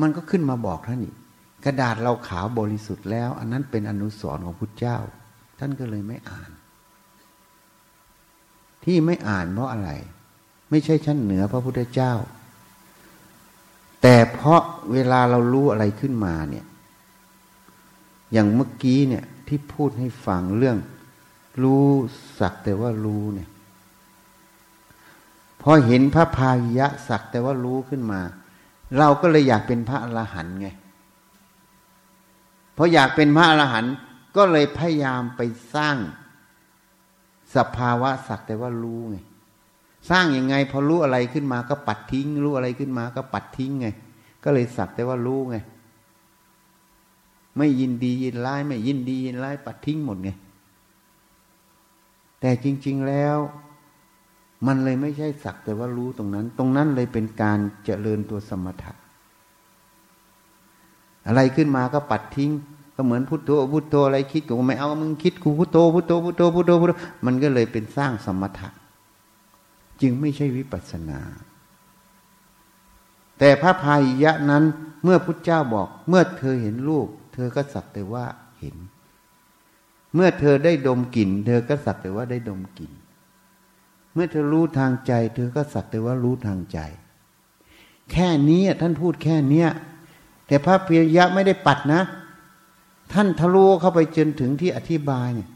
[0.00, 1.16] มันก็ขึ้นมาบอกท่านอีก
[1.64, 4.98] กระดาษเราขาวบริสุทธิ์แล้ว อันนั้นเป็นอนุสรณ์ของพุทธเจ้า
[5.58, 6.50] ท่านก็เลยไม่อ่าน
[8.84, 9.90] ที่ไม่อ่านเพราะอะไร
[10.70, 12.12] ไม่ใช่ชั้นเหนือพระพุทธเจ้า
[14.02, 14.62] แต่เพราะ
[14.92, 16.66] เวลาเรารู้อะไรขึ้นมาเนี่ย
[18.32, 20.78] อย่างเมื่อกี้เนี่ยที่พูดให้ฟังเรื่อง
[21.62, 21.86] รู้
[22.40, 23.48] สักแต่ว่ารู้เนี่ย
[25.62, 28.20] พอเห็นพระพายะสักแต่ว่ารู้ขึ้นมา
[28.98, 30.68] เราก็เลยอยากเป็นพระอรหันต์ไง
[32.80, 33.94] พราะอยากเป็นพระอรหันต์
[34.36, 35.40] ก็เลยพยายามไป
[35.74, 35.96] สร้าง
[37.56, 39.16] สภาวะสักแต่ว่ารู้ไง
[40.10, 43.86] สร้างยังไง พอรู้อะไรขึ้นมาก็ปัดทิ้ง รู้อะไรขึ้นมาก็ปัดทิ้งไง
[44.44, 45.56] ก็เลยสักแต่ว่ารู้ไง
[47.56, 50.30] ไม่ยินดียินร้าย ไม่ยินดียินร้าย ปัดทิ้งหมดไง
[52.40, 53.38] แต่จริง ๆแล้ว
[54.66, 58.92] มันเลยไม่ใช่สักแต่ว่ารู้ตรงนั้น ตรงนั้นเลยเป็นการเจริญตัวสมถะ
[61.26, 62.50] อะไรขึ้นมาก็ปัดทิ้ง
[62.94, 66.92] ก็เหมือนพุทโธพุทโธอะไรคิดกูไม่เอามึงคิดกูพุทโธพุทโธพุทโธพุทโธพุทโธ
[67.24, 68.68] มันก็เลยเป็นสร้างสมถะ
[70.02, 71.20] จึงไม่ใช่วิปัสนา
[73.38, 74.64] แต่พระพายยะนั้น
[75.04, 78.24] เมื่อพุทธเจ้าบอกเมื่อเธอเห็นรูป เธอก็สักแต่ว่า
[78.60, 78.76] เห็น
[80.14, 82.92] เมื่อเธอได้ดมกลิ่น เธอก็สักแต่ว่าได้ดมกลิ่น
[84.14, 86.78] เมื่อเธอรู้ทางใจ เธอก็สักแต่ว่ารู้ทางใจ
[88.12, 89.68] แค่นี้ท่านพูดแค่เนี้ย
[90.46, 92.02] แต่พระพียยะไม่ได้ปัดนะ
[93.12, 95.48] ท่านทะลุเข้าไปจนถึงที่อธิบายเนี่ย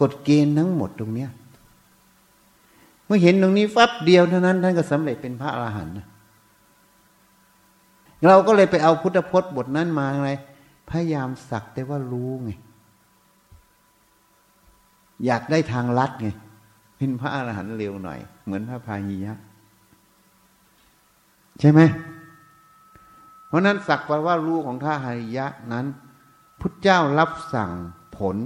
[0.00, 1.30] กฎเกณฑ์ทั้งหมดตรงเนี้ย
[3.12, 5.94] มื่อเห็นตรงนี้ฟับเดียวเท่านั้น ท่านก็สำเร็จเป็นพระอรหันต์
[8.26, 10.30] เราก็เลยไปเอาพุทธพจน์บทนั้นมาอะไร
[10.90, 12.50] พยายามสักแต่ว่ารู้ไง
[15.26, 16.28] อยากได้ทางลัดไง
[16.96, 19.32] เป็นพระอรหันต์เร็วหน่อย เหมือนพระพาหิยะ
[21.60, 21.80] ใช่ไหม
[23.46, 25.86] เพราะนั้นสักว่ารู้ของท่าหริยะนั้น
[26.60, 27.70] พุทธเจ้ารับสั่ง
[28.16, 28.36] ผล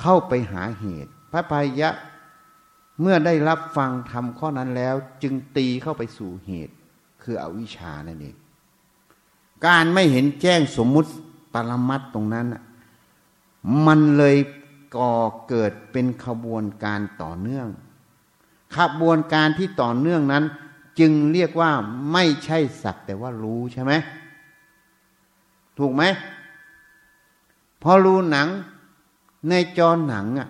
[0.00, 1.90] เข้าไปหาเหตุ พระพายะ
[3.00, 6.74] เมื่อได้รับฟังทำข้อนั้นแล้ว จึงตีเข้าไปสู่เหตุ
[7.22, 8.36] คืออวิชชานั่นเอง
[9.66, 11.10] การไม่เห็นแจ้งสมมุติ
[11.52, 12.46] ปรมัตตรงนั้น
[13.86, 14.36] มันเลย
[14.96, 15.14] ก่อ
[15.48, 17.68] เกิดเป็นขบวนการต่อเนื่อง
[18.76, 20.44] ขบวนการที่ต่อเนื่องนั้น
[20.98, 21.70] จึงเรียกว่า
[22.12, 23.92] ไม่ใช่สักแต่ว่ารู้ใช่ไหม
[25.78, 26.02] ถูกไหม
[27.82, 28.48] พอรู้หนัง
[29.48, 30.48] ในจอหนังอะ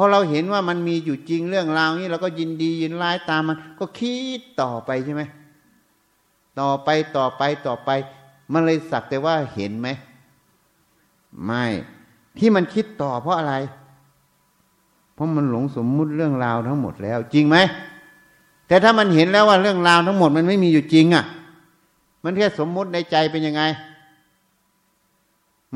[0.00, 5.22] อเราเห็นว่ามันมีอยู่จริงเรื่องราวนี้เราก็ยินดียินร้ายตามมัน ก็คิดต่อไปใช่ไหม
[6.60, 7.90] ต่อไปต่อไปต่อไป
[8.52, 9.88] มันเลยสักแต่ว่าเห็นไหม
[11.44, 11.64] ไม่
[12.38, 13.54] ที่มันคิดต่อเพราะอะไร
[15.14, 17.56] เพราะมันหลงสมมุติเรื่องราวทั้งหมดแล้ว จริงไหม
[18.68, 21.24] แต่ถ้ามันเห็นแล้วว่าเรื่องราวทั้งหมดมันไม่มีอยู่จริงอะ
[22.24, 23.62] มันแค่สมมุติในใจเป็นยังไง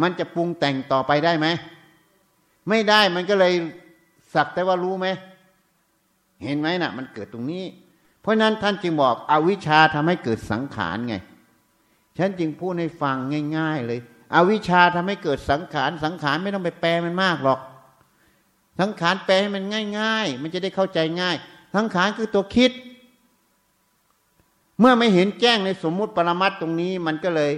[0.01, 1.47] มันจะปรุงแต่งต่อไปได้ไหม
[2.69, 3.53] ไม่ได้มันก็เลย
[4.35, 5.06] สักแต่ว่ารู้ไหม
[6.44, 7.65] เห็นไหมนะ่ะ มันเกิดตรงนี้
[8.20, 11.15] เพราะนั้นท่านจึงบอกอวิชชาทำให้เกิดสังขารไง
[12.19, 13.16] ฉันจึงพูดให้ฟัง
[13.56, 14.01] ง่าย ๆ เลย
[14.35, 17.61] อวิชชาทำให้เกิดสังขาร สังขารไม่ต้องไปแปลมันมากหรอก
[18.81, 19.65] สังขารแปลให้มัน
[19.98, 21.36] ง่าย ๆ มันจะได้เข้าใจง่าย
[21.74, 22.73] สังขารคือตัวคิด
[24.78, 27.52] เมื่อไม่เห็นแจ้งในสมมุติปรมัตตรงนี้ มันก็เลย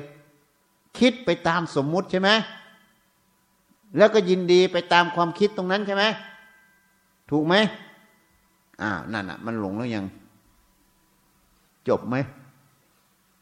[0.99, 2.31] คิดไปตามสมมุติใช่ไหม
[3.97, 6.05] แล้วก็ยินดีไปตามความคิดตรงนั้นใช่ไหม
[7.31, 7.55] ถูกไหม
[8.83, 10.05] อ้าวนั่นอะ มันหลงแล้วยัง
[11.89, 12.17] จบไหม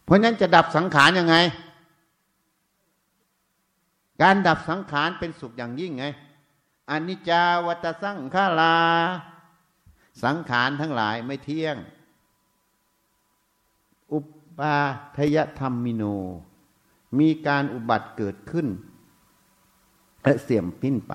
[0.05, 1.37] เพราะนั้นจะดับสังขารยังไง
[4.23, 6.05] การดับสังขารเป็นสุขอย่างยิ่งไง
[6.91, 8.77] อนิจจาวัตสังขารา
[10.23, 11.77] สังขารทั้งหลายไม่เที่ยง
[14.13, 14.19] อุ
[14.59, 14.77] ปา
[15.17, 16.05] ทยธรรมมิโน
[17.19, 18.67] มีการอุบัติเกิดขึ้น
[20.23, 21.15] และเสี่ยมปิ้นไป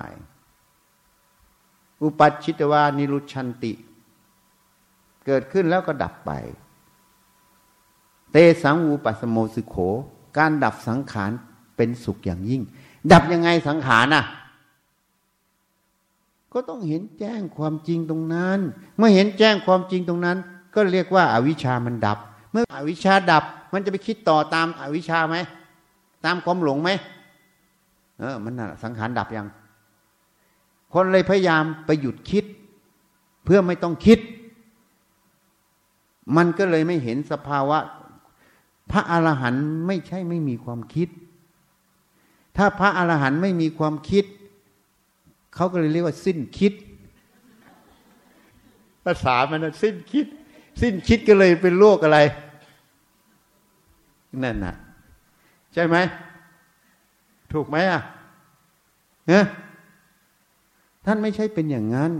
[2.02, 3.72] อุปัชิตวานิรุชันติ
[5.26, 6.30] เกิดขึ้นแล้วก็ดับไป
[8.32, 9.76] เตสังวูปัสโมสุโข
[10.38, 11.30] การดับสังขาร
[11.76, 12.62] เป็นสุขอย่างยิ่ง
[13.12, 14.24] ดับยังไงสังขารน่ะ
[16.52, 18.58] ก็ต้องเห็นแจ้งความจริงตรงนั้น
[18.96, 20.36] เมื่อเห็นแจ้งความจริงตรงนั้น
[20.74, 22.18] ก็เรียกว่าอาวิชามันดับ
[22.52, 25.36] เมื่ออวิชาดับ มันจะไปคิดต่อตามอาวิชาไหม
[26.24, 26.90] ตามความหลงไหม
[28.18, 29.46] เออ มันสังขารดับยัง
[30.92, 32.44] คนเลยพยายามไปหยุดคิด
[33.44, 34.18] เพื่อไม่ต้องคิด
[36.36, 37.78] มันก็เลยไม่เห็นสภาวะ
[38.90, 41.08] พระอรหันต์ไม่ใช่ไม่มีความคิด
[42.56, 44.24] ถ้าพระอรหันต์ไม่มีความคิด
[45.54, 46.72] เขาก็เลยเรียกว่าสิ้นคิด
[49.04, 50.26] ภาษามันสิ้นคิด
[50.80, 52.18] สิ้นคิดก็เลยเป็นโลกอะไร
[54.42, 54.74] นั่นน่ะ
[55.74, 55.96] ใช่ไหม
[57.52, 58.02] ถูกไหมอะ
[59.28, 59.44] เนี่ย
[61.06, 62.12] ท่านไม่ใช่เป็นอย่างนั้น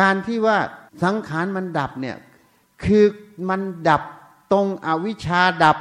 [0.00, 0.58] การที่ว่า
[1.04, 2.16] สังขารมันดับเนี่ย
[2.84, 3.04] คือ
[3.48, 4.02] มันดับ
[4.52, 5.78] ตรงอวิชชาดับ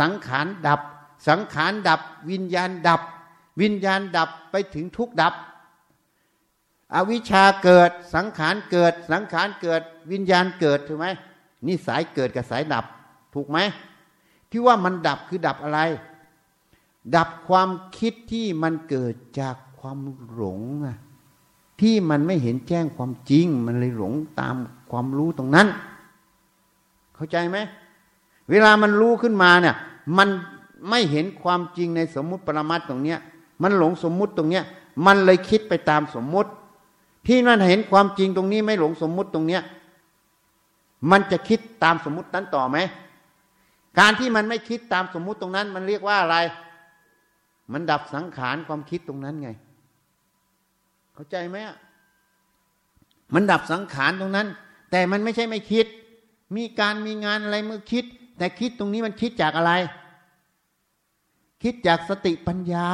[0.00, 0.80] สังขารดับ
[1.28, 2.00] สังขารดับ
[2.30, 3.00] วิญญาณดับ
[3.60, 5.34] วิญญาณดับไปถึงทุกดับ
[6.94, 9.82] อวิชชาเกิด สังขารเกิด สังขารเกิด
[10.12, 11.06] วิญญาณเกิดถูกไหม
[11.66, 12.84] นี่สายเกิดกับสายดับ
[13.34, 13.58] ถูกไหม
[14.50, 15.80] ที่ว่ามันดับคือดับอะไร
[17.16, 17.68] ดับความ
[17.98, 19.56] คิดที่มันเกิดจาก
[19.88, 20.02] ความ
[20.36, 20.96] หลงอะ
[21.80, 24.54] ที่มันไม่เห็นแจ้งความจริง มันเลยหลงตาม
[24.90, 25.66] ความรู้ตรงนั้น
[27.14, 27.58] เข้าใจไหม
[28.50, 29.76] เวลามันรู้ขึ้นมาเนี่ย
[30.18, 30.28] มัน
[30.88, 33.18] ไม่เห็นความจริงในสมมุติปรมัตตรงเนี้ย
[33.62, 34.64] มันหลงสมมุติตรงเนี้ย
[35.06, 36.50] มันเลยคิดไปตามสมมุติ
[37.26, 39.62] ที่นั่นเห็นความจริงตรงนี้ไม่หลงสมมุติตรงเนี้ย
[41.10, 42.76] มันจะคิดตามสมมุตินั้นต่อไหม
[43.98, 46.38] การที่มันไม่คิดตามสมมุติตรงนั้น มันเรียกว่าอะไร
[47.72, 49.50] มันดับสังขารความคิดตรงนั้นไง
[51.16, 51.56] เข้าใจไหม
[53.34, 54.48] มันดับสังขารตรงนั้น
[54.90, 55.86] แต่มันไม่ใช่ไม่คิด
[56.56, 58.04] มีการมีงานอะไรเมื่อคิด
[58.38, 59.72] แต่คิดตรงนี้มันคิดจากอะไร
[61.62, 62.88] คิดจากสติปัญญา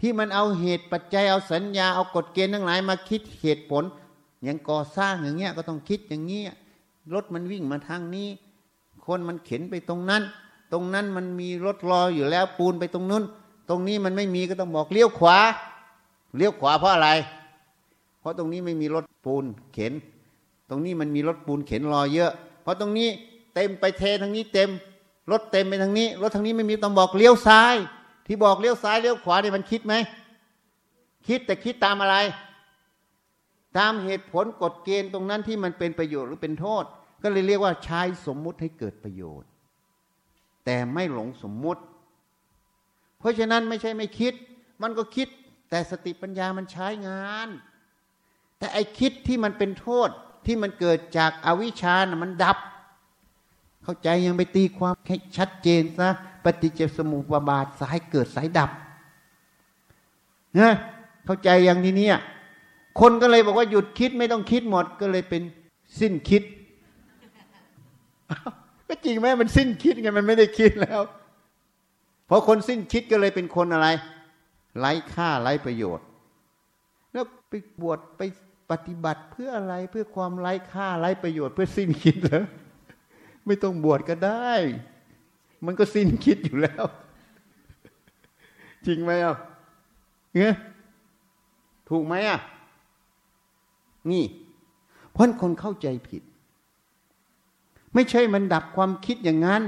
[0.00, 3.84] ที่มันเอาเหตุปัจจัยเอาสัญญาเอากฎเกณฑ์ทั้งหลายมาคิดเหตุผล
[4.42, 6.52] อย่างก่อสร้างอย่างเงี้ยก็ต้องคิดอย่างเงี้ย
[7.14, 8.28] รถมันวิ่งมาทางนี้
[9.06, 10.22] คนมันเข็นไปตรงนั้น
[10.72, 13.24] ตรงนั้นมันมีรถรออยู่แล้วปูนไปตรงนู้น
[13.68, 15.38] ตรงนี้มันไม่มีก็ต้องบอกเลี้ยวขวา
[16.36, 17.10] เลี้ยวขวาเพราะอะไร
[18.20, 19.92] เพราะตรงนี้ไม่มีรถปูนเข็น
[20.68, 22.32] ตรงนี้มันมีรถปูนเข็นรอเยอะ
[22.62, 23.08] เพราะตรงนี้
[23.54, 24.70] เต็มไปเททางนี้เต็ม
[25.30, 27.74] รถเต็มไปทางนี้ รถทางนี้ไม่มีต้องบอกเลี้ยวซ้าย
[28.26, 29.94] ที่บอกเลี้ยวซ้ายเลี้ยวขวาเนี่ยมันคิดไหม
[31.28, 32.16] คิดแต่คิดตามอะไร
[33.78, 36.84] ตามเหตุผลกฎเกณฑ์ตรงนั้นที่มันเป็นประโยชน์หรือเป็นโทษ
[37.22, 39.48] ก็เลยเรียกว่าใช้สมมุติให้เกิดประโยชน์
[40.64, 41.82] แต่ไม่หลงสมมุติ
[43.18, 44.34] เพราะฉะนั้นไม่ใช่ไม่คิด
[44.82, 45.28] มันก็คิด
[45.68, 47.48] แต่สติปัญญามันใช้งาน
[48.58, 50.08] แต่ไอคิดที่มันเป็นโทษ
[50.46, 52.58] ที่มันเกิดจากอาวิชชานะมันดับ
[53.82, 56.08] เข้าใจยังไปตีความให้ชัดเจนซะ
[56.44, 58.70] ปฏิจจสมุปบาทสายเกิดสายดับ
[60.58, 60.72] นะ
[61.24, 62.08] เข้าใจอย่างทีนี้
[63.00, 65.42] คนก็เลยบอกว่าหยุดคิดไม่ต้องคิดหมดก็เลยเป็น
[66.00, 66.42] สิ้นคิด
[68.88, 71.00] ก็จริงไหมมันสิ้นคิดไงมันไม่ได้คิดแล้ว
[72.28, 73.88] พอคนสิ้นคิดก็เลยเป็นคนอะไร
[74.78, 76.06] ไร้ค่าไร้ประโยชน์
[77.12, 78.22] แล้วไปบวชไป
[78.70, 82.44] ปฏิบัติเพื่ออะไรเพื่อความไร้ค่าไร้ประโยชน์เพื่อสิ้นคิดเหรอ
[83.46, 84.52] ไม่ต้องบวชก็ได้
[85.66, 86.84] มันก็สิ้นคิดอยู่แล้ว
[88.86, 89.36] จริงไหมอะ
[90.36, 90.54] เงี้ย
[91.88, 92.40] ถูกไหมอะ
[94.10, 94.24] นี่
[95.12, 96.22] เพราะคนเข้าใจผิด
[97.94, 99.62] ไม่ใช่มันดับความคิดอย่างนั้น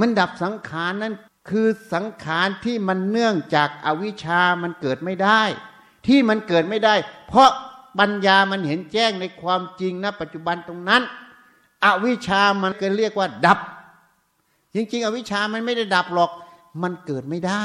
[0.00, 1.14] มันดับสังขารนั้น
[1.50, 5.42] คือสังขารที่มันเนื่องจากอาวิชามันเกิดไม่ได้
[6.06, 6.94] ที่มันเกิดไม่ได้
[7.28, 7.50] เพราะ
[7.98, 11.02] ปัญญามันเห็นแจ้งในความจริงณปัจจุบันตรงนั้น
[11.84, 13.58] อวิชามันก็เรียกว่า ดับ
[14.74, 16.30] จริง ๆ อวิชามันไม่ได้ดับหรอก
[16.82, 17.64] มันเกิดไม่ได้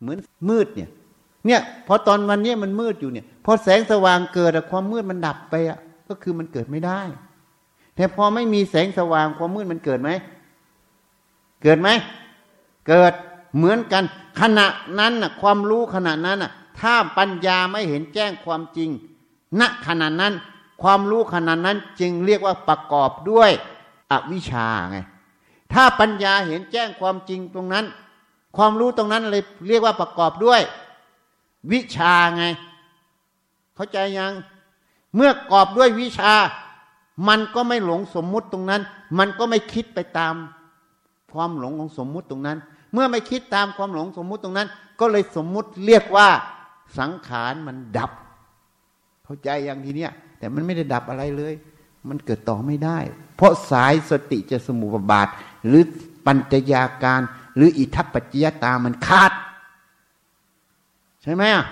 [0.00, 0.18] เหมือน
[0.48, 0.90] มืดเนี่ย
[1.46, 5.78] เนี่ยพอตอนวันนี้มันมืดอยู่เนี่ยพอแสงสว่างเกิดความมืดมันดับไปอะ
[6.08, 7.00] ก็คือมันเกิดไม่ได้
[7.96, 10.10] แต่พอไม่มีแสงสว่างความมืดมันเกิดไหม
[11.62, 11.88] เกิดไหม
[12.88, 13.12] เกิด
[13.56, 14.04] เหมือนกัน
[14.40, 14.66] ขณะ
[14.98, 18.90] นั้นนะความรู้ขณะนั้นนะถ้าปัญญาไม่เห็นแจ้งความจริง
[19.60, 20.34] ณขณะนั้น
[20.82, 23.50] ความรู้ขณะนั้นจึงเรียกว่าประกอบด้วย
[24.10, 24.98] อวิชชาไง
[25.72, 27.84] ถ้าปัญญาเห็นแจ้งความจริงตรงนั้น
[28.56, 30.60] ความรู้ตรงนั้นเลยเรียกว่าประกอบด้วย
[31.72, 32.44] วิชาไง
[33.74, 34.32] เข้าใจยัง
[35.14, 36.32] เมื่อกอบด้วยวิชา
[37.28, 38.82] มันก็ไม่หลงสมมุติตรงนั้น
[39.18, 40.34] มันก็ไม่คิดไปตาม
[41.32, 42.58] ความหลงของสมมุติตรงนั้น
[42.92, 44.68] เมื่อไม่คิดตามความหลงสมมุติตรงนั้น
[45.00, 46.28] ก็เลยสมมุติเรียกว่า
[46.98, 48.10] สังขารมันดับ
[49.24, 51.54] เข้าใจอย่างทีเนี้ยแต่มันไม่ได้ดับอะไรเลย
[52.08, 52.98] มันเกิดต่อไม่ได้
[53.36, 55.28] เพราะสายสติจะสมุปบาท
[55.66, 55.82] หรือ
[56.26, 57.22] ปัญจยาการ
[57.56, 59.32] หรืออิทัปปัจจยตามันขาด
[61.22, 61.64] ใช่ไหมอะ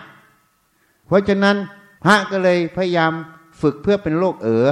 [1.06, 1.56] เพราะฉะนั้น
[2.04, 3.12] พระก็เลยพยายาม
[3.60, 4.68] ฝึกเพื่อเป็นโรคเอ๋อ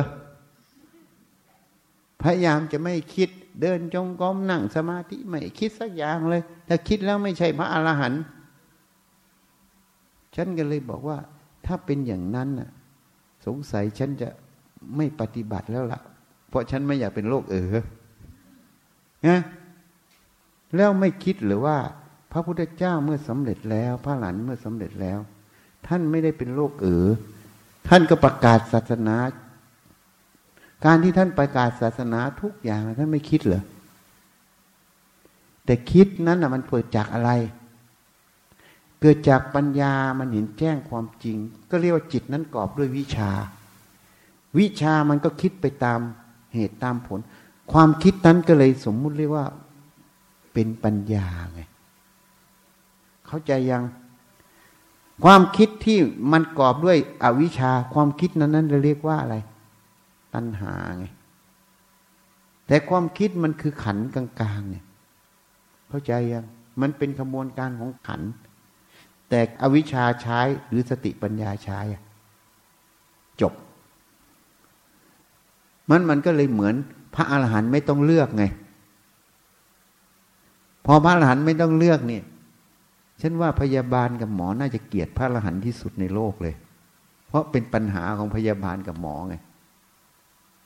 [2.23, 3.29] พยายามจะไม่คิด
[3.61, 8.23] เดินจงกรมนั่งสมาธิไม่คิดสักอย่างเลย ถ้าคิดแล้วไม่ใช่พระอรหันต์
[10.37, 11.19] ฉันก็เลยบอกว่า
[11.67, 12.71] ถ้าเป็นอย่างนั้นน่ะ
[13.47, 14.29] สงสัยฉันจะ
[14.97, 16.01] ไม่ปฏิบัติแล้วละ่ะ
[16.49, 17.75] เพราะฉันไม่อยากเป็นโรคเออ
[19.27, 19.41] นะ
[20.77, 21.77] แล้วไม่คิดหรือว่า
[22.33, 25.19] พระพุทธเจ้าเมื่อสำเร็จแล้ว พระหลานเมื่อสำเร็จแล้ว
[25.87, 27.07] ท่านไม่ได้เป็นโรคเออ
[27.89, 29.17] ท่านก็ประกาศศาสนา
[30.85, 33.63] การที่ท่านประกาศศาสนาทุกอย่างท่านไม่คิดเหรอ
[35.65, 37.31] แต่คิดนั้นนะมันเกิดจากอะไร
[39.01, 41.37] เกิดจากปัญญามันเห็นแจ้งความจริง
[41.71, 43.31] ก็เรียกว่าจิตนั้นกรอบด้วยวิชา
[44.59, 46.01] วิชามันก็คิดไปตาม
[46.55, 47.21] เหตุตามผล
[47.73, 49.47] ความคิดนั้นก็เลยสมมุติเรียกว่า
[50.53, 51.61] เป็นปัญญาไง
[53.27, 53.83] เข้าใจยัง
[55.25, 55.99] ความคิดที่
[56.33, 59.37] มันกรอบด้วยอวิชชา ความคิดนั้นนั้นเราเรียกว่าอะไร
[60.35, 61.07] ตัณหาไง
[62.67, 64.85] แต่ความคิดมันคือขันกลางๆเนี่ย
[65.89, 66.45] เข้าใจยัง
[66.81, 68.23] มันเป็นขบวนการของขัน
[69.29, 71.81] แต่อวิชชาใช้หรือสติปัญญาใช้
[73.41, 73.53] จบ
[75.91, 76.75] มันมันก็เลยเหมือน
[77.15, 78.45] พระอาหารหันต์ไม่ต้องเลือกไง
[80.87, 82.25] พอพระอาหารหันต์ไม่ต้องเลือกเนี่ย
[83.21, 86.55] ฉันว่าพยาบาลกับหมอน่าจะเกลียดพระอรหันต์ที่สุดในโลกเลย
[87.29, 89.35] เพราะเป็นปัญหาของพยาบาลกับหมอไง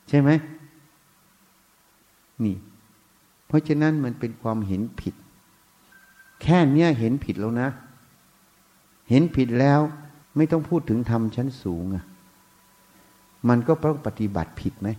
[0.09, 0.29] ใช่ไหม
[2.43, 2.55] นี่
[3.47, 5.15] เพราะฉะนั้นมันเป็นความเห็นผิด
[6.41, 7.69] แค่เนี้ยเห็นผิดแล้วนะ
[9.09, 9.79] เห็นผิดแล้ว
[10.35, 12.03] ไม่ต้องพูดถึงธรรมชั้นสูงอะ
[13.49, 14.89] มันก็ต้องปฏิบัติผิดไหม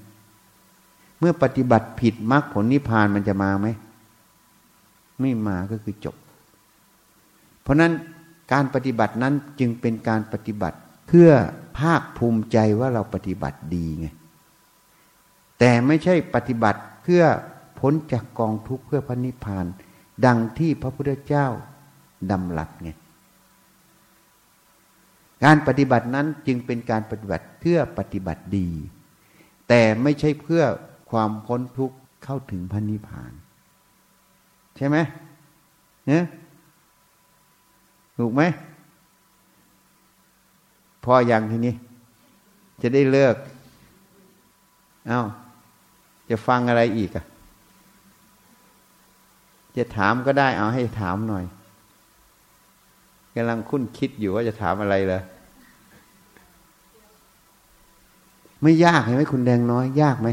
[1.18, 3.68] เมื่อปฏิบัติผิดมรรคผลนิพพานมันจะมาไหม
[5.20, 6.16] ไม่มาก็คือจบ
[7.62, 7.92] เพราะนั้น
[8.52, 10.76] การปฏิบัตินั้นจึงเป็นการปฏิบัติ
[11.06, 11.30] เพื่อ
[11.78, 14.06] ภาคภูมิใจว่าเราปฏิบัติดีไง
[15.60, 17.22] แต่ไม่ใช่ปฏิบัติเพื่อ
[17.80, 19.66] พ้นจากกองทุกข์เพื่อพระนิพพาน
[20.26, 21.46] ดังที่พระพุทธเจ้า
[22.30, 22.90] ดำรัสไง
[25.44, 28.68] การปฏิบัตินั้นจึงเป็นการปฏิบัติเพื่อปฏิบัติดี
[29.68, 30.62] แต่ไม่ใช่เพื่อ
[31.10, 33.32] ความพ้นทุกข์เข้าถึงพระนิพพาน
[34.76, 34.96] ใช่ไหม
[36.08, 36.24] เนี่ย
[38.18, 38.42] ถูกไหม
[41.04, 41.74] พออย่างทีนี้
[42.82, 43.36] จะได้เลิก
[45.08, 45.22] เอา้า
[46.30, 47.24] จะฟังอะไรอีกอะ
[49.76, 51.44] จะถามก็ได้เอาให้ถามหน่อย
[53.34, 55.22] กำลังคุ้นคิดอยู่ว่าจะถามอะไรเลย
[58.62, 60.28] ไม่ยากเห็นไหมคุณแดงน้อย ยากไหม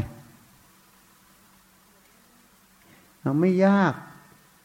[3.22, 3.92] เราไม่ยาก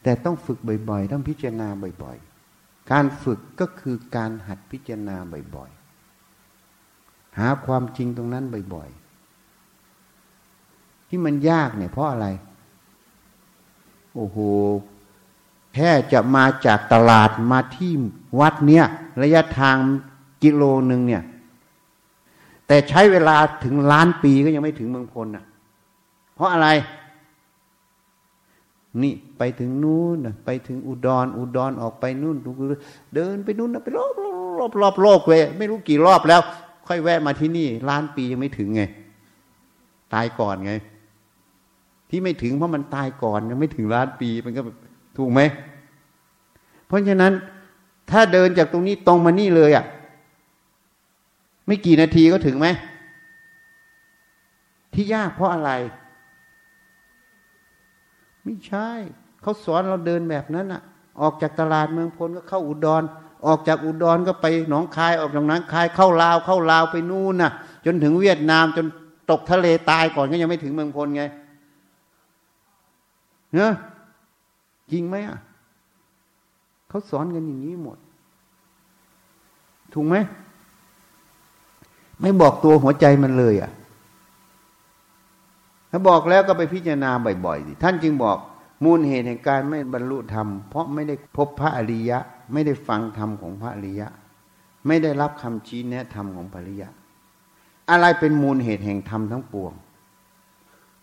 [0.02, 0.58] แต่ต้องฝึก
[0.90, 1.68] บ่อย ๆ ต้องพิจารณา
[2.02, 2.16] บ่อย
[2.54, 5.16] ๆ การฝึกก็คือการหัดพิจารณา
[5.56, 5.70] บ่อย
[6.54, 8.44] ๆ หาความจริงตรงนั้น
[8.74, 9.03] บ่อย ๆ
[11.14, 12.26] ที่มันยากเนี่ยเพราะอะไร
[14.14, 14.38] โอ้โห
[15.74, 17.92] แค่จะมาจากตลาดมาที่
[18.40, 18.86] วัดเนี่ย
[19.22, 19.76] ระยะทาง
[20.42, 21.22] กิโลหนึ่งเนี่ย
[22.66, 25.44] แต่ใช้เวลาถึงล้านปีก็ยังไม่ถึงเมืองพลน่ะ
[26.34, 26.68] เพราะอะไร
[29.02, 32.36] นี่ไปถึงนู้นไปถึงอุดรอุดรออกไปนู่น
[33.14, 34.14] เดินไปนู่นไปรอบ
[34.58, 36.40] รอบรอบโลกเว้ยไม่รู้กี่รอบแล้ว
[36.86, 38.82] ค่อยแวะมาที่นี่ล้านปียังไม่ถึงไง
[40.12, 40.74] ตายก่อนไง
[42.14, 44.62] ที่ไม่ถึงเพราะมันตายก่อนยังไม่ถึงล้านปีมันก็
[45.16, 45.40] ถูกไหม
[46.86, 47.32] เพราะฉะนั้น
[48.10, 49.84] ถ้าเดินจากตรงนี้ตรงมานี่เลยอะ่ะ
[51.66, 52.66] ไม่กี่นาทีก็ถึงไหม
[54.94, 55.70] ที่ยากเพราะอะไร
[58.44, 58.88] ไม่ใช่
[59.42, 60.82] เขาสอนเราเดินแบบนั้นอะ่ะ
[61.20, 63.02] ออกจากตลาดเมืองพลก็เข้าอุดร
[63.46, 67.52] ออกจากอุดรก็ไปหนองคายออกจากหนั้นคายเข้าลาวเข้าลาวไปนู่นน่ะ
[67.86, 68.86] จนถึงเวียดนามจน
[69.30, 71.24] ตกทะเลตายก่อนก็ยังไม่ถึงเมืองพลไง
[73.56, 73.72] นอะ
[74.92, 75.38] จริงไหมอะ
[76.88, 77.98] เขาสอนกันอย่างนี้หมด
[79.92, 80.16] ถูกไหม
[82.20, 83.70] ไม่บอกตัวหัวใจมันเลยอะ
[85.90, 87.10] ถ้าบอกแล้วก็ไปพิจารณา
[87.44, 88.38] บ่อยๆสิท่านจึงบอก
[88.84, 92.18] มูลเหตุแห่งการไม่บรรลุธรรม เพราะไม่ได้พบพระอริยะ
[92.52, 94.08] ไม่ได้ฟังธรรมของพระอริยะ
[94.86, 96.88] ไม่ได้รับคำชี้แนะธรรมของพระอริยะ
[97.90, 99.72] อะไรเป็นมูลเหตุแห่งธรรมทั้งปวง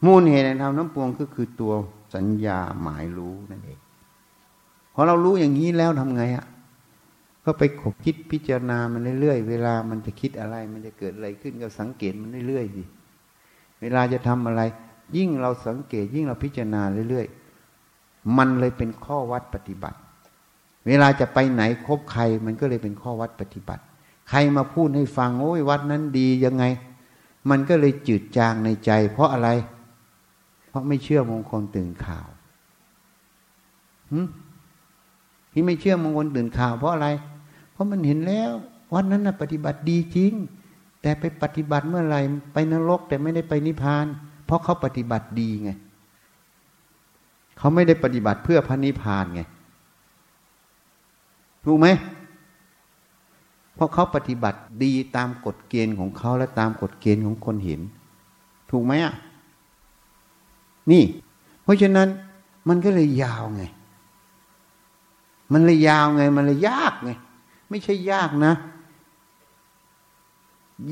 [0.05, 1.73] มูลเหตุแห่งธรรมทั้งปวงก็คือตัว
[2.13, 3.79] สัญญาหมายรู้นั่นเอง
[4.93, 6.45] พอเรารู้อย่างนี้แล้วทำไงอะ่ะ
[7.45, 12.83] ก็ไปขบคิดพิจารณามันเรื่อยๆเวลามันจะคิดอะไร มันจะเกิดอะไรขึ้นก็สังเกตมันเรื่อยๆสิ
[13.81, 14.61] เวลาจะทำอะไร
[15.17, 19.97] ยิ่งเราสังเกต ยิ่งเราพิจารณาเรื่อยๆมันเลยเป็นข้อวัดปฏิบัติ
[20.87, 23.83] เวลาจะไปไหนคบใคร มันก็เลยเป็นข้อวัดปฏิบัติ
[24.29, 26.65] ใครมาพูดให้ฟังโอ้ยวัดนั้นดียังไง
[27.49, 29.49] มันก็เลยจืดจางในใจ เพราะอะไร
[30.71, 32.27] เพราะไม่เชื่อมงคลตื่นข่าว
[35.51, 37.07] ที่ไม่เชื่อมงคลตื่นข่าว เพราะอะไร
[37.71, 38.51] เพราะมันเห็นแล้ว
[38.93, 40.33] วันนั้นนะปฏิบัติดีจริง
[41.01, 42.21] แต่ไปปฏิบัติเมื่อไหร่
[42.53, 44.05] ไปนรกแต่ไม่ได้ไปนิพพาน
[44.45, 45.71] เพราะเขาปฏิบัติดีไง
[47.57, 49.41] เขาไม่ได้ปฏิบัติเพื่อพระนิพพานไง
[51.65, 51.87] ถูกไหม
[53.75, 57.81] เพราะเขาปฏิบัติดีตามกฎเกณฑ์ของเขาและตามกฎเกณฑ์ของคนเห็น
[58.71, 59.13] ถูกไหมอะ
[60.91, 61.03] นี่
[61.63, 62.07] เพราะฉะนั้น
[62.67, 63.63] มันก็เลยยาวไง
[65.53, 67.11] มันเลยยาวไง มันเลยยากไง
[67.69, 68.53] ไม่ใช่ยากนะ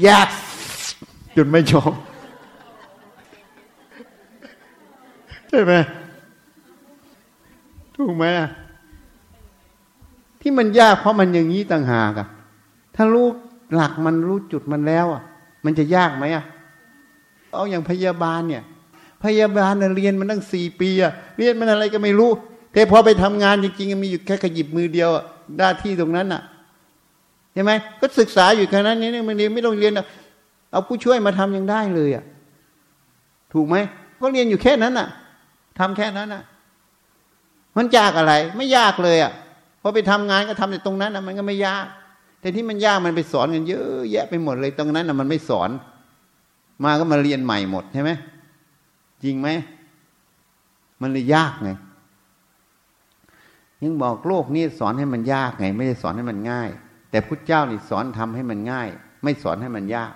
[0.08, 0.28] ยาก
[1.36, 1.92] จนไม่ชอบ
[5.50, 5.74] ใช่ไหม
[7.96, 8.26] ถูกไหม
[10.42, 12.28] ที่มันยากเพราะมันอย่างนี้ต่างหากอะ
[12.96, 13.28] ถ้ารู้
[13.74, 15.24] หลักมันรู้จุดมันแล้วอะ
[15.66, 16.44] มันจะยากไหมอะ
[17.52, 18.64] เอาอย่างพยาบาลเนี่ย
[19.24, 22.32] พยาบาลเรียนมันตั้งสี่ปีอะเรียนมันอะไรก็ไม่รู้
[22.74, 25.10] แต่พอไปทำงานจริงๆมีอยู่แค่ขยิบมือเดียว
[25.58, 26.42] หน้าที่ตรงนั้นน่ะ
[27.54, 29.94] ใช่ไหมก็ศึกษาอยู่แค่นั้นนี่มันเรียนไม่ต้องเรียน
[30.72, 32.24] เอาผู้ช่วยมาทำยังได้เลยอะ
[33.54, 33.76] ถูกไหม
[34.22, 35.08] ก็เรียนอยู่แค่นั้นน่ะ
[35.80, 36.44] ทำแค่นั้นน่ะ
[37.78, 39.32] มันยากอะไร ไม่ยากเลยอะ
[39.82, 41.86] พอไปทำงานก็ทำในตรงนั้นน่ะมันก็ไม่ยาก
[42.42, 45.70] แต่ที่มันยากมันไปสอนกันเยอะแยะไปหมดเลยตรงนั้นน่ะมันไม่สอน
[46.84, 48.12] มาก็มาเรียนใหม่หมดใช่ไหม
[49.24, 49.48] จริงไหม
[51.02, 51.70] มันเลยยากไง
[53.84, 56.70] ยังบอกโลกนี้สอนให้มันยากไง ไม่ได้สอนให้มันง่าย
[57.10, 58.90] แต่พุทธเจ้านี่สอนทำให้มันง่าย
[59.24, 60.14] ไม่สอนให้มันยาก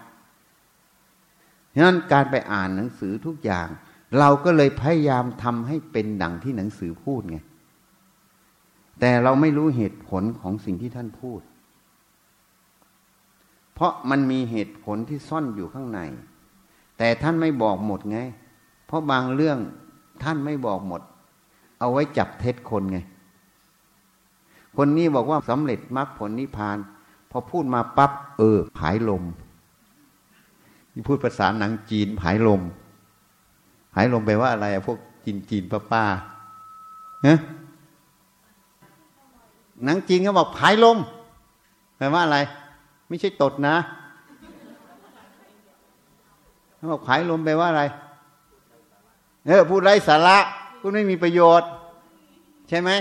[1.75, 3.67] ฉะนั้นการไปอ่านหนังสือทุกอย่าง
[4.19, 7.37] เราก็เลยพยายามทำให้เป็นดังที่หนังสือพูดไง
[8.99, 11.41] แต่เราไม่รู้เหตุผลของสิ่งที่ท่านพูด
[13.73, 15.99] เพราะมันมีเหตุผลที่ซ่อนอยู่ข้างใน
[16.97, 18.19] แต่ท่านไม่บอกหมดไง
[18.93, 19.57] ราะบางเรื่อง
[20.23, 21.01] ท่านไม่บอกหมด
[21.79, 22.99] เอาไว้จับเท็จคนไง
[24.77, 26.77] คนนี้บอกว่าสำเร็จมรรคผลนิพพาน
[27.31, 29.23] พอพูดมาปั๊บเออผายลม
[30.93, 32.61] นี่พูดภาษาหนังจีนผายลม
[33.93, 36.03] ผายลมแปลว่าอะไรพวกจีนจีนป้าป้า
[37.23, 37.37] เนะ
[39.83, 40.97] หนังจีนเขาบอกผายลม
[41.97, 42.37] แปลว่าอะไร
[43.07, 43.75] ไม่ใช่ตดนะ
[46.75, 47.83] เขาบอกผายลมแปลว่าอะไร
[49.45, 50.37] เออพูดไร้สาระ
[50.79, 51.69] พูดไม่มีประโยชน์
[52.69, 52.91] ใช่ไหม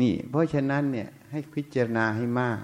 [0.00, 2.58] นี่ เพราะฉะนั้นเนี่ย ให้พิจารณาให้มาก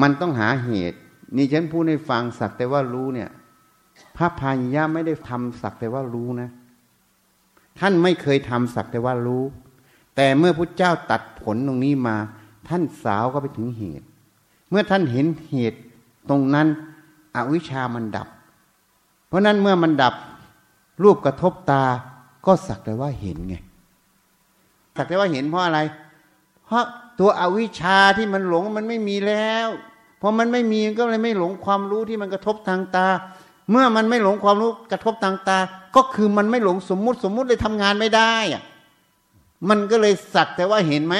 [0.00, 0.98] มันต้องหาเหตุ
[1.36, 3.30] นี่ฉันพูดให้ฟังสักแต่ว่ารู้เนี่ย
[4.16, 6.50] พระพายยะไม่ได้ทำสักแต่ว่ารู้นะ
[7.78, 9.42] ท่านไม่เคยทำสักแต่ว่ารู้
[10.16, 12.16] แต่เมื่อพระเจ้าตัดผลตรงนี้มา
[12.68, 14.06] ท่านสาวก็ไปถึงเหตุ
[14.70, 15.78] เมื่อท่านเห็นเหตุ
[16.30, 16.66] ตรงนั้น
[17.34, 18.28] อวิชามันดับ
[19.28, 20.14] เพราะนั้นเมื่อมันดับ
[21.02, 21.84] รูปกระทบตา
[22.46, 23.54] ก็สักแต่ว่าเห็นไง
[24.96, 25.80] สักแต่ว่าเห็นเพราะอะไร
[26.66, 26.84] เพราะ
[27.18, 29.68] ตัวอวิชชาที่มันหลงมันไม่มีแล้ว
[30.20, 33.08] พอมันไม่มีก็เลยไม่หลงความรู้ที่มันกระทบทางตา
[33.70, 35.58] เมื่อมันไม่หลงความรู้กระทบทางตา
[35.96, 38.62] ก็คือมันไม่หลงสมมุติสมมุติเลยทำงานไม่ได้อะ
[39.68, 41.16] มันก็เลยสักแต่ว่าเห็นไหม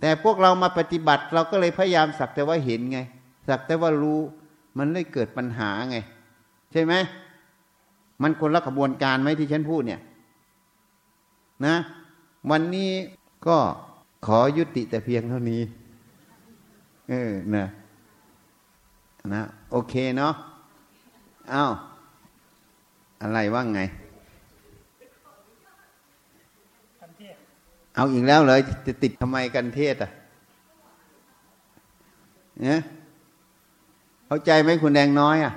[0.00, 2.98] แต่พวกเรามาปฏิบัติ เราก็เลยพยายามสักแต่ว่าเห็นไง
[3.48, 4.20] สักแต่ว่ารู้
[4.78, 5.96] มันเลยเกิดปัญหาไง
[6.72, 6.94] ใช่ไหม
[8.22, 10.00] มันคนละขบวนการไหมที่ฉันพูดเนี่ย
[11.66, 11.76] นะ
[12.50, 12.90] วันนี้
[13.46, 13.58] ก็
[14.26, 15.60] ขอยุติแต่เพียงเท่านี้
[17.10, 17.66] เออนะ
[19.34, 20.34] นะ โอเคเนาะ
[21.52, 21.72] อ้าว
[23.22, 23.80] อะไรว่างไง
[27.94, 30.10] เอาอีกแล้วเลยจะติดทำไมกันเทศอะ
[32.62, 32.78] เนี่ย
[34.26, 35.52] เข้าใจไหมคุณแดงน้อยอะ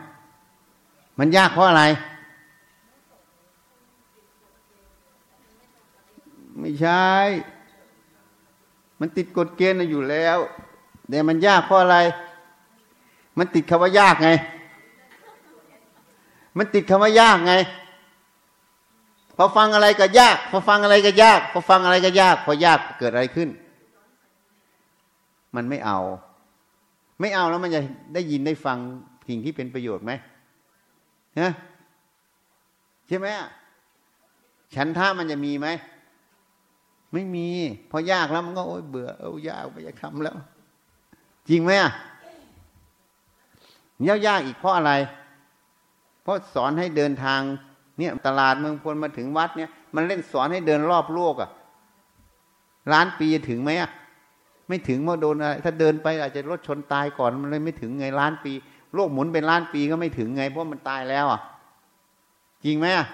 [1.19, 1.84] มันยากเพราะอะไร
[6.60, 7.07] ไม่ใช่
[8.99, 10.38] มันติดกฎเกณฑ์อยู่แล้ว
[11.10, 11.98] แต่มันยากเพราะอะไร
[13.38, 14.30] มันติดคำว่ายากไง
[16.57, 17.53] มันติดคำว่ายากไง
[19.38, 23.49] พอฟังอะไรก็ยาก พอฟังอะไรก็ยาก พอฟังอะไรก็ยาก พอยากเกิดอะไรขึ้น
[25.56, 25.99] มันไม่เอา
[27.19, 27.81] ไม่เอาแล้วมันจะ
[28.14, 28.77] ได้ยินได้ฟัง
[29.27, 30.11] สิ่งที่เป็นประโยชน์ไหม
[31.40, 31.52] ฮะ
[33.07, 33.27] ใช่ไหม
[34.76, 35.68] ฉันท่ามันจะมีไหม
[37.14, 37.48] ไม่มี
[37.91, 40.36] พอยากแล้วมันก็โอ๊ยเบื่อเออยากไม่อยากทำแล้ว
[41.49, 41.91] จริงไหมอะ
[44.07, 44.91] ยากยากอีกเพราะอะไร
[46.23, 47.40] เพราะสอนให้เดินทาง
[47.98, 51.49] เนี่ยตลาดเมืองพลมาถึงวัดเนี่ย มันเล่นสอนให้เดินรอบโลกอะ
[52.94, 53.91] ล้านปีจะถึงไหมอะ
[54.68, 58.52] ไม่ถึงเมื่อโดนอะไรถ้าเดินไปอาจจะรถชนตายก่อนมันเลยไม่ถึงไงล้านปี
[58.95, 61.41] โลกหมุนเป็นล้านปีก็ไม่ถึงไง เพราะมันตายแล้วอะ
[62.65, 63.06] จริงไหมอะ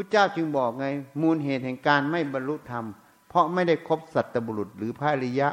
[0.00, 0.86] พุทธเจ้าจึงบอกไง
[1.20, 2.84] มูลเหตุแห่งการไม่บรรลุธรรม
[3.28, 5.48] เพราะไม่ได้คบสัตบุรุษหรือพระริยะ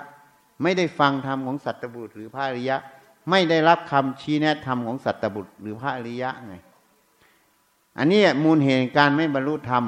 [0.62, 2.78] ไม่ได้ฟังธรรมของสัตบุรุษหรือพระริยะ
[3.30, 6.54] ไม่ได้รับคำชี้แนะธรรมของสัตบุรุษหรือพระริยะไง
[7.98, 9.84] อันนี้มูลเหตุการไม่บรรลุธรรม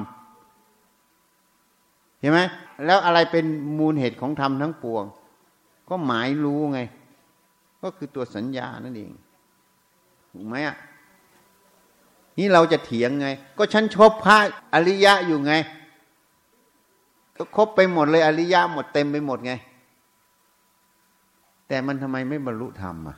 [2.19, 2.39] เห็นไหม
[2.85, 3.45] แล้วอะไรเป็น
[3.77, 5.03] มูลเหตุของธรรมทั้งปวง
[5.89, 6.79] ก็หมายรู้ไง
[7.81, 9.11] ก็คือตัวสัญญานั่นเอง
[10.31, 10.77] ถูกไหมอะ
[12.37, 13.27] นี่เราจะเถียงไง
[13.57, 14.37] ก็ฉันชอบพระ
[14.73, 15.53] อริยะอยู่ไง
[17.35, 19.53] ก็ครบไปหมดเลยอริยะหมดเต็มไปหมดไง
[21.67, 23.17] แต่มันทำไมไม่บรรลุธรรมอะ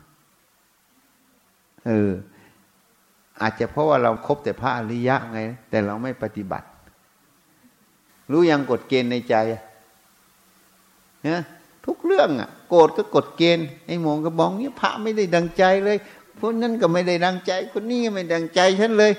[1.86, 2.12] เออ
[3.42, 5.40] อาจจะเพราะว่าเราครบแต่พระอริยะไง
[5.70, 6.68] แต่เราไม่ปฏิบัติ
[8.32, 9.36] รู้ยังกฎเกณฑ์ในใจ
[11.24, 11.42] เนี่ย
[11.86, 15.98] ทุกเรื่องอะ โกรธก็กฎเกณฑ์ไอ้มองก็บอกเนี่ยพระไม่ได้ดังใจเลย
[16.42, 19.14] คนนั้นก็ไม่ได้ดังใจ คนนี้ก็ไม่ดังใจฉันเลย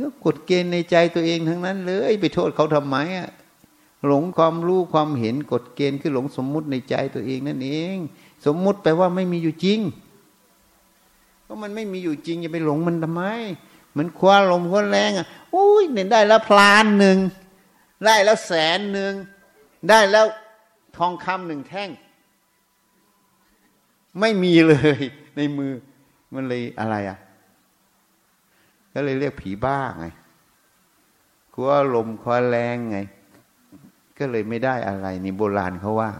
[0.00, 3.30] ก็กดเกณฑ์ในใจตัวเองทั้งนั้นเลยไปโทษเขาทำไมอะ
[4.06, 7.96] หลงความรู้ความเห็นกฎเกณฑ์คือหลงสมมุติในใจตัวเองนั่นเอง
[8.46, 9.80] สมมุติแปลว่าไม่มีอยู่จริง
[11.42, 13.22] เพราะมันไม่มีอยู่จริงจะไปหลงมันทำไม
[13.96, 17.18] มันคว้าลมคว้าแรงอะอุ้ยเนี่ยได้แล้วพลานหนึ่ง
[18.04, 19.12] ได้แล้วแสนหนึ่ง
[19.88, 20.26] ได้แล้ว
[20.96, 21.90] ทองคำหนึ่งแท่ง
[24.20, 25.00] ไม่มีเลย
[25.38, 25.72] ในมือ
[26.34, 27.18] มันเลยอะไรอะ
[28.92, 30.06] ก็เลยเรียกผีบ้าไง
[31.54, 32.98] กลัวลมคอแรงไง
[34.18, 36.10] ก็เลยไม่ได้อะไร นี่โบราณเขาว่า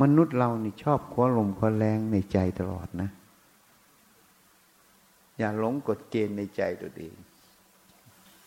[0.00, 3.10] มนุษย์เรานี่ชอบคว้าลมคว้าแรงในใจตลอดนะ
[5.38, 7.14] อย่าหลงกฎเกณฑ์ในใจตัวเอง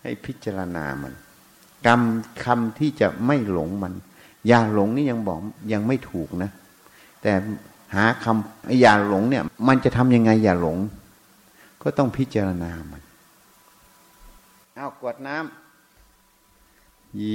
[0.02, 1.14] ให้พิจารณามัน
[1.86, 2.02] กรรม
[2.44, 3.94] คำที่จะไม่หลงมัน
[4.48, 5.40] อย่าหลงนี่ยังบอก
[5.74, 6.52] ยังไม่ถูกนะ
[7.22, 7.32] แต่
[7.94, 10.78] หาคำอย่าหลงเนี่ย มันจะทำยังไงอย่าหลง
[11.82, 13.02] ก็ต้องพิจารณามัน
[14.76, 15.64] เอากรวดน้ำ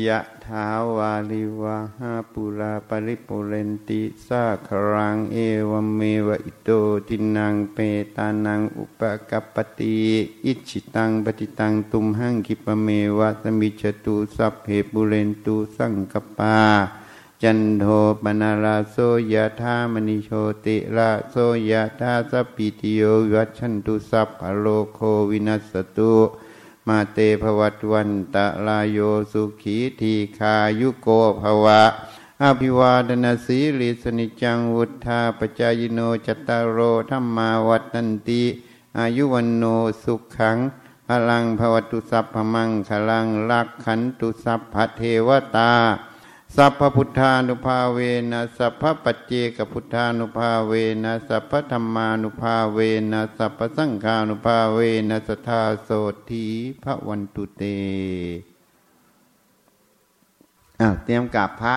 [0.07, 0.67] ยะถา
[0.97, 5.37] วาริวะหาปูรา ปะริปูเรนติสาคะรังเอ
[5.71, 6.71] วะเมวะอิโต
[7.09, 7.79] ทินนังเป
[8.17, 9.01] ตานังอุปะ
[9.31, 9.97] กัปปะติ
[10.45, 16.57] อิจฉิตังปัตถิตังตุมหัง ขิปปะเมวะ สะมิชฌะตุสัพเพปูเรนตุสังกัปปา
[17.43, 17.85] จันโท
[18.23, 18.97] ปัณณะระโส
[19.33, 20.31] ยะถา มะณิโช
[20.65, 21.35] ติระโส
[21.71, 23.03] ยะถา สัพพีติโย
[23.33, 25.01] วิวัชชันตุสัพพะโรโค
[25.31, 26.15] วินัสสะตุ
[26.87, 28.99] มาเต ภะวัตวันตะราโย
[29.33, 31.09] สุขีทีฆายุโก
[31.41, 31.83] ภะวะ
[32.43, 36.79] อะภิวาทะนะสีลิสสะ นิจจังวุธาปะจายิโน จัตตาโร
[37.11, 38.43] ธัมมาวัฑฒันติ
[38.99, 39.65] อายุวัณโณ
[40.03, 40.57] สุขัง
[41.07, 45.73] พะลัง ภะวะตุสัพพะมังคะลัง รักขันตุสัพพะเทวตา
[46.57, 47.99] สัพพพุทธานุภาเว
[48.33, 50.73] นะสัพพปัจเจกพุทธานุภาเว
[51.05, 52.79] นะสัพพธรรมานุภาเว
[53.13, 54.79] นะสัพพสังฆานุภาเว
[55.11, 55.91] นะสทธาโส
[56.31, 56.47] ที
[56.83, 57.63] พระวันตุเต
[60.81, 61.75] อ้าวเตรียมกับพระ